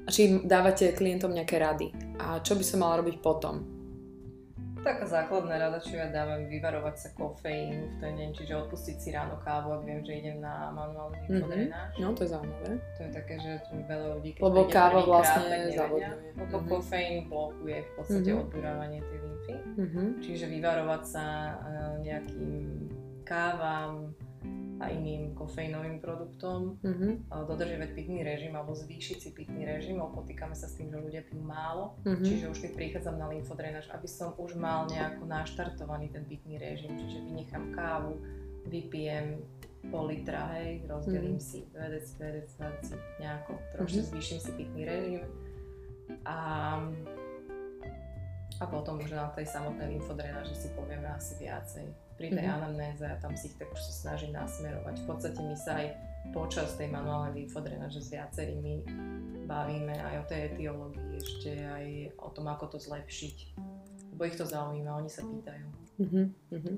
Či 0.04 0.44
dávate 0.44 0.92
klientom 0.92 1.32
nejaké 1.32 1.58
rady? 1.58 1.90
A 2.20 2.38
čo 2.44 2.54
by 2.54 2.62
som 2.62 2.84
mala 2.84 3.00
robiť 3.00 3.24
potom? 3.24 3.73
Taká 4.84 5.04
základná 5.08 5.56
rada, 5.56 5.80
čo 5.80 5.96
ja 5.96 6.12
dávam, 6.12 6.44
vyvarovať 6.44 6.94
sa 7.00 7.08
kofeínu 7.16 7.88
v 7.88 7.96
ten 7.98 8.12
deň, 8.20 8.30
čiže 8.36 8.52
odpustiť 8.68 8.96
si 9.00 9.08
ráno 9.10 9.40
kávu, 9.40 9.80
ak 9.80 9.82
viem, 9.88 10.00
že 10.04 10.12
idem 10.20 10.38
na 10.44 10.68
manuálny 10.70 11.18
mm-hmm. 11.24 11.72
No, 12.04 12.12
to 12.12 12.28
je 12.28 12.30
zaujímavé. 12.36 12.76
To 12.76 13.00
je 13.08 13.10
také, 13.10 13.34
že 13.40 13.50
veľa 13.88 14.08
ľudí, 14.20 14.30
keď 14.36 14.42
Lebo 14.44 14.60
káva 14.68 15.00
vlastne 15.02 15.72
zavodňuje. 15.72 16.28
Lebo 16.36 16.56
mm-hmm. 16.60 16.70
kofeín 16.70 17.16
blokuje 17.32 17.78
v 17.80 17.90
podstate 17.96 18.30
mm-hmm. 18.30 18.42
odburávanie 18.44 19.00
tej 19.00 19.18
lymfy. 19.24 19.54
Mm-hmm. 19.56 20.06
Čiže 20.20 20.44
vyvarovať 20.52 21.02
sa 21.08 21.26
uh, 21.56 21.94
nejakým 22.04 22.68
kávam, 23.24 24.12
a 24.82 24.90
iným 24.90 25.34
kofeínovým 25.38 26.02
produktom, 26.02 26.78
mm-hmm. 26.82 27.30
dodržiavať 27.30 27.90
pitný 27.94 28.26
režim 28.26 28.54
alebo 28.58 28.74
zvýšiť 28.74 29.16
si 29.22 29.30
pitný 29.30 29.62
režim, 29.62 30.02
lebo 30.02 30.22
potýkame 30.22 30.54
sa 30.58 30.66
s 30.66 30.74
tým, 30.74 30.90
že 30.90 30.98
ľudia 30.98 31.22
pijú 31.22 31.42
málo, 31.46 31.94
mm-hmm. 32.02 32.26
čiže 32.26 32.50
už 32.50 32.58
keď 32.58 32.70
prichádzam 32.74 33.16
na 33.18 33.30
lymfodrenáž, 33.30 33.86
aby 33.94 34.08
som 34.10 34.34
už 34.34 34.58
mal 34.58 34.90
nejako 34.90 35.30
naštartovaný 35.30 36.10
ten 36.10 36.26
pitný 36.26 36.58
režim, 36.58 36.94
čiže 36.98 37.22
vynechám 37.22 37.70
kávu, 37.70 38.18
vypijem 38.66 39.38
pol 39.92 40.10
litra, 40.10 40.56
hej, 40.58 40.80
rozdelím 40.88 41.36
mm-hmm. 41.36 41.60
si 41.60 41.68
vedec, 41.70 42.06
vedec, 42.16 42.48
vedec, 42.56 42.84
nejako 43.20 43.52
trošku 43.76 44.00
mm-hmm. 44.00 44.10
zvýšim 44.10 44.38
si 44.40 44.50
pitný 44.56 44.82
režim 44.88 45.22
a 46.24 46.38
a 48.60 48.64
potom 48.70 49.02
už 49.02 49.10
na 49.14 49.30
tej 49.34 49.50
samotnej 49.50 49.98
lymfodrenáži 49.98 50.54
si 50.54 50.68
povieme 50.78 51.10
asi 51.10 51.34
viacej 51.42 51.86
pri 52.14 52.30
tej 52.30 52.46
mm-hmm. 52.46 52.58
anamnéze 52.62 53.02
a 53.02 53.18
tam 53.18 53.34
si 53.34 53.50
ich 53.50 53.58
tak 53.58 53.70
už 53.74 53.80
snažím 53.82 54.34
nasmerovať. 54.34 54.94
V 55.02 55.06
podstate 55.06 55.40
my 55.42 55.56
sa 55.58 55.82
aj 55.82 55.86
počas 56.30 56.78
tej 56.78 56.88
manuálnej 56.94 57.44
lymfodrenáže 57.44 58.00
s 58.00 58.14
viacerými 58.14 58.86
bavíme 59.44 59.94
aj 59.98 60.14
o 60.22 60.24
tej 60.30 60.40
etiológii 60.54 61.10
ešte, 61.18 61.52
aj 61.52 61.86
o 62.22 62.28
tom, 62.30 62.46
ako 62.48 62.74
to 62.74 62.78
zlepšiť. 62.78 63.36
Lebo 64.14 64.22
ich 64.24 64.38
to 64.38 64.46
zaujíma, 64.46 65.02
oni 65.02 65.10
sa 65.10 65.26
pýtajú. 65.26 65.66
Mm-hmm. 65.98 66.76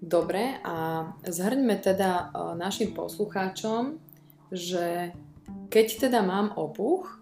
Dobre, 0.00 0.56
a 0.64 1.04
zhrňme 1.28 1.76
teda 1.76 2.32
uh, 2.32 2.56
našim 2.56 2.96
poslucháčom, 2.96 4.00
že 4.48 5.12
keď 5.68 6.08
teda 6.08 6.20
mám 6.24 6.56
opuch, 6.56 7.19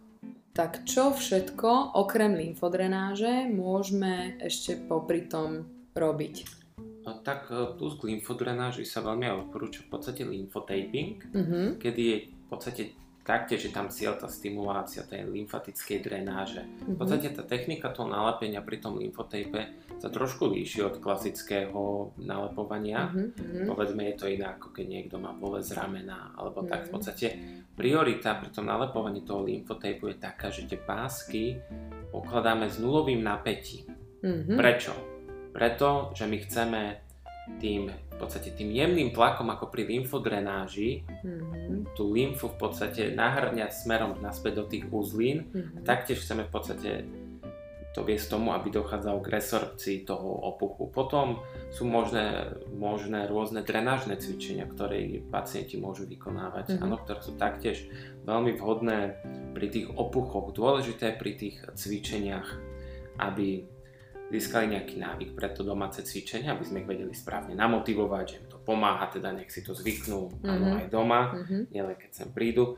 tak 0.58 0.82
čo 0.82 1.14
všetko 1.14 1.94
okrem 1.94 2.34
lymfodrenáže 2.34 3.46
môžeme 3.46 4.34
ešte 4.42 4.74
popri 4.74 5.30
tom 5.30 5.70
robiť? 5.94 6.34
No, 7.06 7.22
tak 7.22 7.46
e, 7.54 7.78
plus 7.78 7.94
k 7.94 8.10
lymfodrenáži 8.10 8.82
sa 8.82 9.06
veľmi 9.06 9.46
odporúča 9.46 9.86
v 9.86 9.90
podstate 9.94 10.26
lymfotaping, 10.26 11.30
mm-hmm. 11.30 11.66
kedy 11.78 12.02
je 12.02 12.16
v 12.26 12.46
podstate 12.50 12.82
taktiež 13.28 13.68
je 13.68 13.72
tam 13.76 13.92
cieľ 13.92 14.16
tá 14.16 14.24
stimulácia 14.24 15.04
tej 15.04 15.28
lymfatickej 15.28 16.00
drenáže. 16.00 16.64
Mm-hmm. 16.64 16.88
V 16.88 16.92
mhm. 16.96 16.98
podstate 16.98 17.28
tá 17.36 17.44
technika 17.44 17.92
toho 17.92 18.08
nalepenia 18.08 18.64
pri 18.64 18.80
tom 18.80 18.96
lymfotape 18.96 19.84
sa 20.00 20.08
trošku 20.08 20.48
líši 20.48 20.80
od 20.88 20.96
klasického 20.96 22.16
nalepovania. 22.16 23.12
Mm-hmm. 23.12 23.68
Povedzme, 23.68 24.08
je 24.08 24.16
to 24.16 24.26
iné 24.32 24.48
ako 24.48 24.72
keď 24.72 24.86
niekto 24.88 25.20
má 25.20 25.36
bolesť 25.36 25.76
ramena, 25.76 26.32
alebo 26.40 26.64
mm-hmm. 26.64 26.72
tak 26.72 26.80
v 26.80 26.88
mhm. 26.88 26.94
podstate 26.96 27.26
priorita 27.76 28.40
pri 28.40 28.48
tom 28.48 28.64
nalepovaní 28.64 29.20
toho 29.28 29.44
lymfotapeu 29.44 30.08
je 30.08 30.16
taká, 30.16 30.48
že 30.48 30.64
tie 30.64 30.80
pásky 30.80 31.60
pokladáme 32.08 32.72
s 32.72 32.80
nulovým 32.80 33.20
napätím. 33.20 33.92
Mm-hmm. 34.24 34.56
Prečo? 34.56 34.94
Preto, 35.52 36.16
že 36.16 36.24
my 36.24 36.36
chceme 36.48 36.80
tým, 37.56 37.88
v 37.88 38.16
podstate 38.16 38.52
tým 38.52 38.70
jemným 38.70 39.10
tlakom 39.16 39.48
ako 39.48 39.72
pri 39.72 39.88
lymfodrenáži 39.88 41.02
mm-hmm. 41.02 41.96
tú 41.96 42.12
lymfu 42.12 42.52
v 42.52 42.58
podstate 42.60 43.02
nahrňať 43.16 43.72
smerom 43.72 44.20
naspäť 44.20 44.52
do 44.60 44.64
tých 44.68 44.84
uzlín 44.92 45.48
mm-hmm. 45.48 45.76
a 45.76 45.78
taktiež 45.82 46.20
chceme 46.22 46.44
v 46.46 46.52
podstate 46.52 46.90
to 47.96 48.06
viesť 48.06 48.36
tomu, 48.36 48.54
aby 48.54 48.70
dochádzalo 48.70 49.18
k 49.24 49.32
resorpcii 49.32 50.06
toho 50.06 50.28
opuchu. 50.54 50.86
Potom 50.92 51.42
sú 51.74 51.88
možné, 51.88 52.54
možné 52.70 53.26
rôzne 53.26 53.66
drenážne 53.66 54.14
cvičenia, 54.14 54.70
ktoré 54.70 55.24
pacienti 55.32 55.80
môžu 55.80 56.06
vykonávať, 56.06 56.78
mm-hmm. 56.78 56.84
ano, 56.84 56.96
ktoré 57.00 57.20
sú 57.24 57.34
taktiež 57.34 57.90
veľmi 58.22 58.54
vhodné 58.54 59.18
pri 59.50 59.66
tých 59.72 59.88
opuchoch. 59.90 60.54
Dôležité 60.54 61.16
pri 61.16 61.32
tých 61.34 61.58
cvičeniach, 61.74 62.48
aby 63.18 63.66
získali 64.28 64.76
nejaký 64.76 65.00
návyk 65.00 65.30
pre 65.32 65.48
to 65.52 65.64
domáce 65.64 66.04
cvičenie, 66.04 66.52
aby 66.52 66.64
sme 66.64 66.84
ich 66.84 66.88
vedeli 66.88 67.12
správne 67.16 67.56
namotivovať, 67.56 68.24
že 68.28 68.38
im 68.44 68.46
to 68.48 68.58
pomáha, 68.60 69.08
teda 69.08 69.32
nech 69.32 69.48
si 69.48 69.64
to 69.64 69.72
zvyknú 69.72 70.28
mm-hmm. 70.28 70.48
áno, 70.52 70.66
aj 70.76 70.86
doma, 70.92 71.20
mm-hmm. 71.32 71.62
nielen 71.72 71.96
keď 71.96 72.10
sem 72.12 72.28
prídu. 72.32 72.76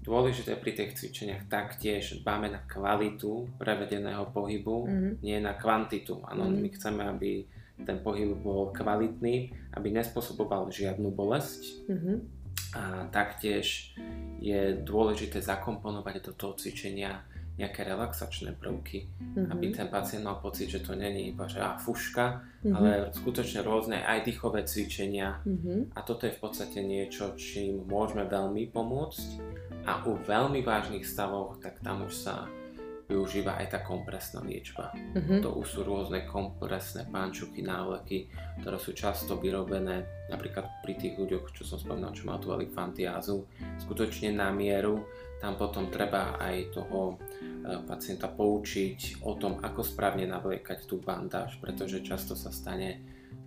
Dôležité 0.00 0.56
pri 0.56 0.72
tých 0.72 0.96
cvičeniach 0.96 1.48
taktiež 1.52 2.24
dbáme 2.24 2.48
na 2.48 2.64
kvalitu 2.64 3.48
prevedeného 3.60 4.32
pohybu, 4.32 4.88
mm-hmm. 4.88 5.12
nie 5.20 5.36
na 5.40 5.52
kvantitu. 5.56 6.24
Áno, 6.24 6.48
mm-hmm. 6.48 6.60
my 6.60 6.68
chceme, 6.72 7.02
aby 7.04 7.30
ten 7.84 8.00
pohyb 8.00 8.36
bol 8.36 8.72
kvalitný, 8.72 9.52
aby 9.76 9.88
nespôsoboval 9.92 10.68
žiadnu 10.72 11.12
bolesť. 11.12 11.88
Mm-hmm. 11.88 12.16
A 12.70 13.10
taktiež 13.10 13.96
je 14.38 14.78
dôležité 14.84 15.42
zakomponovať 15.42 16.22
do 16.22 16.32
toho 16.36 16.54
cvičenia 16.54 17.24
nejaké 17.60 17.84
relaxačné 17.84 18.56
prvky, 18.56 19.06
mm-hmm. 19.06 19.52
aby 19.52 19.66
ten 19.76 19.92
pacient 19.92 20.24
mal 20.24 20.40
pocit, 20.40 20.72
že 20.72 20.80
to 20.80 20.96
není 20.96 21.28
iba 21.28 21.44
že 21.44 21.60
fuška, 21.60 22.40
mm-hmm. 22.40 22.72
ale 22.72 22.90
skutočne 23.12 23.60
rôzne 23.60 24.00
aj 24.00 24.24
dýchové 24.24 24.64
cvičenia 24.64 25.44
mm-hmm. 25.44 25.92
a 25.92 26.00
toto 26.00 26.24
je 26.24 26.32
v 26.32 26.40
podstate 26.40 26.80
niečo, 26.80 27.36
čím 27.36 27.84
môžeme 27.84 28.24
veľmi 28.24 28.72
pomôcť 28.72 29.28
a 29.84 30.04
u 30.08 30.16
veľmi 30.16 30.64
vážnych 30.64 31.04
stavoch, 31.04 31.60
tak 31.60 31.84
tam 31.84 32.08
už 32.08 32.14
sa 32.16 32.48
využíva 33.10 33.58
aj 33.58 33.66
tá 33.74 33.78
kompresná 33.82 34.38
liečba. 34.46 34.94
Mm-hmm. 34.94 35.42
To 35.42 35.58
už 35.58 35.66
sú 35.66 35.80
rôzne 35.82 36.22
kompresné 36.30 37.10
pančuky, 37.10 37.66
návleky, 37.66 38.30
ktoré 38.62 38.78
sú 38.78 38.94
často 38.94 39.34
vyrobené 39.34 40.06
napríklad 40.30 40.70
pri 40.86 40.94
tých 40.94 41.18
ľuďoch, 41.18 41.50
čo 41.50 41.66
som 41.66 41.82
spomínal, 41.82 42.14
čo 42.14 42.30
má 42.30 42.38
tu 42.38 42.54
fantiázu, 42.54 43.42
skutočne 43.82 44.30
na 44.30 44.54
mieru. 44.54 45.02
Tam 45.42 45.58
potom 45.58 45.90
treba 45.90 46.38
aj 46.38 46.70
toho 46.70 47.18
pacienta 47.86 48.28
poučiť 48.28 49.24
o 49.24 49.36
tom, 49.36 49.60
ako 49.60 49.84
správne 49.84 50.24
navliekať 50.28 50.88
tú 50.88 51.00
bandáž, 51.00 51.60
pretože 51.60 52.04
často 52.04 52.32
sa 52.34 52.48
stane, 52.52 53.00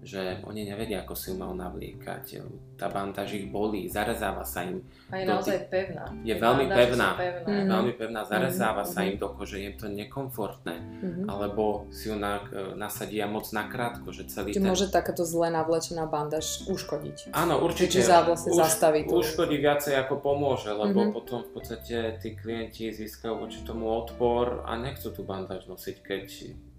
že 0.04 0.44
oni 0.44 0.68
nevedia, 0.68 1.02
ako 1.02 1.16
si 1.16 1.32
ju 1.32 1.36
mal 1.40 1.56
navliekať. 1.56 2.44
Tá 2.76 2.92
bandáž 2.92 3.40
ich 3.40 3.48
bolí, 3.48 3.88
zarezáva 3.88 4.44
sa 4.44 4.68
im. 4.68 4.84
A 5.10 5.24
je 5.24 5.26
naozaj 5.26 5.72
pevná. 5.72 6.12
Je 6.22 6.36
veľmi 6.36 6.68
pevná. 6.68 7.16
pevná. 7.16 7.44
Mm-hmm. 7.48 7.72
Veľmi 7.72 7.94
pevná, 7.96 8.22
zarezáva 8.28 8.84
mm-hmm. 8.84 8.94
sa 8.94 9.08
im 9.08 9.16
do 9.16 9.30
kože, 9.32 9.58
je 9.64 9.72
to 9.80 9.88
nekomfortné. 9.88 10.76
Mm-hmm. 10.76 11.26
Alebo 11.32 11.88
si 11.90 12.12
ju 12.12 12.16
na, 12.20 12.44
nasadia 12.76 13.26
moc 13.26 13.48
nakrátko, 13.50 14.12
že 14.12 14.28
celý 14.28 14.52
Či 14.52 14.60
ten... 14.60 14.68
môže 14.68 14.92
takáto 14.92 15.24
zle 15.24 15.48
navlečená 15.50 16.04
bandáž 16.06 16.68
uškodiť. 16.68 17.32
Áno, 17.32 17.64
určite. 17.64 18.04
Čiže 18.04 18.10
za, 18.12 18.20
vlastne 18.28 18.52
Už, 18.52 18.60
zastaviť. 18.60 19.04
tú- 19.08 19.24
uškodí 19.24 19.58
viacej 19.58 19.96
ako 20.04 20.20
pomôže, 20.20 20.70
lebo 20.76 21.08
Mhm. 21.08 21.12
potom 21.16 21.40
v 21.48 21.52
podstate 21.56 22.20
tí 22.20 22.36
klienti 22.36 22.92
získajú 22.92 23.48
voči 23.48 23.64
tomu 23.64 23.88
odpor 23.88 24.68
a 24.68 24.76
nechcú 24.76 25.14
tú 25.16 25.24
bandáž 25.24 25.70
nosiť, 25.72 25.98
keď 26.04 26.26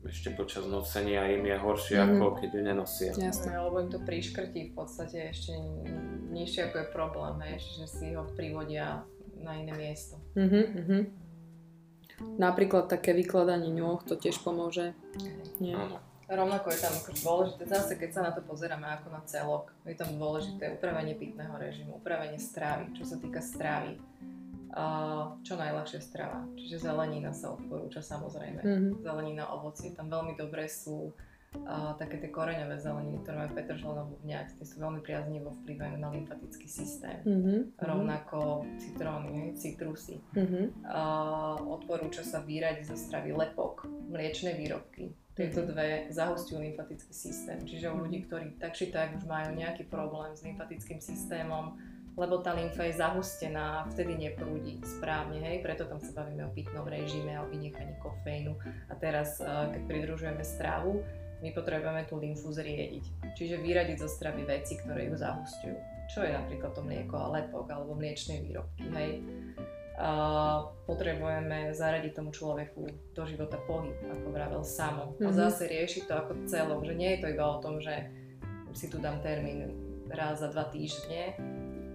ešte 0.05 0.37
počas 0.37 0.69
nosenia 0.69 1.27
im 1.33 1.45
je 1.49 1.57
horšie, 1.57 1.97
Mhm. 1.97 2.09
ako 2.17 2.27
keď 2.41 2.49
ju 2.53 2.61
nenosia. 2.63 3.11
Jasné. 3.17 3.57
No, 3.57 3.73
lebo 3.73 3.77
im 3.85 3.91
to 3.91 4.01
priškrtí 4.01 4.71
v 4.71 4.73
podstate 4.77 5.33
ešte 5.33 5.57
nižšie 6.33 6.71
ako 6.71 6.77
je 6.79 6.87
problém, 6.93 7.37
hej, 7.49 7.57
že 7.81 7.87
si 7.89 8.07
ho 8.13 8.25
privodia 8.37 9.07
na 9.41 9.57
iné 9.57 9.73
miesto. 9.73 10.21
Mhm, 10.37 10.63
mhm. 10.85 11.01
Napríklad 12.39 12.87
také 12.87 13.11
vykladanie 13.11 13.75
ňôh, 13.75 13.99
to 14.07 14.15
tiež 14.15 14.39
pomôže. 14.41 14.95
Nie. 15.59 15.75
Áno. 15.75 15.99
Rovnako 16.25 16.73
je 16.73 16.79
tam 16.81 16.95
akože 16.97 17.21
dôležité, 17.21 17.63
zase 17.69 17.93
keď 18.01 18.11
sa 18.17 18.21
na 18.25 18.33
to 18.33 18.41
pozeráme 18.41 18.89
ako 18.89 19.13
na 19.13 19.21
celok, 19.29 19.77
je 19.85 19.93
tam 19.93 20.09
dôležité 20.17 20.73
upravenie 20.73 21.13
pitného 21.21 21.53
režimu, 21.61 22.01
upravenie 22.01 22.41
stravy, 22.41 22.97
čo 22.97 23.05
sa 23.05 23.21
týka 23.21 23.45
stravy. 23.45 24.01
Čo 25.45 25.55
najľahšia 25.55 26.01
strava, 26.03 26.49
čiže 26.59 26.83
zelenina 26.83 27.31
sa 27.31 27.55
odporúča 27.55 28.03
samozrejme. 28.03 28.61
Mhm. 28.65 28.89
Zelenina, 29.05 29.47
ovocie, 29.55 29.95
tam 29.95 30.11
veľmi 30.11 30.35
dobré 30.35 30.67
sú 30.67 31.15
uh, 31.15 31.95
také 31.95 32.19
tie 32.19 32.31
koreňové 32.35 32.75
zeleniny, 32.83 33.23
ktoré 33.23 33.47
majú 33.47 33.51
petržlenovú 33.55 34.15
vňať, 34.27 34.59
tie 34.59 34.67
sú 34.67 34.83
veľmi 34.83 35.01
priaznivo 35.07 35.55
vplyvajú 35.63 35.95
na 36.03 36.11
lymfatický 36.11 36.67
systém. 36.67 37.23
Mhm. 37.23 37.79
Rovnako 37.79 38.67
citróny, 38.83 39.55
citrusy. 39.55 40.19
Mhm. 40.35 40.83
Uh, 40.83 41.55
odporúča 41.79 42.27
sa 42.27 42.43
vyradiť 42.43 42.91
zo 42.91 42.97
stravy 42.99 43.31
lepok, 43.31 43.87
mliečne 44.11 44.59
výrobky. 44.59 45.15
Tieto 45.35 45.67
Mhm. 45.67 45.69
dve 45.71 45.87
zahustujú 46.15 46.63
lymfatický 46.63 47.11
systém. 47.11 47.59
Čiže 47.63 47.91
u 47.91 48.07
ľudí, 48.07 48.23
ktorí 48.27 48.55
tak 48.59 48.75
či 48.75 48.95
tak 48.95 49.19
už 49.19 49.27
majú 49.27 49.55
nejaký 49.55 49.87
problém 49.91 50.31
s 50.35 50.47
lymfatickým 50.47 51.03
systémom, 51.03 51.75
lebo 52.15 52.39
tá 52.39 52.55
lymfa 52.55 52.87
je 52.87 52.95
zahustená 52.99 53.83
a 53.83 53.87
vtedy 53.91 54.15
neprúdi 54.15 54.79
správne, 54.87 55.43
hej, 55.43 55.67
preto 55.67 55.85
tam 55.91 55.99
sa 55.99 56.15
bavíme 56.15 56.47
o 56.47 56.55
pitnom 56.55 56.87
režime, 56.87 57.35
o 57.43 57.51
vynechaní 57.51 57.99
kofeínu. 57.99 58.55
A 58.91 58.95
teraz, 58.95 59.43
uh, 59.43 59.71
keď 59.75 59.83
pridružujeme 59.91 60.45
stravu, 60.47 61.03
my 61.43 61.51
potrebujeme 61.51 62.07
tú 62.07 62.17
lymfu 62.17 62.55
zriediť. 62.55 63.35
Čiže 63.35 63.61
vyradiť 63.61 63.99
zo 64.01 64.09
stravy 64.09 64.47
veci, 64.47 64.79
ktoré 64.79 65.11
ju 65.11 65.19
zahustujú. 65.19 65.77
Čo 66.09 66.23
je 66.23 66.33
napríklad 66.33 66.73
to 66.73 66.81
mlieko 66.87 67.17
a 67.19 67.33
lepok 67.35 67.67
alebo 67.69 67.99
mliečne 67.99 68.41
výrobky, 68.47 68.87
hej. 68.95 69.11
Uh, 69.95 70.75
potrebujeme 70.91 71.71
zaradiť 71.71 72.19
tomu 72.19 72.35
človeku 72.35 72.83
do 73.15 73.23
života 73.31 73.63
pohyb, 73.63 73.95
ako 74.11 74.27
vravel 74.35 74.63
samo. 74.67 75.15
A 75.23 75.31
Mhm. 75.31 75.39
zase 75.39 75.71
riešiť 75.71 76.11
to 76.11 76.15
ako 76.19 76.33
celok, 76.51 76.83
že 76.83 76.95
nie 76.99 77.15
je 77.15 77.19
to 77.23 77.27
iba 77.31 77.47
o 77.47 77.63
tom, 77.63 77.79
že 77.79 78.11
si 78.75 78.91
tu 78.91 78.99
dám 78.99 79.23
termín 79.23 79.71
raz 80.11 80.43
za 80.43 80.51
dva 80.51 80.67
týždne, 80.67 81.39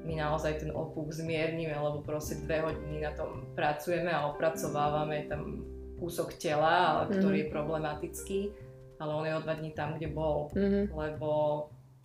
my 0.10 0.18
naozaj 0.18 0.66
ten 0.66 0.74
opuch 0.74 1.14
zmiernime, 1.14 1.78
lebo 1.78 2.02
proste 2.02 2.42
dve 2.42 2.66
hodiny 2.66 3.06
na 3.06 3.14
tom 3.14 3.46
pracujeme 3.54 4.10
a 4.10 4.26
opracovávame 4.34 5.30
tam 5.30 5.62
kúsok 6.02 6.34
tela, 6.42 7.06
ale 7.06 7.14
ktorý 7.14 7.38
je 7.46 7.54
problematický, 7.54 8.40
ale 8.98 9.12
on 9.14 9.26
je 9.30 9.38
o 9.38 9.44
dva 9.46 9.54
dní 9.54 9.72
tam, 9.78 9.94
kde 10.02 10.10
bol, 10.10 10.50
Mhm. 10.58 10.90
lebo 10.98 11.30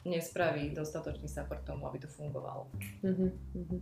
nespraví 0.05 0.77
dostatočný 0.77 1.25
support 1.25 1.65
tomu, 1.65 1.89
aby 1.89 2.05
to 2.05 2.09
fungovalo. 2.13 2.69
Mhm. 3.01 3.27
Mhm. 3.57 3.79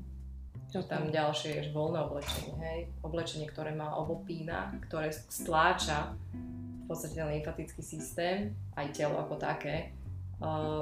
Čo 0.70 0.86
tam 0.86 1.10
ďalšie 1.10 1.50
je 1.58 1.62
voľné 1.74 1.98
oblečenie, 2.06 2.54
hej? 2.62 2.80
Oblečenie, 3.02 3.50
ktoré 3.50 3.74
má 3.74 3.92
obopína, 3.98 4.72
ktoré 4.88 5.12
stláča 5.12 6.14
v 6.32 6.84
podstate 6.88 7.18
ten 7.18 7.28
lymfatický 7.28 7.82
systém, 7.84 8.56
aj 8.78 8.94
telo 8.94 9.20
ako 9.20 9.36
také, 9.36 9.92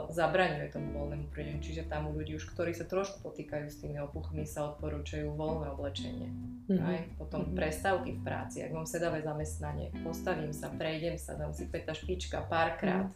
zabraňuje 0.09 0.69
tomu 0.73 0.97
voľnému 0.97 1.29
prúdeniu. 1.29 1.61
Čiže 1.61 1.87
tam 1.87 2.09
u 2.09 2.17
ľudí 2.17 2.35
už, 2.35 2.49
ktorí 2.51 2.73
sa 2.73 2.85
trošku 2.85 3.21
potýkajú 3.21 3.69
s 3.69 3.79
tými 3.79 4.01
opuchmi, 4.01 4.49
sa 4.49 4.73
odporúčajú 4.73 5.33
voľné 5.33 5.73
oblečenie. 5.73 6.29
Mhm. 6.71 6.81
Aj 6.81 6.99
potom 7.19 7.45
Mhm. 7.45 7.55
prestávky 7.55 8.11
v 8.17 8.21
práci, 8.23 8.63
ak 8.63 8.71
mám 8.71 8.87
sedavé 8.87 9.21
zamestnanie, 9.21 9.91
postavím 10.01 10.55
sa, 10.55 10.71
prejdem 10.71 11.19
sa, 11.19 11.35
dám 11.35 11.51
si 11.51 11.67
päť 11.67 11.93
špička 11.93 12.47
párkrát, 12.47 13.11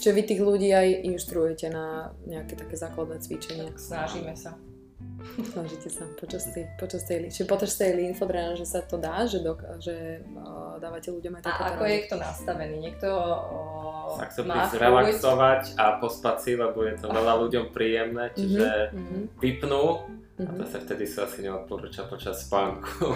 Čiže 0.00 0.16
vy 0.16 0.22
tých 0.24 0.40
ľudí 0.40 0.72
aj 0.72 0.88
inštruujete 1.12 1.68
na 1.68 2.16
nejaké 2.24 2.56
také 2.56 2.72
základné 2.72 3.20
cvičenia. 3.20 3.68
tak 3.68 3.76
snažíme 3.76 4.32
sa. 4.32 4.56
Snažíte 5.42 5.88
sa 5.88 6.04
počas 6.14 6.48
tej, 6.48 6.64
počas 6.74 7.02
tej, 7.02 7.28
čiže 7.28 7.44
počas 7.44 7.72
tej 7.74 7.92
linfodrenáže 7.94 8.64
sa 8.64 8.80
to 8.80 8.96
dá, 8.96 9.24
že, 9.24 9.38
dok, 9.38 9.60
že 9.78 10.24
uh, 10.26 10.76
dávate 10.76 11.08
ľuďom 11.08 11.32
aj 11.34 11.42
takéto 11.42 11.60
A 11.60 11.68
ako 11.70 11.82
rady? 11.82 11.90
je 11.90 11.98
kto 12.00 12.14
nastavený? 12.16 12.76
Niekto 12.80 13.08
o, 13.08 13.58
Sa 14.12 14.24
chce 14.26 14.40
má 14.42 14.54
prísť 14.56 14.70
chuť, 14.70 14.80
relaxovať 14.80 15.62
a 15.74 15.84
pospať 15.96 16.36
si, 16.38 16.50
lebo 16.54 16.78
je 16.82 16.94
to 16.94 17.06
veľa 17.06 17.34
ľuďom 17.38 17.64
príjemné, 17.70 18.24
čiže 18.32 18.68
Mhm. 18.90 19.18
vypnú 19.36 19.84
a 20.38 20.42
Mhm. 20.42 20.56
zase 20.58 20.76
vtedy 20.80 21.04
sa 21.04 21.20
asi 21.24 21.38
neodporúča 21.42 22.02
počas 22.04 22.40
spánku 22.42 23.12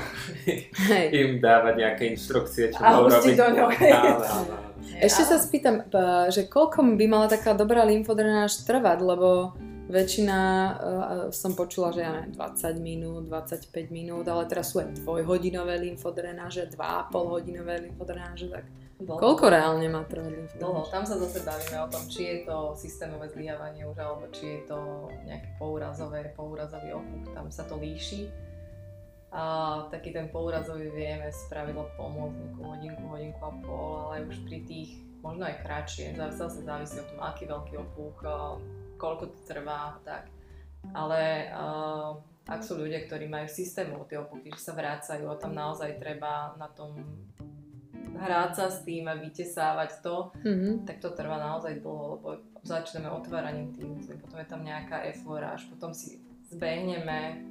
Hej. 0.85 1.07
im 1.11 1.31
dávať 1.39 1.75
nejaké 1.75 2.03
inštrukcie, 2.11 2.69
čo 2.69 2.79
majú 2.79 3.09
robiť. 3.09 3.33
do 3.33 3.45
áno. 3.49 4.57
Ešte 4.95 5.23
sa 5.25 5.37
spýtam, 5.37 5.89
že 6.29 6.45
koľko 6.45 6.85
by 6.95 7.05
mala 7.09 7.27
taká 7.27 7.53
dobrá 7.53 7.83
lymfodrenáž 7.83 8.61
trvať, 8.63 9.01
lebo 9.01 9.57
väčšina, 9.89 10.39
uh, 10.41 10.75
som 11.29 11.53
počula, 11.53 11.93
že 11.93 12.01
ja 12.01 12.13
neviem, 12.17 12.33
20 12.33 12.81
minút, 12.81 13.23
25 13.29 13.93
minút, 13.93 14.25
ale 14.25 14.49
teraz 14.49 14.73
sú 14.73 14.81
aj 14.81 14.97
dvojhodinové 15.05 15.77
lymfodrenáže, 15.77 16.73
2,5 16.73 17.13
hodinové 17.13 17.85
lymfodrenáže, 17.85 18.49
tak 18.49 18.65
Dlho. 18.95 19.21
koľko 19.21 19.45
reálne 19.53 19.85
má 19.93 20.07
trvať 20.09 20.33
Dlho. 20.33 20.41
lymfodrenáž? 20.41 20.89
Tam 20.89 21.05
sa 21.05 21.17
zase 21.21 21.39
bavíme 21.45 21.79
o 21.85 21.89
tom, 21.93 22.05
či 22.09 22.21
je 22.25 22.37
to 22.49 22.57
systémové 22.79 23.29
zlyhávanie 23.29 23.85
už, 23.85 23.97
alebo 24.01 24.25
či 24.33 24.45
je 24.57 24.61
to 24.71 24.79
nejaké 25.29 25.49
pourazové, 25.61 26.33
pourazový 26.33 26.97
opuch. 26.97 27.35
Tam 27.37 27.53
sa 27.53 27.69
to 27.69 27.77
líši. 27.77 28.33
A 29.35 29.43
taký 29.91 30.15
ten 30.15 30.31
pourazový 30.31 30.95
vieme 30.95 31.27
spravidlo 31.27 31.91
pomôcť 31.99 32.39
nejakú 32.39 32.61
hodinku, 32.63 33.03
hodinku 33.11 33.41
a 33.43 33.53
pol, 33.67 33.93
ale 34.07 34.31
už 34.31 34.47
pri 34.47 34.63
tých, 34.63 34.95
možno 35.27 35.43
aj 35.43 35.59
kratšie, 35.67 36.15
zase 36.15 36.63
závisí 36.63 37.03
o 37.03 37.07
tom, 37.11 37.19
aký 37.19 37.51
veľký 37.51 37.75
opuch, 37.83 38.15
koľko 39.05 39.37
to 39.37 39.39
trvá, 39.45 40.01
tak. 40.01 40.33
Ale 40.97 41.53
uh, 41.53 42.17
ak 42.49 42.61
sú 42.65 42.81
ľudia, 42.81 43.05
ktorí 43.05 43.29
majú 43.29 43.49
systémov 43.49 44.09
tie 44.09 44.17
opuchy, 44.17 44.49
že 44.53 44.65
sa 44.65 44.73
vrácajú 44.73 45.29
a 45.29 45.37
tam 45.37 45.53
naozaj 45.53 46.01
treba 46.01 46.57
na 46.57 46.69
tom 46.73 46.97
hrať 48.15 48.53
sa 48.57 48.67
s 48.71 48.85
tým 48.87 49.11
a 49.11 49.19
vytesávať 49.19 50.01
to, 50.01 50.33
Mhm. 50.45 50.87
tak 50.87 51.03
to 51.03 51.11
trvá 51.13 51.37
naozaj 51.37 51.83
dlho, 51.83 52.05
lebo 52.17 52.29
začneme 52.63 53.11
otváraním 53.11 53.75
tých 53.75 53.91
uzlí, 53.91 54.15
potom 54.21 54.39
je 54.41 54.49
tam 54.49 54.63
nejaká 54.65 55.05
efloráž, 55.11 55.67
potom 55.69 55.93
si 55.93 56.23
zbehneme 56.49 57.43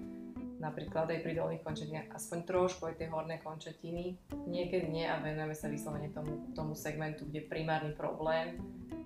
napríklad 0.63 1.11
aj 1.11 1.19
pri 1.19 1.35
dolných 1.35 1.59
končatinách 1.59 2.15
aspoň 2.15 2.39
trošku 2.47 2.87
aj 2.87 2.95
tie 2.95 3.11
horné 3.11 3.43
končatiny, 3.43 4.15
niekedy 4.47 4.87
nie 4.87 5.03
a 5.03 5.19
venujeme 5.19 5.51
sa 5.51 5.67
vyslovene 5.67 6.07
tomu, 6.15 6.47
tomu 6.55 6.71
segmentu, 6.71 7.27
kde 7.27 7.43
je 7.43 7.51
primárny 7.51 7.91
problém 7.91 8.55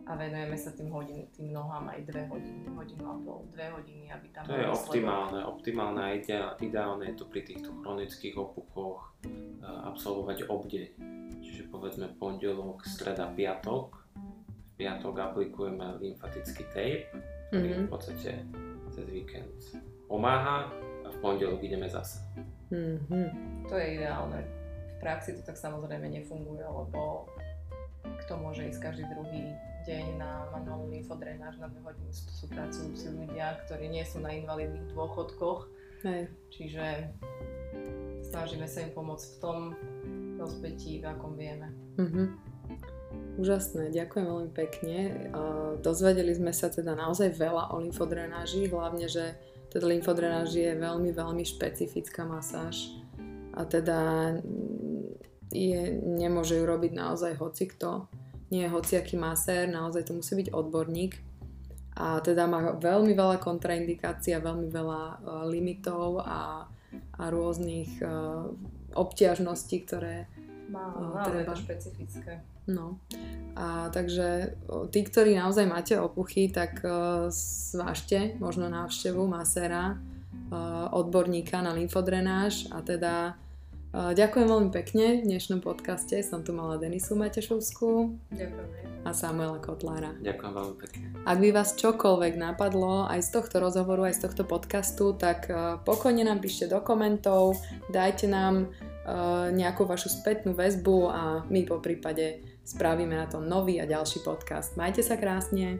a 0.08 0.16
venujeme 0.16 0.55
sa 0.55 0.72
tým 0.72 0.88
hodin, 0.88 1.28
tým 1.30 1.51
nohám 1.51 1.88
aj 1.88 1.99
dve 2.03 2.24
hodiny, 2.26 2.64
hodinu 2.70 3.03
a 3.05 3.16
pol, 3.18 3.43
dve 3.49 3.68
hodiny, 3.70 4.08
aby 4.08 4.28
tam 4.30 4.43
To 4.43 4.51
je 4.51 4.64
výsledok. 4.64 4.80
optimálne. 4.80 5.39
Optimálne 5.43 6.01
a 6.01 6.10
ide- 6.12 6.55
ideálne 6.62 7.03
je 7.05 7.16
to 7.16 7.26
pri 7.26 7.41
týchto 7.43 7.76
chronických 7.76 8.36
opuchoch 8.36 9.12
e, 9.20 9.30
absolvovať 9.62 10.47
obdeň. 10.47 10.86
Čiže 11.38 11.64
povedzme 11.68 12.08
pondelok, 12.14 12.84
streda, 12.84 13.28
piatok. 13.30 13.99
V 14.47 14.74
piatok 14.78 15.16
aplikujeme 15.18 15.97
lymfatický 15.97 16.64
tape, 16.68 17.12
ktorý 17.49 17.72
Mhm. 17.74 17.84
v 17.84 17.89
podstate 17.89 18.32
cez 18.88 19.05
víkend 19.05 19.51
pomáha 20.05 20.72
a 21.03 21.10
v 21.10 21.18
pondelok 21.20 21.60
ideme 21.60 21.86
zase. 21.86 22.24
Mhm. 22.70 23.68
To 23.68 23.76
je 23.76 23.88
ideálne. 23.93 24.39
V 24.89 25.03
praxi 25.03 25.36
to 25.36 25.43
tak 25.43 25.55
samozrejme 25.55 26.08
nefunguje, 26.08 26.64
lebo 26.64 27.28
kto 28.24 28.34
môže 28.36 28.64
ísť 28.66 28.80
každý 28.82 29.03
druhý 29.05 29.51
deň 29.88 30.19
na 30.19 30.51
manuálnu 30.51 30.91
lymfodrenáž 30.91 31.55
na 31.63 31.71
dve 31.71 31.79
hodiny. 31.88 32.11
Sú, 32.11 32.27
sú 32.27 32.45
pracujúci 32.51 33.07
ľudia, 33.07 33.63
ktorí 33.65 33.88
nie 33.88 34.03
sú 34.03 34.19
na 34.19 34.35
invalidných 34.35 34.91
dôchodkoch, 34.91 35.71
Hej. 36.03 36.27
čiže 36.51 37.15
snažíme 38.27 38.67
sa 38.67 38.83
im 38.83 38.91
pomôcť 38.91 39.25
v 39.25 39.38
tom 39.39 39.59
rozpetí, 40.35 40.99
v 40.99 41.05
akom 41.07 41.39
vieme. 41.39 41.71
Mhm. 41.95 42.23
Úžasné, 43.39 43.95
ďakujem 43.95 44.25
veľmi 44.27 44.51
pekne. 44.51 44.97
Dozvedeli 45.79 46.35
sme 46.35 46.51
sa 46.51 46.67
teda 46.67 46.97
naozaj 46.97 47.31
veľa 47.39 47.71
o 47.71 47.79
lymfodrenáži, 47.79 48.67
hlavne, 48.67 49.07
že 49.07 49.39
teda 49.71 49.88
lymfodrenáž 49.88 50.51
je 50.51 50.75
veľmi, 50.75 51.15
veľmi 51.15 51.43
špecifická 51.47 52.27
masáž 52.27 52.91
a 53.55 53.63
teda 53.63 53.99
je, 55.53 55.79
nemôže 56.03 56.59
ju 56.59 56.65
robiť 56.67 56.91
naozaj 56.93 57.39
hocikto. 57.39 58.11
Nie 58.48 58.72
hociaký 58.72 59.20
masér, 59.20 59.68
naozaj 59.68 60.08
to 60.08 60.16
musí 60.16 60.34
byť 60.39 60.56
odborník 60.56 61.20
a 61.98 62.22
teda 62.22 62.45
má 62.45 62.78
veľmi 62.78 63.18
veľa 63.18 63.41
kontraindikácií 63.41 64.38
a 64.38 64.45
veľmi 64.45 64.70
veľa 64.70 65.02
uh, 65.02 65.18
limitov 65.50 66.22
a, 66.22 66.70
a 67.18 67.24
rôznych 67.34 67.98
uh, 68.06 68.54
obťažností, 68.93 69.82
ktoré 69.89 70.30
Má, 70.70 70.93
je 70.93 71.41
treba. 71.41 71.58
to 71.58 71.64
špecifické. 71.64 72.45
No. 72.70 73.02
A 73.56 73.89
takže 73.89 74.60
tí, 74.91 75.00
ktorí 75.02 75.34
naozaj 75.34 75.66
máte 75.66 75.95
opuchy, 75.98 76.54
tak 76.54 76.86
uh, 76.86 77.34
zvážte 77.34 78.38
možno 78.38 78.70
návštevu 78.70 79.26
masera, 79.26 79.98
uh, 79.98 80.91
odborníka 80.93 81.66
na 81.66 81.74
lymfodrenáž 81.74 82.70
a 82.70 82.86
teda 82.86 83.34
uh, 83.34 83.47
ďakujem 83.93 84.47
veľmi 84.47 84.71
pekne. 84.73 85.23
V 85.23 85.29
dnešnom 85.31 85.63
podcaste 85.63 86.19
som 86.25 86.43
tu 86.43 86.51
mala 86.51 86.75
Denisu 86.75 87.15
Matešovskú 87.15 88.19
Ďakujem. 88.33 88.67
a 89.07 89.09
Samuela 89.15 89.59
Kotlára. 89.63 90.15
Ďakujem 90.19 90.53
veľmi 90.53 90.75
pekne. 90.81 91.05
Ak 91.23 91.38
by 91.39 91.49
vás 91.55 91.75
čokoľvek 91.79 92.33
napadlo 92.35 93.07
aj 93.07 93.23
z 93.23 93.29
tohto 93.39 93.63
rozhovoru, 93.63 94.07
aj 94.07 94.19
z 94.19 94.21
tohto 94.27 94.43
podcastu, 94.43 95.15
tak 95.15 95.47
uh, 95.47 95.79
pokojne 95.81 96.27
nám 96.27 96.43
píšte 96.43 96.67
do 96.67 96.83
komentov, 96.83 97.55
dajte 97.88 98.27
nám 98.27 98.67
uh, 98.67 99.49
nejakú 99.51 99.88
vašu 99.88 100.11
spätnú 100.11 100.51
väzbu 100.51 100.97
a 101.07 101.21
my 101.47 101.63
po 101.63 101.79
prípade 101.79 102.43
spravíme 102.67 103.15
na 103.15 103.31
to 103.31 103.39
nový 103.39 103.79
a 103.79 103.88
ďalší 103.88 104.23
podcast. 104.27 104.75
Majte 104.75 104.99
sa 104.99 105.15
krásne. 105.15 105.79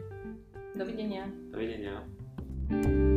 Dovidenia. 0.72 1.28
Dovidenia. 1.52 3.07